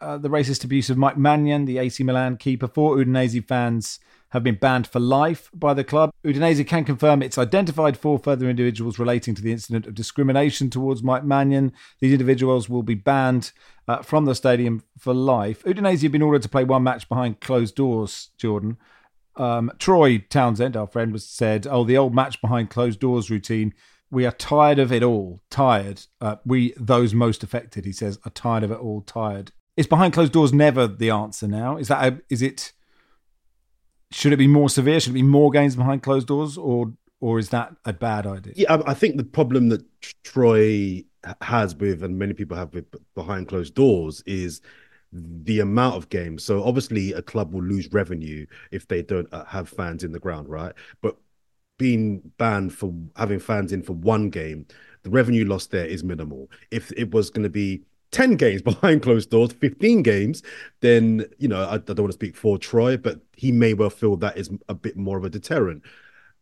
uh, 0.00 0.18
the 0.18 0.28
racist 0.28 0.62
abuse 0.62 0.88
of 0.88 0.96
Mike 0.96 1.16
Maignan, 1.16 1.66
the 1.66 1.78
AC 1.78 2.04
Milan 2.04 2.36
keeper. 2.36 2.68
Four 2.68 2.96
Udinese 2.96 3.44
fans 3.44 3.98
have 4.28 4.44
been 4.44 4.54
banned 4.54 4.86
for 4.86 5.00
life 5.00 5.50
by 5.52 5.74
the 5.74 5.82
club. 5.82 6.12
Udinese 6.24 6.64
can 6.66 6.84
confirm 6.84 7.22
it's 7.22 7.38
identified 7.38 7.96
four 7.96 8.18
further 8.20 8.48
individuals 8.48 9.00
relating 9.00 9.34
to 9.34 9.42
the 9.42 9.50
incident 9.50 9.86
of 9.86 9.94
discrimination 9.94 10.70
towards 10.70 11.02
Mike 11.02 11.24
Maignan. 11.24 11.72
These 11.98 12.12
individuals 12.12 12.68
will 12.68 12.84
be 12.84 12.94
banned 12.94 13.50
uh, 13.88 14.02
from 14.02 14.26
the 14.26 14.34
stadium 14.34 14.84
for 14.96 15.12
life. 15.12 15.64
Udinese 15.64 16.02
have 16.02 16.12
been 16.12 16.22
ordered 16.22 16.42
to 16.42 16.48
play 16.48 16.62
one 16.62 16.84
match 16.84 17.08
behind 17.08 17.40
closed 17.40 17.74
doors, 17.74 18.28
Jordan. 18.36 18.76
Um, 19.38 19.70
Troy 19.78 20.18
Townsend, 20.18 20.76
our 20.76 20.86
friend, 20.86 21.12
was 21.12 21.26
said, 21.26 21.66
"Oh, 21.68 21.84
the 21.84 21.96
old 21.96 22.14
match 22.14 22.40
behind 22.40 22.70
closed 22.70 23.00
doors 23.00 23.30
routine 23.30 23.72
we 24.10 24.24
are 24.24 24.32
tired 24.32 24.78
of 24.78 24.92
it 24.92 25.02
all. 25.02 25.42
Tired. 25.50 26.06
Uh, 26.20 26.36
we, 26.44 26.72
those 26.76 27.14
most 27.14 27.42
affected, 27.42 27.84
he 27.84 27.92
says, 27.92 28.18
are 28.24 28.30
tired 28.30 28.62
of 28.62 28.70
it 28.70 28.78
all. 28.78 29.02
Tired. 29.02 29.52
Is 29.76 29.86
behind 29.86 30.12
closed 30.12 30.32
doors 30.32 30.52
never 30.52 30.86
the 30.86 31.10
answer 31.10 31.46
now? 31.46 31.76
Is 31.76 31.88
that 31.88 32.12
a, 32.12 32.20
is 32.28 32.42
it? 32.42 32.72
Should 34.10 34.32
it 34.32 34.38
be 34.38 34.48
more 34.48 34.70
severe? 34.70 34.98
Should 34.98 35.12
it 35.12 35.14
be 35.14 35.22
more 35.22 35.50
games 35.50 35.76
behind 35.76 36.02
closed 36.02 36.26
doors, 36.26 36.56
or 36.56 36.94
or 37.20 37.38
is 37.38 37.50
that 37.50 37.76
a 37.84 37.92
bad 37.92 38.26
idea? 38.26 38.54
Yeah, 38.56 38.82
I 38.86 38.94
think 38.94 39.16
the 39.16 39.24
problem 39.24 39.68
that 39.68 39.84
Troy 40.24 41.04
has 41.42 41.76
with, 41.76 42.02
and 42.02 42.18
many 42.18 42.32
people 42.32 42.56
have 42.56 42.72
with 42.74 42.86
behind 43.14 43.48
closed 43.48 43.74
doors, 43.74 44.22
is 44.26 44.62
the 45.12 45.60
amount 45.60 45.96
of 45.96 46.08
games. 46.08 46.44
So 46.44 46.62
obviously, 46.62 47.12
a 47.12 47.22
club 47.22 47.52
will 47.52 47.62
lose 47.62 47.92
revenue 47.92 48.46
if 48.70 48.86
they 48.88 49.02
don't 49.02 49.32
uh, 49.32 49.44
have 49.44 49.68
fans 49.68 50.04
in 50.04 50.12
the 50.12 50.18
ground, 50.18 50.48
right? 50.48 50.72
But 51.00 51.16
being 51.78 52.20
banned 52.38 52.74
for 52.74 52.92
having 53.16 53.38
fans 53.38 53.72
in 53.72 53.82
for 53.82 53.94
one 53.94 54.30
game, 54.30 54.66
the 55.02 55.10
revenue 55.10 55.46
loss 55.46 55.66
there 55.66 55.86
is 55.86 56.04
minimal. 56.04 56.50
If 56.70 56.92
it 56.92 57.12
was 57.12 57.30
going 57.30 57.44
to 57.44 57.48
be 57.48 57.82
10 58.10 58.36
games 58.36 58.62
behind 58.62 59.02
closed 59.02 59.30
doors, 59.30 59.52
15 59.52 60.02
games, 60.02 60.42
then, 60.80 61.24
you 61.38 61.48
know, 61.48 61.62
I, 61.62 61.74
I, 61.74 61.78
don't 61.78 62.00
want 62.00 62.08
to 62.10 62.14
speak 62.14 62.36
for 62.36 62.58
Troy, 62.58 62.96
but 62.96 63.20
he 63.36 63.52
may 63.52 63.74
well 63.74 63.90
feel 63.90 64.16
that 64.16 64.36
is 64.36 64.50
a 64.68 64.74
bit 64.74 64.96
more 64.96 65.16
of 65.16 65.24
a 65.24 65.30
deterrent. 65.30 65.82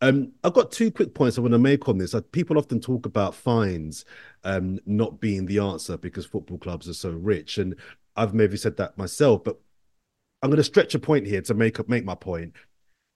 Um, 0.01 0.31
I've 0.43 0.53
got 0.53 0.71
two 0.71 0.91
quick 0.91 1.13
points 1.13 1.37
I 1.37 1.41
want 1.41 1.53
to 1.53 1.59
make 1.59 1.89
on 1.89 1.97
this. 1.97 2.13
Uh, 2.13 2.21
people 2.31 2.57
often 2.57 2.79
talk 2.79 3.05
about 3.05 3.33
fines 3.33 4.05
um, 4.43 4.79
not 4.85 5.19
being 5.19 5.45
the 5.45 5.59
answer 5.59 5.97
because 5.97 6.25
football 6.25 6.57
clubs 6.57 6.87
are 6.87 6.93
so 6.93 7.11
rich. 7.11 7.57
And 7.57 7.75
I've 8.15 8.33
maybe 8.33 8.57
said 8.57 8.77
that 8.77 8.97
myself, 8.97 9.43
but 9.43 9.59
I'm 10.41 10.49
going 10.49 10.57
to 10.57 10.63
stretch 10.63 10.93
a 10.93 10.99
point 10.99 11.25
here 11.25 11.41
to 11.41 11.53
make 11.53 11.87
make 11.89 12.05
my 12.05 12.15
point. 12.15 12.53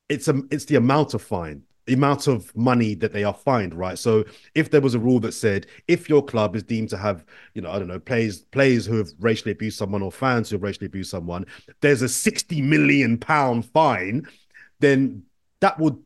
It's 0.09 0.27
a, 0.27 0.41
it's 0.49 0.65
the 0.65 0.75
amount 0.75 1.13
of 1.13 1.21
fine 1.21 1.63
the 1.85 1.93
amount 1.93 2.27
of 2.27 2.55
money 2.55 2.93
that 2.95 3.11
they 3.11 3.23
are 3.23 3.33
fined, 3.33 3.73
right? 3.73 3.97
So 3.97 4.23
if 4.53 4.69
there 4.69 4.81
was 4.81 4.93
a 4.93 4.99
rule 4.99 5.19
that 5.21 5.33
said 5.33 5.65
if 5.87 6.07
your 6.07 6.23
club 6.23 6.55
is 6.55 6.63
deemed 6.63 6.89
to 6.89 6.97
have, 6.97 7.25
you 7.53 7.61
know, 7.61 7.71
I 7.71 7.79
don't 7.79 7.87
know, 7.87 7.99
players 7.99 8.43
players 8.43 8.85
who 8.85 8.97
have 8.97 9.09
racially 9.19 9.51
abused 9.51 9.77
someone 9.77 10.01
or 10.01 10.11
fans 10.11 10.49
who 10.49 10.55
have 10.55 10.63
racially 10.63 10.85
abused 10.85 11.09
someone, 11.09 11.45
there's 11.81 12.01
a 12.01 12.09
60 12.09 12.61
million 12.61 13.17
pound 13.17 13.65
fine, 13.65 14.27
then 14.79 15.23
that 15.59 15.79
would 15.79 15.97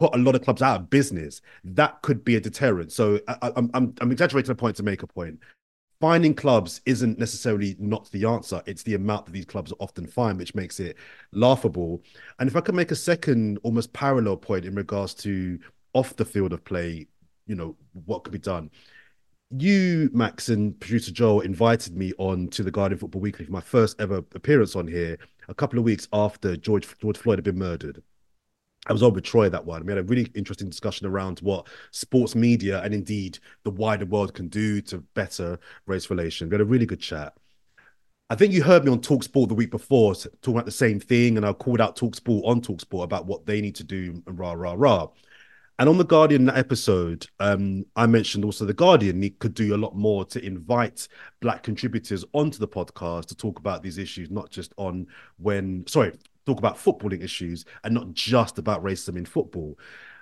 put 0.00 0.14
a 0.14 0.18
lot 0.18 0.34
of 0.34 0.42
clubs 0.42 0.62
out 0.62 0.80
of 0.80 0.90
business. 0.90 1.42
That 1.62 2.00
could 2.02 2.24
be 2.24 2.36
a 2.36 2.40
deterrent. 2.40 2.90
So 2.90 3.20
I, 3.28 3.52
am 3.54 3.70
I'm, 3.74 3.94
I'm 4.00 4.10
exaggerating 4.10 4.50
a 4.50 4.54
point 4.54 4.76
to 4.76 4.82
make 4.82 5.02
a 5.02 5.06
point. 5.06 5.38
finding 6.00 6.34
clubs 6.34 6.80
isn't 6.86 7.18
necessarily 7.18 7.76
not 7.78 8.10
the 8.10 8.24
answer. 8.24 8.62
It's 8.64 8.82
the 8.82 8.94
amount 8.94 9.26
that 9.26 9.32
these 9.32 9.44
clubs 9.44 9.72
are 9.72 9.76
often 9.78 10.06
find, 10.06 10.38
which 10.38 10.54
makes 10.54 10.80
it 10.80 10.96
laughable. 11.32 12.02
And 12.38 12.48
if 12.48 12.56
I 12.56 12.62
could 12.62 12.74
make 12.74 12.90
a 12.90 12.96
second, 12.96 13.58
almost 13.62 13.92
parallel 13.92 14.38
point 14.38 14.64
in 14.64 14.74
regards 14.74 15.14
to 15.16 15.58
off 15.92 16.16
the 16.16 16.24
field 16.24 16.54
of 16.54 16.64
play, 16.64 17.06
you 17.46 17.54
know, 17.54 17.76
what 18.06 18.24
could 18.24 18.32
be 18.32 18.38
done. 18.38 18.70
You, 19.50 20.08
Max, 20.14 20.48
and 20.48 20.78
producer 20.80 21.12
Joel 21.12 21.40
invited 21.40 21.96
me 21.96 22.12
on 22.18 22.48
to 22.48 22.62
the 22.62 22.70
Guardian 22.70 23.00
Football 23.00 23.20
Weekly 23.20 23.44
for 23.44 23.52
my 23.52 23.60
first 23.60 24.00
ever 24.00 24.18
appearance 24.34 24.76
on 24.76 24.86
here 24.86 25.18
a 25.48 25.54
couple 25.54 25.78
of 25.78 25.84
weeks 25.84 26.08
after 26.12 26.56
George 26.56 26.86
George 27.00 27.18
Floyd 27.18 27.38
had 27.38 27.44
been 27.44 27.58
murdered. 27.58 28.02
I 28.86 28.92
was 28.92 29.02
on 29.02 29.12
with 29.12 29.24
Troy 29.24 29.48
that 29.50 29.64
one. 29.64 29.84
We 29.84 29.92
had 29.92 29.98
a 29.98 30.04
really 30.04 30.30
interesting 30.34 30.68
discussion 30.68 31.06
around 31.06 31.40
what 31.40 31.68
sports 31.90 32.34
media 32.34 32.80
and 32.82 32.94
indeed 32.94 33.38
the 33.62 33.70
wider 33.70 34.06
world 34.06 34.32
can 34.32 34.48
do 34.48 34.80
to 34.82 34.98
better 35.14 35.58
race 35.86 36.08
relations. 36.08 36.50
We 36.50 36.54
had 36.54 36.62
a 36.62 36.64
really 36.64 36.86
good 36.86 37.00
chat. 37.00 37.34
I 38.30 38.36
think 38.36 38.52
you 38.52 38.62
heard 38.62 38.84
me 38.84 38.92
on 38.92 39.00
Talksport 39.00 39.48
the 39.48 39.54
week 39.54 39.72
before 39.72 40.14
talking 40.14 40.54
about 40.54 40.64
the 40.64 40.70
same 40.70 41.00
thing, 41.00 41.36
and 41.36 41.44
I 41.44 41.52
called 41.52 41.80
out 41.80 41.96
Talksport 41.96 42.46
on 42.46 42.60
Talksport 42.60 43.02
about 43.02 43.26
what 43.26 43.44
they 43.44 43.60
need 43.60 43.74
to 43.74 43.84
do 43.84 44.22
and 44.26 44.38
rah 44.38 44.52
rah 44.52 44.74
rah. 44.76 45.08
And 45.80 45.88
on 45.88 45.98
the 45.98 46.04
Guardian 46.04 46.48
episode, 46.50 47.26
um, 47.40 47.86
I 47.96 48.06
mentioned 48.06 48.44
also 48.44 48.66
the 48.66 48.74
Guardian 48.74 49.34
could 49.38 49.54
do 49.54 49.74
a 49.74 49.78
lot 49.78 49.96
more 49.96 50.24
to 50.26 50.44
invite 50.44 51.08
black 51.40 51.62
contributors 51.62 52.24
onto 52.34 52.58
the 52.58 52.68
podcast 52.68 53.26
to 53.26 53.34
talk 53.34 53.58
about 53.58 53.82
these 53.82 53.98
issues, 53.98 54.30
not 54.30 54.50
just 54.50 54.74
on 54.76 55.06
when 55.38 55.86
sorry, 55.86 56.12
talk 56.46 56.58
about 56.58 56.76
footballing 56.76 57.22
issues 57.22 57.64
and 57.84 57.94
not 57.94 58.12
just 58.12 58.58
about 58.58 58.82
racism 58.82 59.16
in 59.16 59.24
football. 59.24 59.78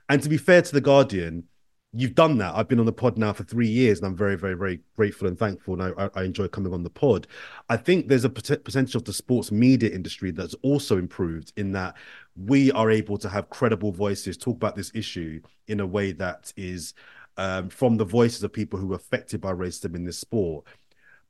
And 0.09 0.23
to 0.23 0.29
be 0.29 0.39
fair 0.39 0.62
to 0.62 0.73
the 0.73 0.81
Guardian, 0.81 1.45
you've 1.93 2.14
done 2.14 2.39
that. 2.39 2.55
I've 2.55 2.69
been 2.69 2.81
on 2.81 2.87
the 2.87 2.93
pod 2.93 3.16
now 3.16 3.33
for 3.33 3.45
three 3.45 3.69
years, 3.69 3.99
and 3.99 4.07
I'm 4.07 4.16
very, 4.16 4.37
very, 4.37 4.55
very 4.55 4.81
grateful 4.97 5.27
and 5.27 5.39
thankful. 5.39 5.81
And 5.81 5.95
I, 5.99 6.11
I 6.14 6.25
enjoy 6.25 6.49
coming 6.49 6.75
on 6.75 6.83
the 6.83 6.91
pod. 6.91 7.27
I 7.69 7.77
think 7.77 8.09
there's 8.09 8.25
a 8.25 8.31
pot- 8.31 8.64
potential 8.64 8.99
of 8.99 9.05
the 9.05 9.12
sports 9.12 9.51
media 9.51 9.91
industry 9.91 10.31
that's 10.31 10.55
also 10.62 10.99
improved 10.99 11.53
in 11.57 11.73
that 11.73 11.97
we 12.37 12.71
are 12.73 12.91
able 12.91 13.19
to 13.19 13.29
have 13.29 13.51
credible 13.51 13.93
voices 13.93 14.37
talk 14.37 14.57
about 14.57 14.77
this 14.77 14.93
issue 14.95 15.41
in 15.66 15.81
a 15.81 15.87
way 15.87 16.12
that 16.12 16.53
is 16.57 16.95
um, 17.37 17.69
from 17.69 17.97
the 17.97 18.05
voices 18.05 18.43
of 18.43 18.53
people 18.53 18.79
who 18.79 18.93
are 18.93 18.97
affected 18.97 19.41
by 19.41 19.53
racism 19.53 19.95
in 19.95 20.05
this 20.05 20.19
sport. 20.19 20.66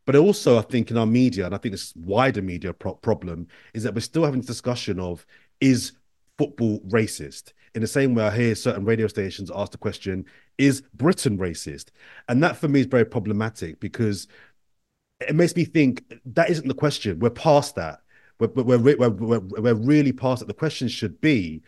But 0.09 0.17
also, 0.17 0.57
I 0.57 0.63
think 0.63 0.91
in 0.91 0.97
our 0.97 1.05
media, 1.05 1.45
and 1.45 1.55
I 1.55 1.59
think 1.59 1.75
this 1.75 1.93
wider 1.95 2.41
media 2.41 2.73
pro- 2.73 2.95
problem 2.95 3.47
is 3.75 3.83
that 3.83 3.95
we're 3.95 4.01
still 4.01 4.25
having 4.25 4.41
this 4.41 4.47
discussion 4.47 4.99
of 4.99 5.27
is 5.61 5.93
football 6.39 6.81
racist? 6.89 7.53
In 7.75 7.83
the 7.83 7.89
same 7.89 8.15
way, 8.15 8.25
I 8.25 8.35
hear 8.35 8.55
certain 8.55 8.87
radio 8.87 9.07
stations 9.07 9.51
ask 9.55 9.73
the 9.73 9.77
question, 9.77 10.25
is 10.57 10.81
Britain 10.95 11.37
racist? 11.37 11.91
And 12.27 12.43
that 12.43 12.57
for 12.57 12.69
me 12.69 12.81
is 12.81 12.87
very 12.87 13.05
problematic 13.05 13.81
because 13.81 14.29
it 15.21 15.35
makes 15.35 15.55
me 15.55 15.67
think 15.67 16.03
that 16.25 16.49
isn't 16.49 16.69
the 16.69 16.73
question. 16.73 17.19
We're 17.19 17.29
past 17.29 17.75
that. 17.75 18.01
We're, 18.41 18.49
we're, 18.55 18.79
we're, 18.79 19.11
we're, 19.11 19.41
we're 19.41 19.75
really 19.75 20.13
past 20.13 20.41
it. 20.41 20.49
The 20.49 20.55
question 20.55 20.89
should 20.89 21.21
be, 21.21 21.61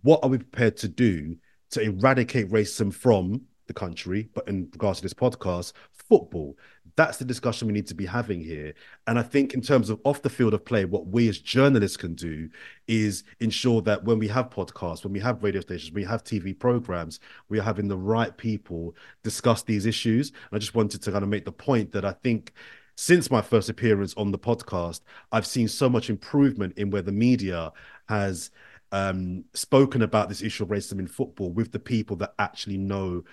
what 0.00 0.20
are 0.22 0.30
we 0.30 0.38
prepared 0.38 0.78
to 0.78 0.88
do 0.88 1.36
to 1.72 1.82
eradicate 1.82 2.50
racism 2.50 2.90
from 2.90 3.42
the 3.66 3.74
country, 3.74 4.28
but 4.34 4.48
in 4.48 4.68
regards 4.72 4.98
to 4.98 5.02
this 5.04 5.14
podcast, 5.14 5.72
football. 6.12 6.58
That's 6.94 7.16
the 7.16 7.24
discussion 7.24 7.66
we 7.66 7.72
need 7.72 7.86
to 7.86 7.94
be 7.94 8.04
having 8.04 8.42
here. 8.42 8.74
And 9.06 9.18
I 9.18 9.22
think, 9.22 9.54
in 9.54 9.62
terms 9.62 9.88
of 9.88 9.98
off 10.04 10.20
the 10.20 10.28
field 10.28 10.52
of 10.52 10.62
play, 10.62 10.84
what 10.84 11.06
we 11.06 11.26
as 11.26 11.38
journalists 11.38 11.96
can 11.96 12.14
do 12.14 12.50
is 12.86 13.24
ensure 13.40 13.80
that 13.82 14.04
when 14.04 14.18
we 14.18 14.28
have 14.28 14.50
podcasts, 14.50 15.02
when 15.02 15.14
we 15.14 15.20
have 15.20 15.42
radio 15.42 15.62
stations, 15.62 15.90
we 15.90 16.04
have 16.04 16.22
TV 16.22 16.58
programs, 16.58 17.18
we 17.48 17.58
are 17.58 17.62
having 17.62 17.88
the 17.88 17.96
right 17.96 18.36
people 18.36 18.94
discuss 19.22 19.62
these 19.62 19.86
issues. 19.86 20.28
And 20.30 20.56
I 20.56 20.58
just 20.58 20.74
wanted 20.74 21.00
to 21.00 21.10
kind 21.10 21.22
of 21.22 21.30
make 21.30 21.46
the 21.46 21.52
point 21.52 21.92
that 21.92 22.04
I 22.04 22.12
think 22.12 22.52
since 22.94 23.30
my 23.30 23.40
first 23.40 23.70
appearance 23.70 24.12
on 24.18 24.32
the 24.32 24.38
podcast, 24.38 25.00
I've 25.32 25.46
seen 25.46 25.68
so 25.68 25.88
much 25.88 26.10
improvement 26.10 26.76
in 26.76 26.90
where 26.90 27.00
the 27.00 27.10
media 27.10 27.72
has 28.10 28.50
um, 28.92 29.44
spoken 29.54 30.02
about 30.02 30.28
this 30.28 30.42
issue 30.42 30.64
of 30.64 30.68
racism 30.68 30.98
in 30.98 31.06
football 31.06 31.50
with 31.50 31.72
the 31.72 31.78
people 31.78 32.16
that 32.16 32.34
actually 32.38 32.76
know 32.76 33.24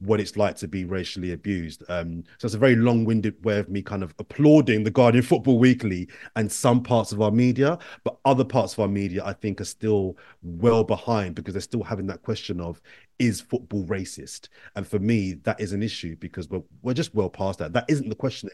what 0.00 0.20
it's 0.20 0.36
like 0.36 0.56
to 0.56 0.68
be 0.68 0.84
racially 0.84 1.32
abused. 1.32 1.82
Um, 1.88 2.22
so 2.38 2.46
it's 2.46 2.54
a 2.54 2.58
very 2.58 2.76
long-winded 2.76 3.44
way 3.44 3.58
of 3.58 3.68
me 3.68 3.82
kind 3.82 4.02
of 4.02 4.14
applauding 4.18 4.84
the 4.84 4.90
Guardian 4.90 5.24
Football 5.24 5.58
Weekly 5.58 6.08
and 6.36 6.50
some 6.50 6.82
parts 6.82 7.10
of 7.10 7.20
our 7.20 7.32
media, 7.32 7.78
but 8.04 8.18
other 8.24 8.44
parts 8.44 8.74
of 8.74 8.80
our 8.80 8.88
media 8.88 9.24
I 9.24 9.32
think 9.32 9.60
are 9.60 9.64
still 9.64 10.16
well 10.42 10.84
behind 10.84 11.34
because 11.34 11.54
they're 11.54 11.60
still 11.60 11.82
having 11.82 12.06
that 12.06 12.22
question 12.22 12.60
of 12.60 12.80
is 13.18 13.40
football 13.40 13.84
racist? 13.86 14.48
And 14.76 14.86
for 14.86 14.98
me, 14.98 15.34
that 15.42 15.60
is 15.60 15.72
an 15.72 15.82
issue 15.82 16.16
because 16.16 16.48
we're 16.48 16.62
we're 16.82 16.94
just 16.94 17.14
well 17.14 17.30
past 17.30 17.58
that. 17.58 17.72
That 17.72 17.86
isn't 17.88 18.08
the 18.08 18.14
question. 18.14 18.50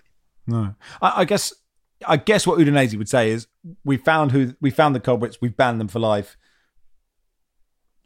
No, 0.47 0.75
I, 1.03 1.21
I 1.21 1.25
guess 1.25 1.53
I 2.07 2.17
guess 2.17 2.47
what 2.47 2.59
Udinese 2.59 2.97
would 2.97 3.09
say 3.09 3.31
is 3.31 3.47
we 3.85 3.97
found 3.97 4.33
who 4.33 4.55
we 4.61 4.71
found 4.71 4.95
the 4.95 5.01
culprits, 5.01 5.41
we've 5.41 5.57
banned 5.57 5.81
them 5.81 5.89
for 5.89 5.99
life. 5.99 6.37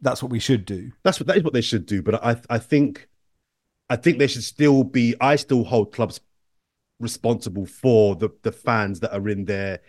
That's 0.00 0.22
what 0.22 0.30
we 0.30 0.38
should 0.38 0.64
do. 0.64 0.92
That's 1.02 1.20
what 1.20 1.26
that 1.28 1.36
is 1.36 1.44
what 1.44 1.52
they 1.52 1.60
should 1.60 1.86
do. 1.86 2.02
But 2.02 2.22
I 2.24 2.36
I 2.50 2.58
think 2.58 3.08
I 3.90 3.96
think 3.96 4.18
they 4.18 4.26
should 4.26 4.44
still 4.44 4.84
be. 4.84 5.14
I 5.20 5.36
still 5.36 5.64
hold 5.64 5.92
clubs 5.92 6.20
responsible 7.00 7.66
for 7.66 8.16
the 8.16 8.30
the 8.42 8.52
fans 8.52 9.00
that 9.00 9.14
are 9.14 9.28
in 9.28 9.44
there 9.44 9.80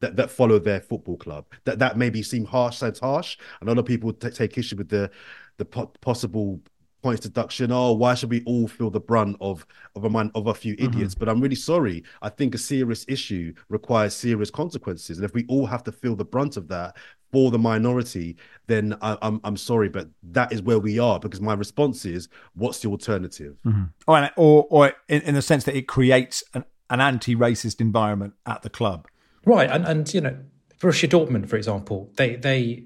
that, 0.00 0.16
that 0.16 0.30
follow 0.30 0.58
their 0.58 0.80
football 0.80 1.16
club. 1.16 1.46
That 1.64 1.78
that 1.80 1.96
maybe 1.96 2.22
seem 2.22 2.44
harsh, 2.44 2.76
sounds 2.78 3.00
harsh. 3.00 3.36
And 3.60 3.68
of 3.78 3.84
people 3.84 4.12
t- 4.12 4.30
take 4.30 4.58
issue 4.58 4.76
with 4.76 4.88
the 4.88 5.10
the 5.56 5.64
po- 5.64 5.92
possible 6.00 6.60
points 7.02 7.20
deduction. 7.20 7.70
Oh, 7.72 7.92
why 7.92 8.14
should 8.14 8.30
we 8.30 8.42
all 8.44 8.68
feel 8.68 8.90
the 8.90 9.00
brunt 9.00 9.36
of 9.40 9.66
of 9.94 10.04
a 10.04 10.10
man 10.10 10.30
of 10.34 10.46
a 10.46 10.54
few 10.54 10.74
idiots? 10.78 11.14
Mm-hmm. 11.14 11.18
But 11.18 11.28
I'm 11.28 11.40
really 11.40 11.56
sorry. 11.56 12.04
I 12.22 12.28
think 12.28 12.54
a 12.54 12.58
serious 12.58 13.04
issue 13.08 13.54
requires 13.68 14.14
serious 14.14 14.50
consequences, 14.50 15.18
and 15.18 15.24
if 15.24 15.34
we 15.34 15.44
all 15.48 15.66
have 15.66 15.84
to 15.84 15.92
feel 15.92 16.16
the 16.16 16.24
brunt 16.24 16.56
of 16.56 16.68
that 16.68 16.96
for 17.30 17.50
the 17.50 17.58
minority, 17.58 18.36
then 18.66 18.96
I, 19.02 19.12
am 19.12 19.18
I'm, 19.22 19.40
I'm 19.44 19.56
sorry, 19.56 19.88
but 19.88 20.08
that 20.22 20.52
is 20.52 20.62
where 20.62 20.78
we 20.78 20.98
are. 20.98 21.20
Because 21.20 21.40
my 21.40 21.54
response 21.54 22.04
is, 22.04 22.28
what's 22.54 22.80
the 22.80 22.88
alternative? 22.88 23.56
Mm-hmm. 23.64 23.84
Or 24.06 24.30
or, 24.36 24.66
or 24.70 24.92
in, 25.08 25.22
in 25.22 25.34
the 25.34 25.42
sense 25.42 25.64
that 25.64 25.76
it 25.76 25.86
creates 25.86 26.42
an, 26.54 26.64
an 26.90 27.00
anti-racist 27.00 27.80
environment 27.80 28.34
at 28.46 28.62
the 28.62 28.70
club, 28.70 29.08
right? 29.44 29.70
And 29.70 29.84
and 29.84 30.12
you 30.12 30.20
know, 30.20 30.36
Borussia 30.80 31.08
Dortmund, 31.08 31.48
for 31.48 31.56
example, 31.56 32.10
they 32.16 32.36
they 32.36 32.84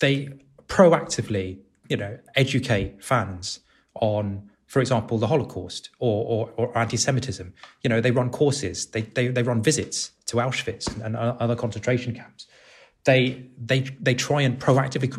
they 0.00 0.28
proactively 0.66 1.58
you 1.92 1.98
know, 1.98 2.18
educate 2.36 3.04
fans 3.04 3.60
on, 3.96 4.50
for 4.66 4.80
example, 4.80 5.18
the 5.18 5.26
Holocaust 5.26 5.90
or, 5.98 6.24
or, 6.24 6.50
or 6.56 6.78
anti-Semitism. 6.78 7.52
You 7.82 7.90
know, 7.90 8.00
they 8.00 8.10
run 8.10 8.30
courses, 8.30 8.86
they, 8.86 9.02
they, 9.02 9.28
they 9.28 9.42
run 9.42 9.62
visits 9.62 10.12
to 10.28 10.36
Auschwitz 10.36 10.88
and, 11.04 11.14
other 11.14 11.54
concentration 11.54 12.14
camps. 12.14 12.46
They, 13.04 13.50
they, 13.58 13.80
they 14.00 14.14
try 14.14 14.40
and 14.40 14.58
proactively, 14.58 15.10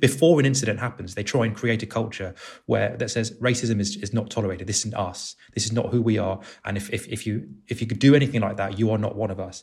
before 0.00 0.40
an 0.40 0.46
incident 0.46 0.80
happens, 0.80 1.14
they 1.14 1.24
try 1.24 1.44
and 1.44 1.54
create 1.54 1.82
a 1.82 1.86
culture 1.86 2.34
where 2.64 2.96
that 2.96 3.10
says 3.10 3.32
racism 3.32 3.78
is, 3.78 3.96
is 3.96 4.14
not 4.14 4.30
tolerated. 4.30 4.66
This 4.66 4.78
isn't 4.78 4.94
us. 4.94 5.36
This 5.52 5.66
is 5.66 5.72
not 5.72 5.90
who 5.90 6.00
we 6.00 6.16
are. 6.16 6.40
And 6.64 6.78
if, 6.78 6.88
if, 6.90 7.06
if 7.08 7.26
you, 7.26 7.46
if 7.68 7.82
you 7.82 7.86
could 7.86 7.98
do 7.98 8.14
anything 8.14 8.40
like 8.40 8.56
that, 8.56 8.78
you 8.78 8.90
are 8.92 8.98
not 8.98 9.14
one 9.14 9.30
of 9.30 9.38
us. 9.38 9.62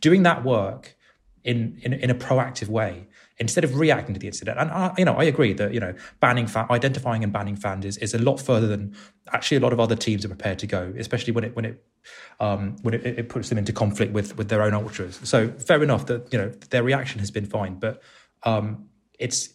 Doing 0.00 0.22
that 0.22 0.44
work 0.44 0.96
in, 1.42 1.80
in, 1.82 1.94
in 1.94 2.10
a 2.10 2.14
proactive 2.14 2.68
way 2.68 3.08
instead 3.40 3.64
of 3.64 3.78
reacting 3.78 4.14
to 4.14 4.20
the 4.20 4.26
incident. 4.26 4.58
And 4.58 4.70
I, 4.70 4.94
you 4.98 5.04
know, 5.04 5.14
I 5.14 5.24
agree 5.24 5.54
that 5.54 5.72
you 5.74 5.80
know 5.80 5.94
banning 6.20 6.48
identifying 6.70 7.24
and 7.24 7.32
banning 7.32 7.56
fans 7.56 7.84
is, 7.84 7.96
is 7.96 8.14
a 8.14 8.18
lot 8.18 8.38
further 8.38 8.68
than 8.68 8.94
actually 9.32 9.56
a 9.56 9.60
lot 9.60 9.72
of 9.72 9.80
other 9.80 9.96
teams 9.96 10.24
are 10.24 10.28
prepared 10.28 10.58
to 10.60 10.66
go, 10.66 10.92
especially 10.98 11.32
when 11.32 11.44
it 11.44 11.56
when 11.56 11.64
it 11.64 11.82
um, 12.38 12.76
when 12.82 12.94
it, 12.94 13.04
it 13.04 13.28
puts 13.28 13.48
them 13.48 13.58
into 13.58 13.72
conflict 13.72 14.12
with 14.12 14.36
with 14.36 14.48
their 14.48 14.62
own 14.62 14.74
ultras. 14.74 15.18
So 15.24 15.48
fair 15.52 15.82
enough 15.82 16.06
that 16.06 16.32
you 16.32 16.38
know 16.38 16.50
their 16.70 16.82
reaction 16.82 17.18
has 17.18 17.30
been 17.30 17.46
fine, 17.46 17.76
but 17.76 18.02
um, 18.44 18.88
it's 19.18 19.54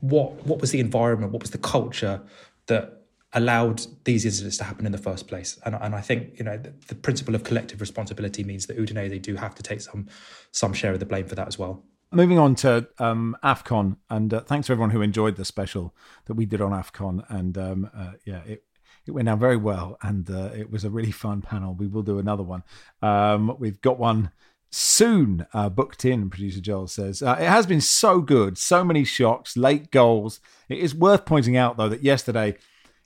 what 0.00 0.46
what 0.46 0.60
was 0.60 0.70
the 0.70 0.80
environment, 0.80 1.32
what 1.32 1.42
was 1.42 1.50
the 1.50 1.58
culture 1.58 2.22
that 2.66 2.94
allowed 3.34 3.82
these 4.04 4.24
incidents 4.24 4.56
to 4.56 4.64
happen 4.64 4.86
in 4.86 4.92
the 4.92 4.98
first 4.98 5.28
place. 5.28 5.58
And, 5.66 5.74
and 5.74 5.94
I 5.94 6.00
think 6.00 6.38
you 6.38 6.44
know 6.44 6.58
the, 6.58 6.74
the 6.88 6.94
principle 6.94 7.34
of 7.34 7.42
collective 7.42 7.80
responsibility 7.80 8.44
means 8.44 8.66
that 8.66 8.78
Udinese 8.78 9.20
do 9.22 9.36
have 9.36 9.54
to 9.54 9.62
take 9.62 9.80
some 9.80 10.08
some 10.50 10.74
share 10.74 10.92
of 10.92 11.00
the 11.00 11.06
blame 11.06 11.26
for 11.26 11.34
that 11.36 11.48
as 11.48 11.58
well. 11.58 11.82
Moving 12.10 12.38
on 12.38 12.54
to 12.56 12.88
um, 12.98 13.36
AFCON, 13.44 13.98
and 14.08 14.32
uh, 14.32 14.40
thanks 14.40 14.68
to 14.68 14.72
everyone 14.72 14.90
who 14.90 15.02
enjoyed 15.02 15.36
the 15.36 15.44
special 15.44 15.94
that 16.24 16.34
we 16.34 16.46
did 16.46 16.62
on 16.62 16.72
AFCON. 16.72 17.22
And 17.28 17.58
um, 17.58 17.90
uh, 17.94 18.12
yeah, 18.24 18.40
it, 18.46 18.64
it 19.06 19.10
went 19.10 19.26
down 19.26 19.38
very 19.38 19.58
well, 19.58 19.98
and 20.00 20.30
uh, 20.30 20.50
it 20.56 20.70
was 20.70 20.84
a 20.84 20.90
really 20.90 21.10
fun 21.10 21.42
panel. 21.42 21.74
We 21.74 21.86
will 21.86 22.02
do 22.02 22.18
another 22.18 22.42
one. 22.42 22.62
Um, 23.02 23.54
we've 23.58 23.82
got 23.82 23.98
one 23.98 24.30
soon 24.70 25.46
uh, 25.52 25.68
booked 25.68 26.06
in, 26.06 26.30
producer 26.30 26.62
Joel 26.62 26.86
says. 26.86 27.22
Uh, 27.22 27.36
it 27.38 27.48
has 27.48 27.66
been 27.66 27.82
so 27.82 28.22
good, 28.22 28.56
so 28.56 28.82
many 28.82 29.04
shocks, 29.04 29.54
late 29.54 29.90
goals. 29.90 30.40
It 30.70 30.78
is 30.78 30.94
worth 30.94 31.26
pointing 31.26 31.58
out, 31.58 31.76
though, 31.76 31.90
that 31.90 32.02
yesterday 32.02 32.56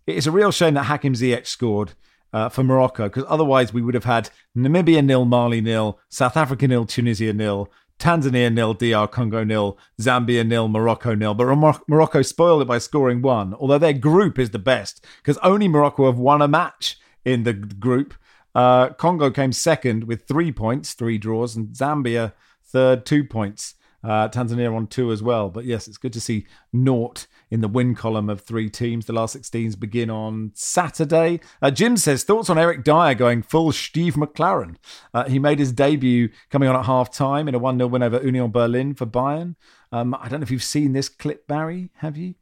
it 0.06 0.16
is 0.16 0.28
a 0.28 0.32
real 0.32 0.52
shame 0.52 0.74
that 0.74 0.84
Hakim 0.84 1.14
Ziyech 1.14 1.46
scored. 1.46 1.94
Uh, 2.34 2.48
for 2.48 2.64
Morocco, 2.64 3.10
because 3.10 3.26
otherwise 3.28 3.74
we 3.74 3.82
would 3.82 3.92
have 3.92 4.04
had 4.04 4.30
Namibia 4.56 5.04
nil, 5.04 5.26
Mali 5.26 5.60
nil, 5.60 5.98
South 6.08 6.34
Africa 6.34 6.66
nil, 6.66 6.86
Tunisia 6.86 7.34
nil, 7.34 7.70
Tanzania 8.02 8.52
nil, 8.52 8.74
DR 8.74 9.06
Congo 9.06 9.44
nil, 9.44 9.78
Zambia 10.00 10.44
nil, 10.44 10.66
Morocco 10.66 11.14
nil. 11.14 11.34
But 11.34 11.78
Morocco 11.86 12.20
spoiled 12.22 12.62
it 12.62 12.64
by 12.64 12.78
scoring 12.78 13.22
one, 13.22 13.54
although 13.54 13.78
their 13.78 13.92
group 13.92 14.40
is 14.40 14.50
the 14.50 14.58
best 14.58 15.06
because 15.18 15.38
only 15.38 15.68
Morocco 15.68 16.06
have 16.06 16.18
won 16.18 16.42
a 16.42 16.48
match 16.48 16.98
in 17.24 17.44
the 17.44 17.52
group. 17.52 18.14
Uh, 18.56 18.88
Congo 18.88 19.30
came 19.30 19.52
second 19.52 20.04
with 20.04 20.26
three 20.26 20.50
points, 20.50 20.94
three 20.94 21.16
draws, 21.16 21.54
and 21.54 21.68
Zambia 21.68 22.32
third, 22.64 23.06
two 23.06 23.22
points. 23.22 23.74
Uh, 24.02 24.28
Tanzania 24.28 24.74
on 24.74 24.88
two 24.88 25.12
as 25.12 25.22
well. 25.22 25.48
But 25.48 25.64
yes, 25.64 25.86
it's 25.86 25.96
good 25.96 26.12
to 26.14 26.20
see 26.20 26.46
naught 26.72 27.28
in 27.52 27.60
the 27.60 27.68
win 27.68 27.94
column 27.94 28.30
of 28.30 28.40
three 28.40 28.70
teams. 28.70 29.04
The 29.04 29.12
last 29.12 29.36
16s 29.36 29.78
begin 29.78 30.08
on 30.08 30.52
Saturday. 30.54 31.38
Uh, 31.60 31.70
Jim 31.70 31.98
says 31.98 32.24
thoughts 32.24 32.48
on 32.48 32.56
Eric 32.56 32.82
Dier 32.82 33.14
going 33.14 33.42
full 33.42 33.72
Steve 33.72 34.14
McClaren? 34.14 34.76
Uh, 35.12 35.24
he 35.28 35.38
made 35.38 35.58
his 35.58 35.70
debut 35.70 36.30
coming 36.50 36.70
on 36.70 36.74
at 36.74 36.86
half 36.86 37.12
time 37.12 37.48
in 37.48 37.54
a 37.54 37.58
1 37.58 37.76
0 37.76 37.88
win 37.88 38.02
over 38.02 38.22
Union 38.24 38.50
Berlin 38.50 38.94
for 38.94 39.04
Bayern. 39.04 39.56
Um, 39.92 40.14
I 40.14 40.28
don't 40.30 40.40
know 40.40 40.44
if 40.44 40.50
you've 40.50 40.62
seen 40.62 40.94
this 40.94 41.10
clip, 41.10 41.46
Barry. 41.46 41.90
Have 41.96 42.16
you? 42.16 42.36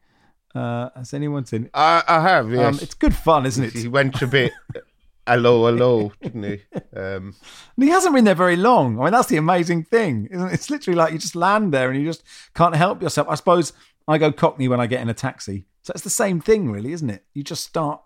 Uh, 0.55 0.91
has 0.95 1.13
anyone 1.13 1.45
seen 1.45 1.65
it? 1.65 1.71
I, 1.75 2.05
I 2.07 2.23
have, 2.23 2.47
Um, 2.55 2.79
it's 2.81 2.95
good 2.95 3.15
fun, 3.15 3.47
isn't 3.47 3.65
it? 3.65 3.73
He 3.73 3.89
went 3.89 4.23
a 4.23 4.29
bit 4.29 4.53
hello, 5.27 5.67
hello, 5.67 6.13
didn't 6.21 6.43
he? 6.43 6.61
Um, 6.97 7.35
And 7.77 7.85
he 7.85 7.89
hasn't 7.89 8.15
been 8.15 8.25
there 8.25 8.35
very 8.35 8.57
long. 8.57 8.99
I 8.99 9.05
mean, 9.05 9.13
that's 9.13 9.29
the 9.29 9.37
amazing 9.37 9.85
thing. 9.85 10.29
Isn't 10.31 10.49
it? 10.49 10.55
It's 10.55 10.71
literally 10.71 10.97
like 10.97 11.13
you 11.13 11.19
just 11.19 11.37
land 11.37 11.73
there 11.73 11.91
and 11.91 12.01
you 12.01 12.07
just 12.07 12.23
can't 12.55 12.75
help 12.75 13.03
yourself. 13.03 13.29
I 13.29 13.35
suppose 13.37 13.73
I 14.11 14.19
go 14.19 14.33
cockney 14.33 14.67
when 14.69 14.81
I 14.81 14.87
get 14.87 15.01
in 15.01 15.09
a 15.09 15.15
taxi. 15.15 15.67
So 15.83 15.93
it's 15.95 16.03
the 16.03 16.11
same 16.11 16.41
thing, 16.41 16.71
really, 16.71 16.93
isn't 16.93 17.09
it? 17.09 17.25
You 17.33 17.43
just 17.43 17.65
start 17.65 18.03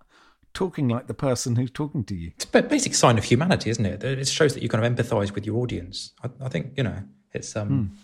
talking 0.53 0.89
like 0.89 1.07
the 1.07 1.15
person 1.15 1.57
who's 1.57 1.71
talking 1.71 2.05
to 2.05 2.15
you. 2.15 2.33
It's 2.37 2.47
a 2.53 2.63
basic 2.63 2.95
sign 2.95 3.19
of 3.19 3.25
humanity, 3.25 3.71
isn't 3.71 3.85
it? 3.85 4.05
It 4.05 4.29
shows 4.29 4.55
that 4.55 4.63
you 4.63 4.69
kind 4.69 4.85
of 4.85 4.93
empathise 4.93 5.35
with 5.35 5.47
your 5.47 5.57
audience. 5.57 6.13
I, 6.23 6.31
I 6.45 6.49
think 6.49 6.75
you 6.77 6.85
know 6.85 7.03
it's 7.33 7.57
um, 7.57 7.97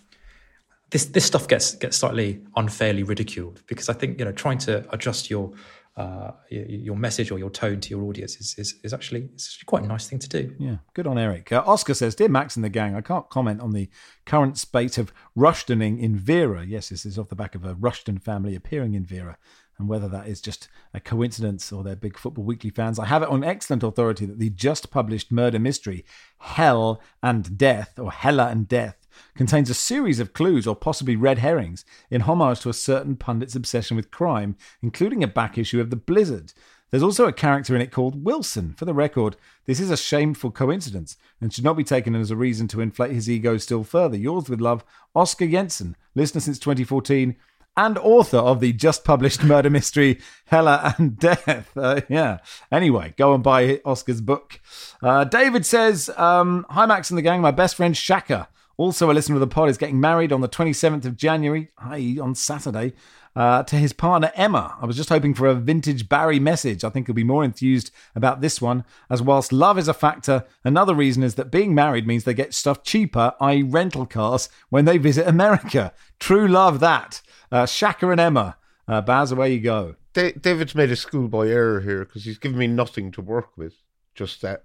this 0.91 1.05
this 1.05 1.25
stuff 1.25 1.47
gets 1.47 1.75
gets 1.77 1.99
slightly 1.99 2.41
unfairly 2.57 3.03
ridiculed 3.03 3.63
because 3.67 3.89
I 3.89 3.93
think 3.93 4.19
you 4.19 4.25
know 4.25 4.33
trying 4.33 4.59
to 4.59 4.85
adjust 4.93 5.31
your 5.31 5.53
uh, 6.01 6.33
your, 6.51 6.97
message 6.97 7.31
or 7.31 7.39
your 7.39 7.51
tone 7.51 7.81
to 7.81 7.91
your 7.91 8.03
audience 8.05 8.37
is, 8.37 8.55
is, 8.59 8.81
is 8.83 8.95
actually 8.95 9.29
it's 9.35 9.63
quite 9.65 9.83
a 9.83 9.87
nice 9.87 10.09
thing 10.09 10.19
to 10.19 10.29
do. 10.29 10.55
Yeah, 10.59 10.77
good 10.95 11.07
on 11.07 11.19
Eric. 11.19 11.53
Uh, 11.53 11.63
Oscar 11.67 11.95
says, 11.95 12.15
Dear 12.15 12.29
Max 12.29 12.57
and 12.57 12.65
the 12.65 12.69
gang, 12.69 12.95
I 12.95 13.01
can't 13.01 13.29
comment 13.29 13.61
on 13.61 13.73
the 13.73 13.91
current 14.25 14.57
spate 14.57 14.99
of 14.99 15.13
Rushtoning 15.37 16.01
in 16.01 16.17
Vera. 16.17 16.65
Yes, 16.65 16.89
this 16.89 17.05
is 17.05 17.19
off 17.19 17.29
the 17.29 17.37
back 17.37 17.55
of 17.55 17.65
a 17.65 17.75
Rushton 17.75 18.19
family 18.19 18.55
appearing 18.55 18.95
in 18.95 19.05
Vera. 19.05 19.37
And 19.79 19.89
whether 19.89 20.09
that 20.09 20.29
is 20.29 20.43
just 20.43 20.69
a 20.93 21.01
coincidence 21.01 21.73
or 21.73 21.83
they're 21.83 21.97
big 21.97 22.19
Football 22.19 22.45
Weekly 22.45 22.71
fans, 22.71 22.99
I 22.99 23.07
have 23.07 23.23
it 23.23 23.31
on 23.31 23.43
excellent 23.43 23.83
authority 23.83 24.27
that 24.27 24.39
the 24.39 24.51
just 24.51 24.91
published 24.91 25.33
murder 25.33 25.59
mystery, 25.59 26.05
Hell 26.39 27.01
and 27.23 27.57
Death, 27.57 27.99
or 27.99 28.13
Hella 28.13 28.49
and 28.49 28.69
Death, 28.69 29.00
contains 29.35 29.71
a 29.71 29.75
series 29.75 30.21
of 30.21 30.33
clues 30.33 30.67
or 30.67 30.77
possibly 30.77 31.17
red 31.17 31.39
herrings 31.39 31.85
in 32.11 32.23
homage 32.23 32.61
to 32.61 32.69
a 32.69 32.75
certain 32.75 33.17
pundit's 33.17 33.57
obsession 33.57 33.97
with 33.97 34.11
crime, 34.11 34.57
including 34.83 35.23
a 35.23 35.29
back 35.29 35.59
issue 35.59 35.81
of 35.81 35.91
The 35.91 35.97
Blizzard. 35.97 36.53
There's 36.91 37.03
also 37.03 37.27
a 37.27 37.33
character 37.33 37.75
in 37.77 37.81
it 37.81 37.93
called 37.93 38.25
Wilson. 38.25 38.75
For 38.75 38.85
the 38.85 38.95
record, 38.95 39.37
this 39.67 39.79
is 39.79 39.91
a 39.91 39.97
shameful 39.97 40.51
coincidence 40.51 41.17
and 41.41 41.53
should 41.53 41.65
not 41.65 41.77
be 41.77 41.85
taken 41.85 42.17
as 42.17 42.31
a 42.31 42.37
reason 42.37 42.67
to 42.69 42.81
inflate 42.81 43.13
his 43.13 43.31
ego 43.31 43.57
still 43.59 43.85
further. 43.85 44.17
Yours 44.17 44.49
with 44.49 44.61
love, 44.61 44.85
Oscar 45.15 45.47
Jensen, 45.47 45.97
listener 46.15 46.41
since 46.41 46.59
2014 46.59 47.37
and 47.77 47.97
author 47.99 48.39
of 48.39 48.61
the 48.61 48.73
just 48.73 49.05
published 49.05 49.45
murder 49.45 49.71
mystery 49.71 50.21
Hella 50.47 50.95
and 50.99 51.19
Death. 51.19 51.77
Uh, 51.77 52.01
yeah. 52.09 52.39
Anyway, 52.73 53.15
go 53.17 53.35
and 53.35 53.43
buy 53.43 53.81
Oscar's 53.85 54.21
book. 54.21 54.61
Uh, 55.03 55.25
David 55.25 55.65
says, 55.65 56.11
um, 56.17 56.67
Hi, 56.71 56.87
Max 56.87 57.11
and 57.11 57.19
the 57.19 57.23
gang. 57.23 57.41
My 57.41 57.53
best 57.53 57.77
friend 57.77 57.97
Shaka, 57.97 58.49
also 58.81 59.11
a 59.11 59.13
listener 59.13 59.37
of 59.37 59.41
the 59.41 59.47
pod, 59.47 59.69
is 59.69 59.77
getting 59.77 60.01
married 60.01 60.33
on 60.33 60.41
the 60.41 60.49
27th 60.49 61.05
of 61.05 61.15
January, 61.15 61.69
i.e., 61.79 62.19
on 62.19 62.35
Saturday. 62.35 62.95
Uh, 63.37 63.63
to 63.63 63.77
his 63.77 63.93
partner 63.93 64.33
Emma. 64.35 64.77
I 64.83 64.87
was 64.87 64.97
just 64.97 65.09
hoping 65.09 65.35
for 65.35 65.47
a 65.47 65.55
vintage 65.55 66.09
Barry 66.09 66.41
message. 66.41 66.83
I 66.83 66.91
think 66.91 67.07
he'll 67.07 67.15
be 67.15 67.23
more 67.23 67.45
enthused 67.45 67.93
about 68.17 68.41
this 68.41 68.61
one, 68.61 68.85
as 69.09 69.23
whilst 69.23 69.53
love 69.53 69.79
is 69.79 69.87
a 69.87 69.95
factor, 69.95 70.47
another 70.65 70.95
reason 70.97 71.23
is 71.23 71.37
that 71.37 71.53
being 71.53 71.73
married 71.73 72.09
means 72.09 72.25
they 72.25 72.35
get 72.35 72.55
stuff 72.55 72.83
cheaper, 72.83 73.35
i.e., 73.41 73.63
rental 73.63 74.05
cars, 74.05 74.49
when 74.69 74.85
they 74.85 74.99
visit 74.99 75.29
America. 75.29 75.93
True 76.19 76.49
love 76.49 76.81
that. 76.81 77.23
Uh, 77.53 77.67
Shaka 77.67 78.11
and 78.11 78.21
Emma. 78.21 78.57
Uh, 78.89 79.01
Baz, 79.01 79.31
away 79.31 79.53
you 79.53 79.61
go. 79.61 79.95
Da- 80.13 80.33
David's 80.33 80.75
made 80.75 80.91
a 80.91 80.97
schoolboy 80.97 81.51
error 81.51 81.83
here 81.83 82.05
because 82.05 82.25
he's 82.25 82.39
given 82.39 82.59
me 82.59 82.67
nothing 82.67 83.13
to 83.13 83.21
work 83.21 83.57
with. 83.57 83.75
Just 84.17 84.43
that 84.43 84.65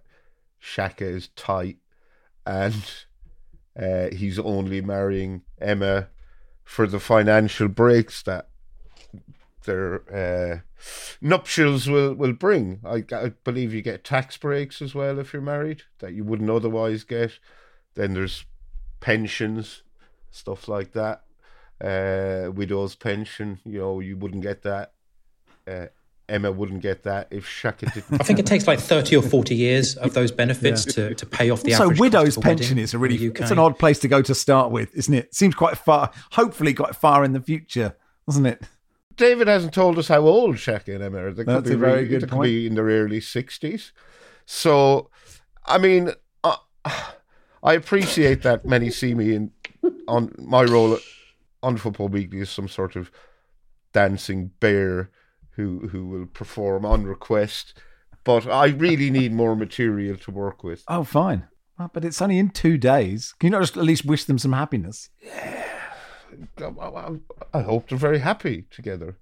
Shaka 0.57 1.05
is 1.05 1.27
tight 1.35 1.77
and 2.47 3.04
uh, 3.79 4.07
he's 4.11 4.39
only 4.39 4.81
marrying 4.81 5.41
Emma 5.59 6.07
for 6.63 6.87
the 6.87 6.99
financial 6.99 7.67
breaks 7.67 8.23
that 8.23 8.49
their 9.65 10.01
uh, 10.13 10.59
nuptials 11.21 11.89
will, 11.89 12.13
will 12.13 12.33
bring. 12.33 12.79
I, 12.85 13.03
I 13.11 13.29
believe 13.43 13.73
you 13.73 13.81
get 13.81 14.03
tax 14.03 14.37
breaks 14.37 14.81
as 14.81 14.95
well 14.95 15.19
if 15.19 15.33
you're 15.33 15.41
married 15.41 15.83
that 15.99 16.13
you 16.13 16.23
wouldn't 16.23 16.49
otherwise 16.49 17.03
get. 17.03 17.39
Then 17.95 18.13
there's 18.13 18.45
pensions, 18.99 19.83
stuff 20.31 20.67
like 20.67 20.93
that. 20.93 21.23
Uh, 21.81 22.51
widow's 22.51 22.95
pension, 22.95 23.59
you 23.65 23.79
know, 23.79 23.99
you 23.99 24.15
wouldn't 24.15 24.43
get 24.43 24.63
that. 24.63 24.93
Uh, 25.67 25.87
Emma 26.27 26.51
wouldn't 26.51 26.81
get 26.81 27.03
that 27.03 27.27
if 27.31 27.47
Shaka 27.47 27.85
didn't. 27.87 28.19
I 28.19 28.23
think 28.23 28.39
it 28.39 28.45
takes 28.47 28.67
like 28.67 28.79
thirty 28.79 29.15
or 29.15 29.21
forty 29.21 29.55
years 29.55 29.95
of 29.97 30.13
those 30.13 30.31
benefits 30.31 30.83
to, 30.95 31.13
to 31.13 31.25
pay 31.25 31.49
off 31.49 31.63
the 31.63 31.71
So 31.73 31.89
widow's 31.89 32.35
cost 32.35 32.37
of 32.37 32.43
a 32.45 32.47
wedding 32.47 32.57
pension 32.59 32.77
is 32.79 32.93
a 32.93 32.97
really 32.97 33.17
the 33.17 33.27
it's 33.41 33.51
an 33.51 33.59
odd 33.59 33.77
place 33.77 33.99
to 33.99 34.07
go 34.07 34.21
to 34.23 34.33
start 34.35 34.71
with, 34.71 34.95
isn't 34.95 35.13
it? 35.13 35.33
Seems 35.35 35.53
quite 35.55 35.77
far, 35.77 36.11
hopefully 36.31 36.73
quite 36.73 36.95
far 36.95 37.23
in 37.23 37.33
the 37.33 37.41
future, 37.41 37.95
doesn't 38.27 38.45
it? 38.45 38.63
David 39.15 39.47
hasn't 39.47 39.73
told 39.73 39.97
us 39.97 40.07
how 40.09 40.21
old 40.21 40.59
Shaka 40.59 40.93
and 40.95 41.03
Emma 41.03 41.25
are. 41.25 41.31
They 41.33 41.43
could 41.45 41.53
That's 41.55 41.69
be 41.69 41.75
a 41.75 41.77
very 41.77 41.93
really- 42.03 42.07
good 42.07 42.21
could 42.21 42.29
point. 42.31 42.43
be 42.49 42.67
in 42.67 42.75
their 42.75 42.85
early 42.85 43.21
sixties. 43.21 43.93
So, 44.45 45.09
I 45.65 45.77
mean, 45.77 46.11
uh, 46.43 46.55
I 47.63 47.73
appreciate 47.73 48.41
that 48.43 48.65
many 48.65 48.89
see 48.89 49.13
me 49.15 49.33
in 49.35 49.51
on 50.07 50.33
my 50.37 50.63
role 50.63 50.97
on 51.63 51.77
Football 51.77 52.09
Weekly 52.09 52.41
as 52.41 52.49
some 52.49 52.67
sort 52.67 52.95
of 52.95 53.09
dancing 53.93 54.51
bear 54.59 55.09
who 55.55 55.89
who 55.89 56.07
will 56.07 56.25
perform 56.25 56.85
on 56.85 57.05
request. 57.05 57.73
But 58.23 58.47
I 58.47 58.67
really 58.67 59.11
need 59.11 59.33
more 59.33 59.55
material 59.55 60.17
to 60.17 60.31
work 60.31 60.63
with. 60.63 60.83
Oh, 60.87 61.03
fine. 61.03 61.47
Well, 61.77 61.91
but 61.93 62.03
it's 62.03 62.21
only 62.21 62.39
in 62.39 62.49
two 62.49 62.77
days. 62.77 63.35
Can 63.39 63.47
you 63.47 63.51
not 63.51 63.61
just 63.61 63.77
at 63.77 63.83
least 63.83 64.05
wish 64.05 64.23
them 64.23 64.39
some 64.39 64.53
happiness? 64.53 65.09
I, 66.57 67.11
I 67.53 67.61
hope 67.61 67.89
they're 67.89 67.97
very 67.97 68.19
happy 68.19 68.65
together 68.71 69.17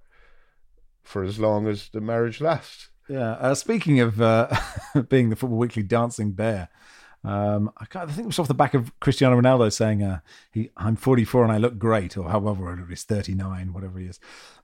for 1.04 1.24
as 1.24 1.38
long 1.38 1.68
as 1.68 1.90
the 1.90 2.00
marriage 2.02 2.40
lasts. 2.40 2.90
Yeah. 3.10 3.32
Uh, 3.32 3.56
speaking 3.56 4.00
of 4.00 4.22
uh, 4.22 4.56
being 5.10 5.30
the 5.30 5.36
Football 5.36 5.60
Weekly 5.60 5.84
dancing 5.84 6.32
bear, 6.32 6.70
um, 7.24 7.72
I, 7.78 7.86
I 7.96 8.06
think 8.08 8.20
it 8.20 8.26
was 8.26 8.40
off 8.40 8.48
the 8.48 8.54
back 8.54 8.74
of 8.74 8.98
Cristiano 9.00 9.40
Ronaldo 9.40 9.72
saying, 9.72 10.04
uh, 10.04 10.20
he, 10.52 10.72
"I'm 10.76 10.96
44 10.96 11.44
and 11.44 11.52
I 11.52 11.58
look 11.58 11.78
great," 11.78 12.18
or 12.18 12.30
however 12.30 12.70
old 12.70 12.80
it 12.80 12.92
is, 12.92 13.04
39, 13.04 13.74
whatever 13.74 14.00
he 14.00 14.08
is. 14.08 14.20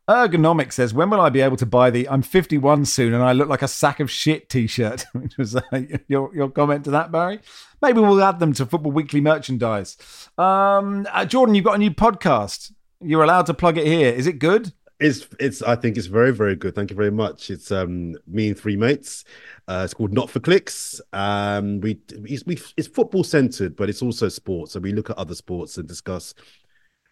Ergonomic 0.10 0.74
says, 0.74 0.94
"When 0.94 1.10
will 1.10 1.22
I 1.22 1.30
be 1.30 1.42
able 1.42 1.58
to 1.58 1.66
buy 1.66 1.90
the 1.90 2.10
I'm 2.10 2.22
51 2.22 2.86
soon 2.86 3.14
and 3.14 3.24
I 3.24 3.32
look 3.32 3.48
like 3.48 3.62
a 3.62 3.68
sack 3.68 4.00
of 4.00 4.10
shit 4.12 4.50
T-shirt?" 4.50 5.06
Which 5.14 5.38
was 5.38 5.56
uh, 5.56 5.62
your 6.08 6.34
your 6.36 6.50
comment 6.50 6.84
to 6.86 6.92
that, 6.92 7.12
Barry. 7.12 7.40
Maybe 7.82 8.02
we'll 8.02 8.22
add 8.22 8.40
them 8.40 8.54
to 8.54 8.66
Football 8.66 8.92
Weekly 8.92 9.22
merchandise. 9.22 9.98
Um, 10.38 11.08
uh, 11.14 11.26
Jordan, 11.26 11.56
you've 11.56 11.66
got 11.66 11.76
a 11.76 11.80
new 11.80 11.92
podcast. 11.92 12.74
You're 13.02 13.24
allowed 13.24 13.46
to 13.46 13.54
plug 13.54 13.78
it 13.78 13.88
here. 13.88 14.12
Is 14.12 14.28
it 14.28 14.40
good? 14.40 14.74
It's 15.00 15.28
it's 15.40 15.62
I 15.62 15.76
think 15.76 15.98
it's 15.98 16.08
very 16.08 16.34
very 16.34 16.56
good. 16.56 16.76
Thank 16.76 16.90
you 16.90 16.96
very 16.96 17.12
much. 17.12 17.50
It's 17.50 17.72
um 17.72 18.16
me 18.28 18.50
and 18.50 18.60
three 18.60 18.76
mates. 18.76 19.24
Uh, 19.68 19.84
it's 19.86 19.94
called 19.94 20.14
Not 20.14 20.30
for 20.30 20.40
Clicks. 20.42 21.00
Um, 21.14 21.80
we 21.80 22.00
it's, 22.10 22.46
we 22.46 22.60
it's 22.76 22.88
football 22.88 23.24
centered, 23.24 23.76
but 23.78 23.90
it's 23.90 24.02
also 24.02 24.28
sports. 24.28 24.74
So 24.74 24.80
we 24.80 24.92
look 24.92 25.10
at 25.10 25.18
other 25.18 25.36
sports 25.36 25.78
and 25.78 25.88
discuss 25.88 26.34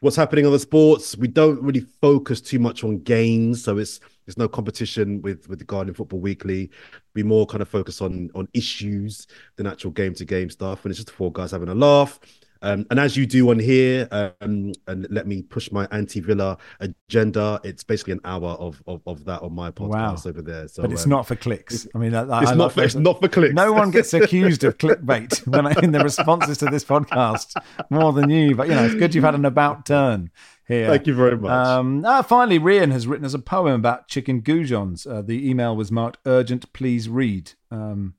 what's 0.01 0.15
happening 0.15 0.45
on 0.45 0.51
the 0.51 0.59
sports. 0.59 1.17
We 1.17 1.27
don't 1.27 1.61
really 1.61 1.85
focus 2.01 2.41
too 2.41 2.59
much 2.59 2.83
on 2.83 2.99
games, 2.99 3.63
so 3.63 3.77
it's 3.77 3.99
there's 4.25 4.37
no 4.37 4.49
competition 4.49 5.21
with 5.21 5.47
with 5.47 5.59
the 5.59 5.65
Guardian 5.65 5.95
Football 5.95 6.19
Weekly. 6.19 6.69
We 7.15 7.23
more 7.23 7.45
kind 7.45 7.61
of 7.61 7.69
focus 7.69 8.01
on 8.01 8.29
on 8.35 8.49
issues 8.53 9.27
than 9.55 9.65
actual 9.65 9.91
game 9.91 10.13
to 10.15 10.25
game 10.25 10.49
stuff, 10.49 10.83
and 10.83 10.91
it's 10.91 10.99
just 10.99 11.11
four 11.11 11.31
guys 11.31 11.51
having 11.51 11.69
a 11.69 11.75
laugh. 11.75 12.19
Um, 12.61 12.85
and 12.89 12.99
as 12.99 13.15
you 13.17 13.25
do 13.25 13.49
on 13.49 13.59
here, 13.59 14.07
um, 14.11 14.73
and 14.87 15.07
let 15.09 15.27
me 15.27 15.41
push 15.41 15.71
my 15.71 15.87
anti-Villa 15.91 16.57
agenda. 16.79 17.59
It's 17.63 17.83
basically 17.83 18.13
an 18.13 18.21
hour 18.25 18.49
of 18.49 18.81
of, 18.87 19.01
of 19.05 19.25
that 19.25 19.41
on 19.41 19.53
my 19.53 19.71
podcast 19.71 20.25
Wow. 20.25 20.29
over 20.29 20.41
there. 20.41 20.67
So, 20.67 20.81
but 20.81 20.91
it's 20.91 21.03
um, 21.05 21.09
not 21.09 21.27
for 21.27 21.35
clicks. 21.35 21.87
I 21.93 21.97
mean, 21.97 22.13
it's 22.13 22.29
I 22.31 22.53
not 22.55 22.73
for, 22.73 22.83
it's 22.83 22.95
not 22.95 23.21
for 23.21 23.27
clicks. 23.27 23.53
No 23.53 23.73
one 23.73 23.91
gets 23.91 24.13
accused 24.21 24.63
of 24.63 24.77
clickbait 24.77 25.45
when 25.47 25.67
I, 25.67 25.73
in 25.81 25.91
the 25.91 25.99
responses 25.99 26.57
to 26.59 26.65
this 26.65 26.83
podcast 26.83 27.53
more 27.89 28.13
than 28.13 28.29
you. 28.29 28.55
But 28.55 28.67
you 28.67 28.75
know, 28.75 28.85
it's 28.85 28.95
good 28.95 29.13
you've 29.15 29.23
had 29.23 29.35
an 29.35 29.45
about 29.45 29.85
turn 29.85 30.31
here. 30.67 30.87
Thank 30.87 31.07
you 31.07 31.13
very 31.15 31.37
much. 31.37 31.51
Um, 31.51 32.03
ah, 32.05 32.21
finally, 32.21 32.59
Rian 32.59 32.91
has 32.91 33.07
written 33.07 33.25
us 33.25 33.33
a 33.33 33.39
poem 33.39 33.75
about 33.75 34.07
chicken 34.07 34.41
goujons. 34.41 35.05
Uh, 35.09 35.21
the 35.21 35.49
email 35.49 35.75
was 35.75 35.91
marked 35.91 36.17
"urgent, 36.25 36.71
please 36.73 37.07
read." 37.09 37.53
Um, 37.71 38.15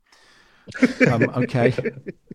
um, 1.11 1.31
okay. 1.37 1.75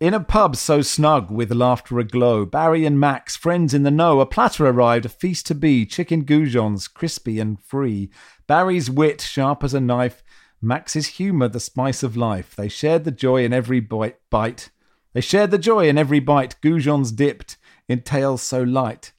In 0.01 0.13
a 0.13 0.19
pub 0.19 0.55
so 0.55 0.81
snug 0.81 1.31
with 1.31 1.51
laughter 1.51 1.99
aglow, 1.99 2.45
Barry 2.45 2.85
and 2.85 2.99
Max, 2.99 3.35
friends 3.35 3.73
in 3.73 3.83
the 3.83 3.91
know, 3.91 4.19
a 4.19 4.25
platter 4.25 4.67
arrived, 4.67 5.05
a 5.05 5.09
feast 5.09 5.45
to 5.47 5.55
be, 5.55 5.85
chicken 5.85 6.25
goujons, 6.25 6.91
crispy 6.91 7.39
and 7.39 7.59
free. 7.61 8.09
Barry's 8.47 8.89
wit, 8.89 9.21
sharp 9.21 9.63
as 9.63 9.73
a 9.73 9.79
knife, 9.79 10.23
Max's 10.61 11.07
humour, 11.07 11.47
the 11.47 11.59
spice 11.59 12.03
of 12.03 12.17
life. 12.17 12.55
They 12.55 12.69
shared 12.69 13.03
the 13.03 13.11
joy 13.11 13.43
in 13.43 13.53
every 13.53 13.79
bite. 13.79 14.69
They 15.13 15.21
shared 15.21 15.51
the 15.51 15.57
joy 15.57 15.87
in 15.87 15.97
every 15.97 16.19
bite. 16.19 16.55
Goujon's 16.61 17.11
dipped 17.11 17.57
in 17.87 18.01
tails 18.01 18.41
so 18.41 18.63
light. 18.63 19.11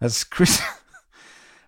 As 0.00 0.24
Chris. 0.24 0.62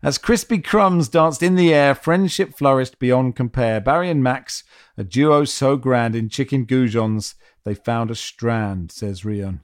As 0.05 0.19
crispy 0.19 0.59
crumbs 0.59 1.09
danced 1.09 1.45
in 1.45 1.55
the 1.55 1.73
air, 1.73 1.95
friendship 1.95 2.59
flourished 2.59 2.99
beyond 2.99 3.37
compare. 3.37 3.81
Barry 3.81 4.11
and 4.11 4.21
Max, 4.21 4.65
a 4.97 5.05
duo 5.05 5.45
so 5.45 5.77
grand 5.77 6.15
in 6.15 6.29
chicken 6.29 6.67
goujons, 6.67 7.35
they 7.65 7.75
found 7.75 8.11
a 8.11 8.15
strand, 8.15 8.91
says 8.93 9.23
Rian. 9.23 9.61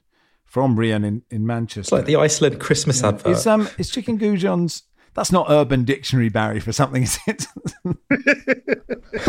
From 0.47 0.77
Rian 0.77 1.05
in, 1.05 1.23
in 1.31 1.47
Manchester. 1.47 1.81
It's 1.81 1.93
like 1.93 2.07
the 2.07 2.17
Iceland 2.17 2.59
Christmas 2.59 3.03
Yeah. 3.03 3.09
advert. 3.09 3.27
Is, 3.33 3.47
um, 3.47 3.69
is 3.77 3.91
chicken 3.91 4.19
goujons. 4.19 4.83
That's 5.15 5.33
not 5.33 5.47
Urban 5.51 5.85
Dictionary, 5.85 6.29
Barry, 6.29 6.61
for 6.61 6.73
something, 6.73 7.03
is 7.03 7.19
it? 7.27 7.47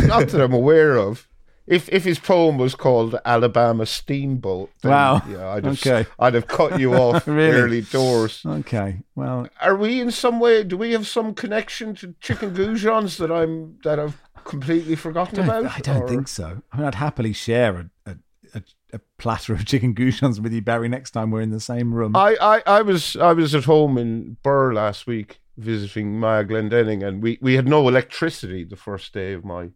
Not 0.05 0.27
that 0.29 0.41
I'm 0.41 0.53
aware 0.53 0.97
of. 0.97 1.27
If 1.69 1.87
if 1.89 2.03
his 2.03 2.17
poem 2.19 2.57
was 2.57 2.73
called 2.75 3.15
Alabama 3.23 3.85
Steamboat, 3.85 4.71
then, 4.81 4.91
Wow. 4.91 5.21
yeah, 5.29 5.49
I'd 5.49 5.65
have 5.65 5.85
Okay. 5.87 6.09
I'd 6.17 6.33
have 6.33 6.47
cut 6.47 6.79
you 6.79 6.93
off 7.03 7.27
Really? 7.27 7.51
early 7.61 7.81
doors. 7.81 8.41
okay. 8.45 9.01
Well, 9.15 9.47
Are 9.61 9.75
we 9.75 10.01
in 10.01 10.09
some 10.11 10.39
way? 10.39 10.63
Do 10.63 10.77
we 10.77 10.91
have 10.93 11.05
some 11.07 11.33
connection 11.35 11.93
to 11.95 12.15
chicken 12.19 12.55
goujons 12.55 13.17
that 13.19 13.31
I'm 13.31 13.77
that 13.83 13.99
I've 13.99 14.19
completely 14.45 14.95
forgotten 14.95 15.39
I 15.41 15.43
about? 15.43 15.77
I 15.77 15.79
don't 15.81 16.03
or- 16.03 16.07
think 16.09 16.27
so. 16.27 16.61
I 16.71 16.77
mean, 16.77 16.85
I'd 16.87 16.95
happily 16.95 17.33
share 17.33 17.91
a, 18.07 18.15
a, 18.55 18.63
a, 18.93 18.99
platter 19.19 19.53
of 19.53 19.65
chicken 19.65 19.93
goujons 19.93 20.39
with 20.39 20.51
you, 20.53 20.61
Barry, 20.63 20.89
next 20.89 21.11
time 21.11 21.29
we're 21.29 21.41
in 21.41 21.51
the 21.51 21.59
same 21.59 21.93
room. 21.93 22.15
I, 22.15 22.35
I, 22.41 22.63
I 22.79 22.81
was 22.81 23.15
I 23.17 23.33
was 23.33 23.53
at 23.53 23.65
home 23.65 23.97
in 23.99 24.37
Birr 24.41 24.73
last 24.73 25.05
week 25.05 25.39
visiting 25.55 26.19
Maya 26.19 26.45
Glendenning, 26.45 27.05
and 27.05 27.21
we, 27.21 27.37
we 27.41 27.55
had 27.55 27.67
no 27.67 27.87
electricity 27.87 28.63
the 28.63 28.77
first 28.77 29.13
day 29.13 29.33
of 29.33 29.43
my 29.45 29.69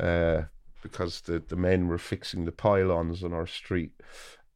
uh, 0.00 0.44
because 0.82 1.22
the, 1.22 1.38
the 1.40 1.56
men 1.56 1.88
were 1.88 1.98
fixing 1.98 2.44
the 2.44 2.52
pylons 2.52 3.22
on 3.22 3.32
our 3.32 3.46
street 3.46 3.92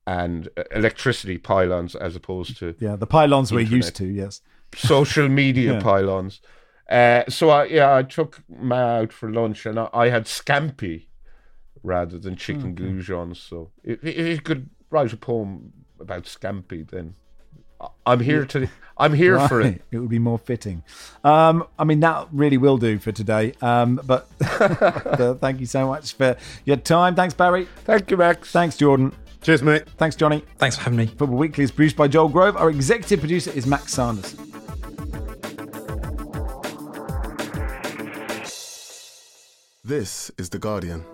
and 0.07 0.49
uh, 0.57 0.64
electricity 0.73 1.39
pylons 1.39 1.95
as 1.95 2.16
opposed 2.16 2.57
to 2.59 2.75
yeah, 2.79 2.97
the 2.97 3.07
pylons 3.07 3.53
we're 3.53 3.61
used 3.61 3.97
to, 3.97 4.07
yes. 4.07 4.41
social 4.75 5.29
media 5.29 5.73
Yeah. 5.75 5.81
pylons. 5.81 6.41
Uh, 6.91 7.23
so 7.29 7.51
I 7.51 7.64
yeah 7.66 7.95
I 7.95 8.03
took 8.03 8.43
Ma 8.49 8.99
out 8.99 9.12
for 9.12 9.31
lunch 9.33 9.64
and 9.66 9.79
I, 9.79 9.89
I 9.93 10.09
had 10.09 10.25
scampi 10.25 11.07
rather 11.83 12.18
than 12.18 12.37
chicken 12.37 12.75
goujons. 12.75 13.37
So 13.37 13.70
if, 13.83 14.05
if 14.05 14.27
you 14.27 14.41
could 14.41 14.70
write 14.91 15.12
a 15.12 15.16
poem 15.16 15.73
about 16.01 16.25
scampi, 16.25 16.89
then 16.89 17.14
I'm 18.07 18.20
here 18.20 18.45
to 18.47 18.68
I'm 18.97 19.14
here 19.14 19.39
for 19.49 19.61
it. 19.61 19.83
It 19.91 19.99
would 19.99 20.09
be 20.09 20.18
more 20.18 20.39
fitting. 20.39 20.83
Um, 21.24 21.66
I 21.78 21.85
mean, 21.85 22.01
that 22.01 22.28
really 22.33 22.57
will 22.57 22.78
do 22.78 22.99
for 22.99 23.12
today. 23.12 23.53
Um, 23.61 24.01
but 24.05 24.28
thank 25.41 25.61
you 25.61 25.66
so 25.66 25.87
much 25.87 26.14
for 26.14 26.37
your 26.64 26.76
time. 26.76 27.14
Thanks, 27.14 27.35
Barry. 27.35 27.68
Thank 27.85 28.11
you, 28.11 28.16
Max. 28.16 28.51
Thanks, 28.53 28.76
Jordan. 28.76 29.12
Cheers, 29.43 29.62
mate. 29.62 29.89
Thanks, 29.97 30.14
Johnny. 30.14 30.45
Thanks 30.59 30.76
for 30.76 30.83
having 30.83 30.99
me. 30.99 31.07
Football 31.07 31.37
Weekly 31.37 31.64
is 31.64 31.72
produced 31.72 31.97
by 31.97 32.07
Joel 32.07 32.28
Grove. 32.28 32.57
Our 32.57 32.70
executive 32.70 33.18
producer 33.18 33.51
is 33.51 33.66
Max 33.66 33.93
Sanders. 33.93 34.37
This 39.85 40.30
is 40.39 40.49
The 40.51 40.61
Guardian. 40.61 41.05